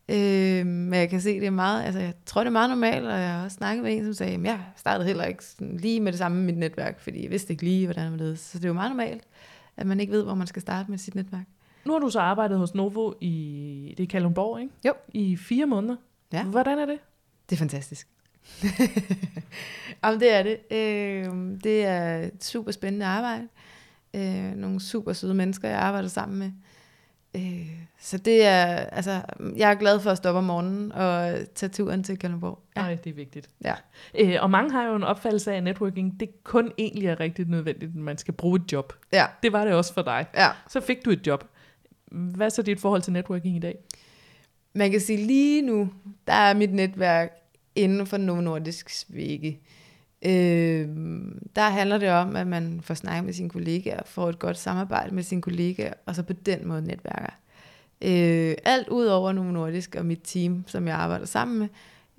Øh, 0.09 0.67
men 0.67 0.95
jeg 0.95 1.11
kan 1.11 1.21
se, 1.21 1.41
det 1.41 1.47
er 1.47 1.51
meget, 1.51 1.85
altså 1.85 2.01
jeg 2.01 2.13
tror, 2.27 2.41
det 2.41 2.47
er 2.47 2.53
meget 2.53 2.71
normalt, 2.71 3.07
og 3.07 3.21
jeg 3.21 3.33
har 3.33 3.45
også 3.45 3.55
snakket 3.55 3.85
med 3.85 3.97
en, 3.97 4.05
som 4.05 4.15
sagde, 4.15 4.35
at 4.35 4.43
jeg 4.43 4.61
startede 4.77 5.07
heller 5.07 5.25
ikke 5.25 5.45
sådan 5.45 5.77
lige 5.77 6.01
med 6.01 6.13
det 6.13 6.19
samme 6.19 6.37
med 6.37 6.47
mit 6.47 6.59
netværk, 6.59 7.01
fordi 7.01 7.23
jeg 7.23 7.31
vidste 7.31 7.53
ikke 7.53 7.63
lige, 7.63 7.87
hvordan 7.87 8.19
det 8.19 8.29
var 8.29 8.35
Så 8.35 8.59
det 8.59 8.65
er 8.65 8.69
jo 8.69 8.75
meget 8.75 8.91
normalt, 8.91 9.23
at 9.77 9.87
man 9.87 10.01
ikke 10.01 10.13
ved, 10.13 10.23
hvor 10.25 10.35
man 10.35 10.47
skal 10.47 10.63
starte 10.63 10.91
med 10.91 10.99
sit 10.99 11.15
netværk. 11.15 11.45
Nu 11.85 11.93
har 11.93 11.99
du 11.99 12.11
så 12.11 12.21
arbejdet 12.21 12.59
hos 12.59 12.75
Novo 12.75 13.13
i, 13.21 13.95
det 13.97 14.03
er 14.03 14.07
Kalundborg, 14.07 14.61
ikke? 14.61 14.73
Jo. 14.85 14.93
I 15.09 15.37
fire 15.37 15.67
måneder. 15.67 15.97
Ja. 16.33 16.45
Hvordan 16.45 16.79
er 16.79 16.87
det? 16.87 16.99
Det 17.51 17.57
er 17.57 17.59
fantastisk. 17.59 18.09
Jamen, 20.05 20.21
det 20.21 20.33
er 20.33 20.43
det. 20.43 20.59
Øh, 20.71 21.59
det 21.65 21.85
er 21.85 22.17
et 22.17 22.45
super 22.45 22.73
spændende 22.73 23.07
arbejde. 23.07 23.49
Øh, 24.15 24.55
nogle 24.57 24.81
super 24.81 25.13
søde 25.13 25.35
mennesker, 25.35 25.69
jeg 25.69 25.79
arbejder 25.79 26.09
sammen 26.09 26.39
med. 26.39 26.53
Øh, 27.35 27.71
så 28.01 28.19
det 28.19 28.45
er, 28.45 28.65
altså, 28.67 29.23
jeg 29.57 29.71
er 29.71 29.75
glad 29.75 30.01
for 30.01 30.11
at 30.11 30.17
stoppe 30.17 30.39
om 30.39 30.45
morgenen 30.45 30.93
og 30.93 31.35
tage 31.55 31.71
turen 31.71 32.05
til 32.05 32.19
Kalundborg. 32.19 32.59
Ja. 32.77 32.81
Ej, 32.81 32.95
det 32.95 33.11
er 33.11 33.15
vigtigt. 33.15 33.51
Ja. 33.65 33.75
Øh, 34.19 34.37
og 34.41 34.51
mange 34.51 34.73
har 34.73 34.85
jo 34.85 34.97
en 34.97 35.05
opfattelse 35.05 35.53
af, 35.53 35.57
at 35.57 35.63
networking, 35.63 36.21
det 36.21 36.45
kun 36.45 36.73
egentlig 36.79 37.09
er 37.09 37.21
rigtig 37.21 37.47
nødvendigt, 37.47 37.97
når 37.97 38.03
man 38.03 38.19
skal 38.19 38.35
bruge 38.35 38.57
et 38.57 38.73
job. 38.73 38.93
Ja. 39.13 39.27
Det 39.43 39.53
var 39.53 39.65
det 39.65 39.75
også 39.75 39.95
for 39.95 40.03
dig. 40.03 40.27
Ja. 40.35 40.49
Så 40.69 40.81
fik 40.81 41.05
du 41.05 41.11
et 41.11 41.27
job. 41.27 41.45
Hvad 42.11 42.47
er 42.47 42.51
så 42.51 42.63
dit 42.63 42.81
forhold 42.81 43.03
til 43.03 43.13
networking 43.13 43.57
i 43.57 43.61
dag? 43.61 43.79
Man 44.75 44.91
kan 44.91 45.01
sige, 45.01 45.27
lige 45.27 45.63
nu, 45.63 45.91
der 46.27 46.33
er 46.33 46.55
mit 46.55 46.75
netværk 46.75 47.31
inden 47.75 48.07
for 48.07 48.17
Novo 48.17 48.41
Nordisk 48.41 48.91
vægge. 49.09 49.61
Øh, 50.23 50.89
der 51.57 51.69
handler 51.69 51.99
det 51.99 52.11
om, 52.11 52.37
at 52.37 52.47
man 52.47 52.81
får 52.83 52.95
snakket 52.95 53.25
med 53.25 53.33
sine 53.33 53.51
kollegaer, 53.51 54.01
får 54.07 54.29
et 54.29 54.39
godt 54.39 54.59
samarbejde 54.59 55.15
med 55.15 55.23
sine 55.23 55.43
kollegaer, 55.43 55.95
og 56.07 56.15
så 56.15 56.23
på 56.23 56.33
den 56.33 56.69
måde 56.69 56.83
netværker. 56.83 57.33
Øh, 58.05 58.55
alt 58.65 58.89
ud 58.89 59.07
over 59.07 59.33
Novo 59.33 59.51
Nordisk 59.51 59.95
og 59.95 60.07
mit 60.07 60.21
team, 60.25 60.65
som 60.67 60.89
jeg 60.89 60.97
arbejder 60.97 61.27
sammen 61.27 61.59
med, 61.59 61.69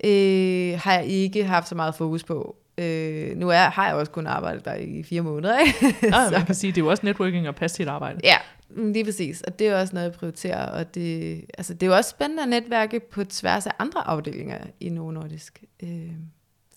øh, 0.04 0.80
har 0.80 0.94
jeg 0.94 1.06
ikke 1.06 1.44
haft 1.44 1.68
så 1.68 1.74
meget 1.74 1.94
fokus 1.94 2.24
på. 2.24 2.56
Øh, 2.78 3.36
nu 3.36 3.48
er, 3.48 3.56
har 3.56 3.86
jeg 3.86 3.94
også 3.94 4.12
kun 4.12 4.26
arbejdet 4.26 4.64
der 4.64 4.74
i 4.74 5.02
fire 5.02 5.22
måneder. 5.22 5.58
Ikke? 5.58 5.94
Ja, 6.16 6.30
man 6.30 6.46
kan 6.46 6.54
sige, 6.54 6.72
det 6.72 6.80
er 6.80 6.84
jo 6.84 6.90
også 6.90 7.06
networking 7.06 7.48
og 7.48 7.54
passe 7.54 7.76
sit 7.76 7.88
arbejde. 7.88 8.20
Ja, 8.24 8.36
lige 8.76 9.04
præcis. 9.04 9.42
Og 9.42 9.58
det 9.58 9.68
er 9.68 9.80
også 9.80 9.94
noget, 9.94 10.06
jeg 10.06 10.12
prioriterer. 10.14 10.66
Og 10.66 10.94
det, 10.94 11.40
altså, 11.58 11.74
det 11.74 11.82
er 11.82 11.86
jo 11.86 11.96
også 11.96 12.10
spændende 12.10 12.42
at 12.42 12.48
netværke 12.48 13.00
på 13.00 13.24
tværs 13.24 13.66
af 13.66 13.72
andre 13.78 14.08
afdelinger 14.08 14.58
i 14.80 14.88
Novo 14.88 15.10
Nordisk. 15.10 15.64
Øh, 15.82 16.10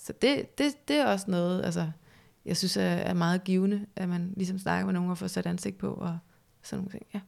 så 0.03 0.13
det, 0.21 0.57
det, 0.57 0.87
det 0.87 0.95
er 0.95 1.05
også 1.05 1.31
noget, 1.31 1.65
altså, 1.65 1.91
jeg 2.45 2.57
synes 2.57 2.77
er, 2.77 2.81
er 2.81 3.13
meget 3.13 3.43
givende, 3.43 3.85
at 3.95 4.09
man 4.09 4.33
ligesom 4.37 4.59
snakker 4.59 4.85
med 4.85 4.93
nogen 4.93 5.11
og 5.11 5.17
får 5.17 5.27
sat 5.27 5.45
ansigt 5.45 5.77
på 5.77 5.87
og 5.87 6.17
sådan 6.61 6.79
nogle 6.79 6.91
ting. 6.91 7.05
Ja. 7.13 7.19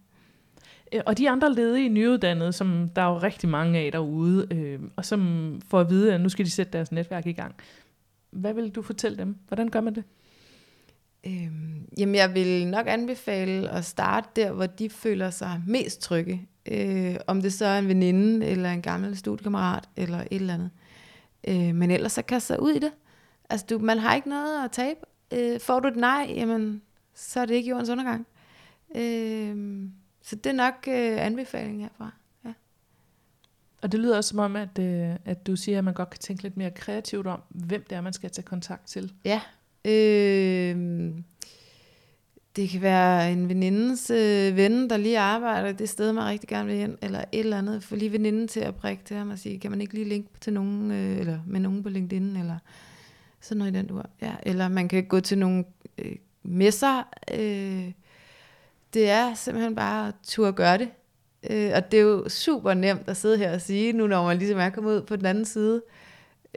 Øh, 0.94 1.02
og 1.06 1.18
de 1.18 1.30
andre 1.30 1.54
ledige 1.54 1.90
nyuddannede, 1.90 2.54
som 2.54 2.90
der 2.96 3.02
er 3.02 3.10
jo 3.10 3.18
rigtig 3.18 3.50
mange 3.50 3.80
af 3.80 3.92
derude, 3.92 4.48
øh, 4.52 4.80
og 4.96 5.06
som 5.06 5.62
får 5.68 5.80
at 5.80 5.90
vide, 5.90 6.14
at 6.14 6.22
nu 6.22 6.30
skal 6.30 6.46
de 6.46 6.52
sætte 6.52 6.74
deres 6.74 6.92
netværk 6.92 7.26
i 7.26 7.32
gang. 7.32 7.56
Hvad 8.32 8.54
vil 8.54 8.70
du 8.70 8.82
fortælle 8.82 9.18
dem? 9.18 9.36
Hvordan 9.48 9.68
gør 9.68 9.82
man 9.82 9.96
det? 9.96 10.04
Øhm, 11.28 11.90
jamen, 11.98 12.16
jeg 12.16 12.34
vil 12.34 12.68
nok 12.68 12.88
anbefale 12.88 13.70
at 13.70 13.86
starte 13.86 14.30
der, 14.36 14.52
hvor 14.52 14.66
de 14.66 14.90
føler 14.90 15.30
sig 15.30 15.62
mest 15.68 16.02
trygge. 16.02 16.48
Øh, 16.72 17.16
om 17.28 17.42
det 17.42 17.54
så 17.54 17.66
er 17.66 17.80
en 17.80 17.88
veninde, 17.88 18.46
eller 18.46 18.72
en 18.72 18.82
gammel 18.82 19.18
studiekammerat, 19.18 19.90
eller 19.96 20.18
et 20.18 20.28
eller 20.32 20.54
andet. 20.54 20.70
Øh, 20.74 20.85
men 21.54 21.92
ellers 21.92 22.12
så 22.12 22.22
kaste 22.22 22.48
sig 22.48 22.62
ud 22.62 22.72
i 22.72 22.80
det. 22.80 22.92
Altså, 23.50 23.66
du, 23.70 23.80
man 23.80 23.98
har 23.98 24.16
ikke 24.16 24.30
noget 24.30 24.66
at 24.66 24.72
tabe. 24.72 25.00
Øh, 25.34 25.60
får 25.60 25.80
du 25.80 25.88
et 25.88 25.96
nej, 25.96 26.34
jamen, 26.36 26.82
så 27.14 27.40
er 27.40 27.46
det 27.46 27.56
ikke 27.56 27.70
jordens 27.70 27.90
undergang. 27.90 28.28
Øh, 28.96 29.88
så 30.22 30.36
det 30.36 30.46
er 30.46 30.54
nok 30.54 30.74
øh, 30.88 31.26
anbefalingen 31.26 31.82
herfra. 31.82 32.12
Ja. 32.46 32.54
Og 33.82 33.92
det 33.92 34.00
lyder 34.00 34.18
også 34.18 34.30
som 34.30 34.40
om, 34.40 34.56
at, 34.56 34.80
øh, 34.80 35.16
at 35.26 35.48
du 35.48 35.56
siger, 35.56 35.78
at 35.78 35.84
man 35.84 35.94
godt 35.94 36.10
kan 36.10 36.20
tænke 36.20 36.44
lidt 36.44 36.58
mere 36.58 36.72
kreativt 36.72 37.28
om, 37.28 37.42
hvem 37.50 37.86
det 37.90 37.96
er, 37.96 38.02
man 38.02 38.14
skal 38.14 38.30
tage 38.30 38.46
kontakt 38.46 38.88
til. 38.88 39.14
Ja. 39.26 39.42
Øh, 39.86 41.12
det 42.56 42.70
kan 42.70 42.82
være 42.82 43.32
en 43.32 43.50
venindes 43.50 44.10
øh, 44.10 44.56
ven, 44.56 44.90
der 44.90 44.98
lige 44.98 45.20
arbejder 45.20 45.72
det 45.72 45.90
sted, 45.90 46.14
man 46.14 46.26
rigtig 46.26 46.50
gerne 46.50 46.68
vil 46.68 46.78
hen, 46.78 46.98
eller 47.02 47.20
et 47.20 47.40
eller 47.40 47.58
andet. 47.58 47.84
Få 47.84 47.96
lige 47.96 48.12
veninden 48.12 48.48
til 48.48 48.60
at 48.60 48.76
prikke 48.76 49.04
til 49.04 49.18
ham 49.18 49.30
og 49.30 49.40
sige, 49.40 49.60
kan 49.60 49.72
man 49.72 49.82
ikke 49.82 49.94
lige 49.94 50.10
linke 50.10 50.30
til 50.42 50.54
nogen, 50.54 50.92
øh, 50.92 51.18
eller 51.18 51.40
med 51.48 51.60
nogen 51.60 51.84
på 51.84 51.90
LinkedIn, 51.90 52.36
eller 52.36 52.58
sådan 53.42 53.58
noget 53.58 53.72
i 53.72 53.76
den 53.76 53.88
dur. 53.88 54.10
Ja, 54.22 54.36
eller 54.44 54.68
man 54.68 54.88
kan 54.88 55.04
gå 55.04 55.20
til 55.20 55.38
nogle 55.38 55.64
øh, 55.98 56.16
messer. 56.44 57.04
Øh, 57.34 57.92
det 58.94 59.10
er 59.10 59.34
simpelthen 59.34 59.76
bare 59.76 60.08
at 60.08 60.14
turde 60.24 60.54
gøre 60.54 60.78
det. 60.78 60.90
Øh, 61.50 61.72
og 61.76 61.92
det 61.92 62.00
er 62.00 62.04
jo 62.04 62.30
super 62.30 62.74
nemt 62.74 63.10
at 63.10 63.18
sidde 63.18 63.38
her 63.38 63.54
og 63.54 63.62
sige, 63.62 63.94
nu 63.94 64.08
når 64.08 64.26
man 64.26 64.38
ligesom 64.38 64.60
er 64.60 64.70
kommet 64.70 64.96
ud 64.96 65.02
på 65.02 65.16
den 65.16 65.26
anden 65.26 65.46
side. 65.46 65.82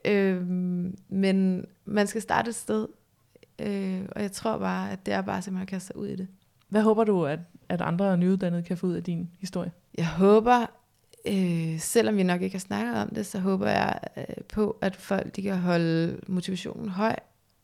Øh, 0.04 0.46
men 1.08 1.66
man 1.84 2.06
skal 2.06 2.22
starte 2.22 2.48
et 2.48 2.54
sted, 2.54 2.86
Øh, 3.58 4.00
og 4.12 4.22
jeg 4.22 4.32
tror 4.32 4.58
bare, 4.58 4.90
at 4.90 5.06
det 5.06 5.14
er 5.14 5.22
bare 5.22 5.42
simpelthen 5.42 5.62
at 5.62 5.68
kaste 5.68 5.86
sig 5.86 5.96
ud 5.96 6.06
i 6.06 6.16
det. 6.16 6.28
Hvad 6.68 6.82
håber 6.82 7.04
du, 7.04 7.26
at, 7.26 7.40
at 7.68 7.80
andre 7.80 8.18
nyuddannede 8.18 8.62
kan 8.62 8.76
få 8.76 8.86
ud 8.86 8.94
af 8.94 9.02
din 9.04 9.30
historie? 9.38 9.72
Jeg 9.98 10.08
håber, 10.08 10.66
øh, 11.26 11.80
selvom 11.80 12.16
vi 12.16 12.22
nok 12.22 12.42
ikke 12.42 12.54
har 12.54 12.60
snakket 12.60 12.94
om 12.94 13.08
det, 13.08 13.26
så 13.26 13.38
håber 13.38 13.68
jeg 13.68 14.00
øh, 14.16 14.24
på, 14.52 14.78
at 14.80 14.96
folk 14.96 15.36
de 15.36 15.42
kan 15.42 15.58
holde 15.58 16.20
motivationen 16.26 16.88
høj, 16.88 17.16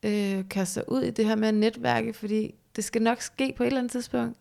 øh, 0.03 0.49
kaste 0.49 0.75
sig 0.75 0.83
ud 0.89 1.03
i 1.03 1.11
det 1.11 1.27
her 1.27 1.37
med 1.37 1.49
at 1.49 1.55
netværke, 1.55 2.13
fordi 2.13 2.55
det 2.77 2.85
skal 2.85 3.03
nok 3.03 3.23
ske 3.23 3.55
på 3.57 3.63
et 3.63 3.67
eller 3.67 3.79
andet 3.79 3.93
tidspunkt. 3.93 4.39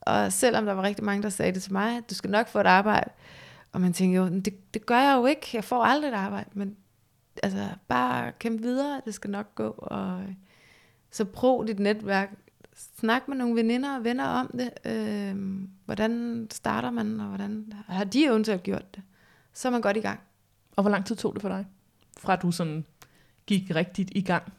Og 0.00 0.32
selvom 0.32 0.64
der 0.64 0.72
var 0.72 0.82
rigtig 0.82 1.04
mange, 1.04 1.22
der 1.22 1.28
sagde 1.28 1.52
det 1.52 1.62
til 1.62 1.72
mig, 1.72 1.96
at 1.96 2.10
du 2.10 2.14
skal 2.14 2.30
nok 2.30 2.48
få 2.48 2.60
et 2.60 2.66
arbejde, 2.66 3.10
og 3.72 3.80
man 3.80 3.92
tænker 3.92 4.20
jo, 4.20 4.28
det, 4.28 4.74
det 4.74 4.86
gør 4.86 4.98
jeg 4.98 5.16
jo 5.16 5.26
ikke, 5.26 5.46
jeg 5.54 5.64
får 5.64 5.84
aldrig 5.84 6.08
et 6.08 6.14
arbejde, 6.14 6.50
men 6.52 6.76
altså 7.42 7.68
bare 7.88 8.32
kæmpe 8.38 8.62
videre, 8.62 9.00
det 9.04 9.14
skal 9.14 9.30
nok 9.30 9.54
gå, 9.54 9.74
og 9.78 10.22
så 11.10 11.24
prøv 11.24 11.66
dit 11.66 11.78
netværk. 11.78 12.30
Snak 12.98 13.28
med 13.28 13.36
nogle 13.36 13.56
veninder 13.56 13.96
og 13.96 14.04
venner 14.04 14.24
om 14.24 14.50
det. 14.58 14.70
Øh, 14.84 15.36
hvordan 15.84 16.46
starter 16.50 16.90
man, 16.90 17.20
og 17.20 17.26
hvordan 17.26 17.72
har 17.88 18.04
de 18.04 18.24
eventuelt 18.24 18.62
gjort 18.62 18.94
det? 18.94 19.02
Så 19.52 19.68
er 19.68 19.72
man 19.72 19.80
godt 19.80 19.96
i 19.96 20.00
gang. 20.00 20.20
Og 20.76 20.82
hvor 20.82 20.90
lang 20.90 21.06
tid 21.06 21.16
tog 21.16 21.34
det 21.34 21.42
for 21.42 21.48
dig? 21.48 21.66
Fra 22.18 22.36
du 22.36 22.50
sådan 22.50 22.84
gik 23.46 23.74
rigtigt 23.74 24.10
i 24.14 24.20
gang? 24.20 24.52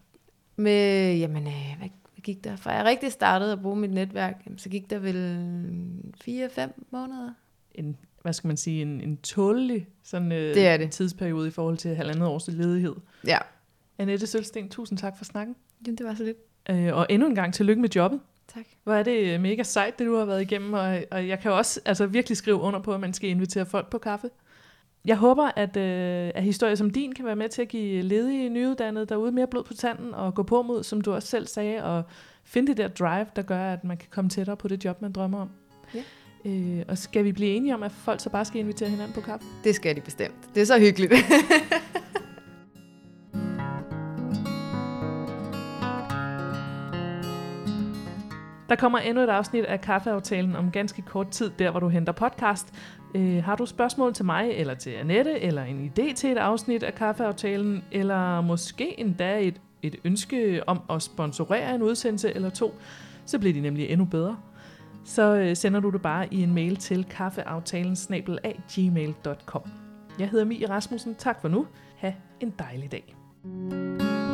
Med, 0.55 1.15
jamen, 1.17 1.47
øh, 1.47 1.75
hvad, 1.77 1.89
hvad 2.13 2.21
gik 2.23 2.43
der? 2.43 2.55
Fra 2.55 2.71
jeg 2.71 2.85
rigtig 2.85 3.11
startede 3.11 3.51
at 3.51 3.61
bruge 3.61 3.75
mit 3.75 3.91
netværk, 3.91 4.47
så 4.57 4.69
gik 4.69 4.89
der 4.89 4.99
vel 4.99 5.15
4-5 6.27 6.71
måneder. 6.91 7.33
En, 7.75 7.97
hvad 8.21 8.33
skal 8.33 8.47
man 8.47 8.57
sige, 8.57 8.81
en, 8.81 9.01
en 9.01 9.17
tålelig 9.17 9.87
sådan, 10.03 10.31
øh, 10.31 10.55
det 10.55 10.67
er 10.67 10.77
det. 10.77 10.91
tidsperiode 10.91 11.47
i 11.47 11.51
forhold 11.51 11.77
til 11.77 11.95
halvandet 11.95 12.27
års 12.27 12.47
ledighed. 12.47 12.95
Ja. 13.27 13.37
Annette 13.97 14.27
Sølsten, 14.27 14.69
tusind 14.69 14.97
tak 14.97 15.17
for 15.17 15.25
snakken. 15.25 15.55
Jamen, 15.85 15.97
det 15.97 16.05
var 16.05 16.15
så 16.15 16.23
lidt. 16.23 16.37
Øh, 16.69 16.95
og 16.95 17.07
endnu 17.09 17.27
en 17.27 17.35
gang 17.35 17.53
tillykke 17.53 17.81
med 17.81 17.89
jobbet. 17.89 18.19
Tak. 18.53 18.65
Hvor 18.83 18.93
er 18.93 19.03
det 19.03 19.33
øh, 19.33 19.41
mega 19.41 19.63
sejt, 19.63 19.99
det 19.99 20.07
du 20.07 20.15
har 20.15 20.25
været 20.25 20.41
igennem, 20.41 20.73
og, 20.73 21.03
og 21.11 21.27
jeg 21.27 21.39
kan 21.39 21.51
også 21.51 21.79
altså, 21.85 22.05
virkelig 22.05 22.37
skrive 22.37 22.57
under 22.57 22.79
på, 22.79 22.93
at 22.93 22.99
man 22.99 23.13
skal 23.13 23.29
invitere 23.29 23.65
folk 23.65 23.89
på 23.89 23.97
kaffe. 23.97 24.29
Jeg 25.05 25.17
håber, 25.17 25.51
at, 25.55 25.77
øh, 25.77 26.31
at 26.35 26.43
historier 26.43 26.75
som 26.75 26.89
din 26.89 27.13
kan 27.13 27.25
være 27.25 27.35
med 27.35 27.49
til 27.49 27.61
at 27.61 27.67
give 27.67 28.01
ledige 28.01 28.49
nyuddannede 28.49 29.05
derude 29.05 29.31
mere 29.31 29.47
blod 29.47 29.63
på 29.63 29.73
tanden 29.73 30.13
og 30.13 30.35
gå 30.35 30.43
på 30.43 30.61
mod, 30.61 30.83
som 30.83 31.01
du 31.01 31.13
også 31.13 31.27
selv 31.27 31.47
sagde, 31.47 31.83
og 31.83 32.03
finde 32.43 32.67
det 32.67 32.77
der 32.77 32.87
drive, 32.87 33.25
der 33.35 33.41
gør, 33.41 33.73
at 33.73 33.83
man 33.83 33.97
kan 33.97 34.07
komme 34.11 34.29
tættere 34.29 34.57
på 34.57 34.67
det 34.67 34.85
job, 34.85 35.01
man 35.01 35.11
drømmer 35.11 35.41
om. 35.41 35.49
Ja. 35.95 36.03
Øh, 36.45 36.85
og 36.87 36.97
skal 36.97 37.23
vi 37.23 37.31
blive 37.31 37.49
enige 37.49 37.73
om, 37.73 37.83
at 37.83 37.91
folk 37.91 38.19
så 38.19 38.29
bare 38.29 38.45
skal 38.45 38.59
invitere 38.59 38.89
hinanden 38.89 39.13
på 39.13 39.21
kaffe? 39.21 39.45
Det 39.63 39.75
skal 39.75 39.95
de 39.95 40.01
bestemt. 40.01 40.55
Det 40.55 40.61
er 40.61 40.65
så 40.65 40.79
hyggeligt. 40.79 41.13
Der 48.71 48.77
kommer 48.77 48.99
endnu 48.99 49.23
et 49.23 49.29
afsnit 49.29 49.65
af 49.65 49.81
Kaffeaftalen 49.81 50.55
om 50.55 50.71
ganske 50.71 51.01
kort 51.01 51.29
tid, 51.29 51.51
der 51.59 51.71
hvor 51.71 51.79
du 51.79 51.87
henter 51.87 52.13
podcast. 52.13 52.73
Øh, 53.15 53.43
har 53.43 53.55
du 53.55 53.65
spørgsmål 53.65 54.13
til 54.13 54.25
mig, 54.25 54.51
eller 54.51 54.73
til 54.73 54.89
Annette, 54.89 55.39
eller 55.39 55.63
en 55.63 55.91
idé 55.91 56.13
til 56.13 56.31
et 56.31 56.37
afsnit 56.37 56.83
af 56.83 56.95
Kaffeaftalen, 56.95 57.83
eller 57.91 58.41
måske 58.41 58.99
endda 58.99 59.39
et, 59.39 59.61
et 59.81 59.95
ønske 60.03 60.61
om 60.67 60.81
at 60.89 61.01
sponsorere 61.01 61.75
en 61.75 61.81
udsendelse 61.81 62.35
eller 62.35 62.49
to, 62.49 62.75
så 63.25 63.39
bliver 63.39 63.53
de 63.53 63.61
nemlig 63.61 63.89
endnu 63.89 64.05
bedre. 64.05 64.37
Så 65.05 65.35
øh, 65.35 65.55
sender 65.55 65.79
du 65.79 65.89
det 65.89 66.01
bare 66.01 66.33
i 66.33 66.43
en 66.43 66.53
mail 66.53 66.75
til 66.75 67.05
kaffeaftalen 67.05 67.95
gmail.com. 68.69 69.61
Jeg 70.19 70.29
hedder 70.29 70.45
Mie 70.45 70.69
Rasmussen. 70.69 71.15
Tak 71.15 71.41
for 71.41 71.47
nu. 71.47 71.67
Ha' 71.97 72.11
en 72.39 72.53
dejlig 72.59 72.91
dag. 72.91 73.15
thank 73.43 74.01
you 74.01 74.30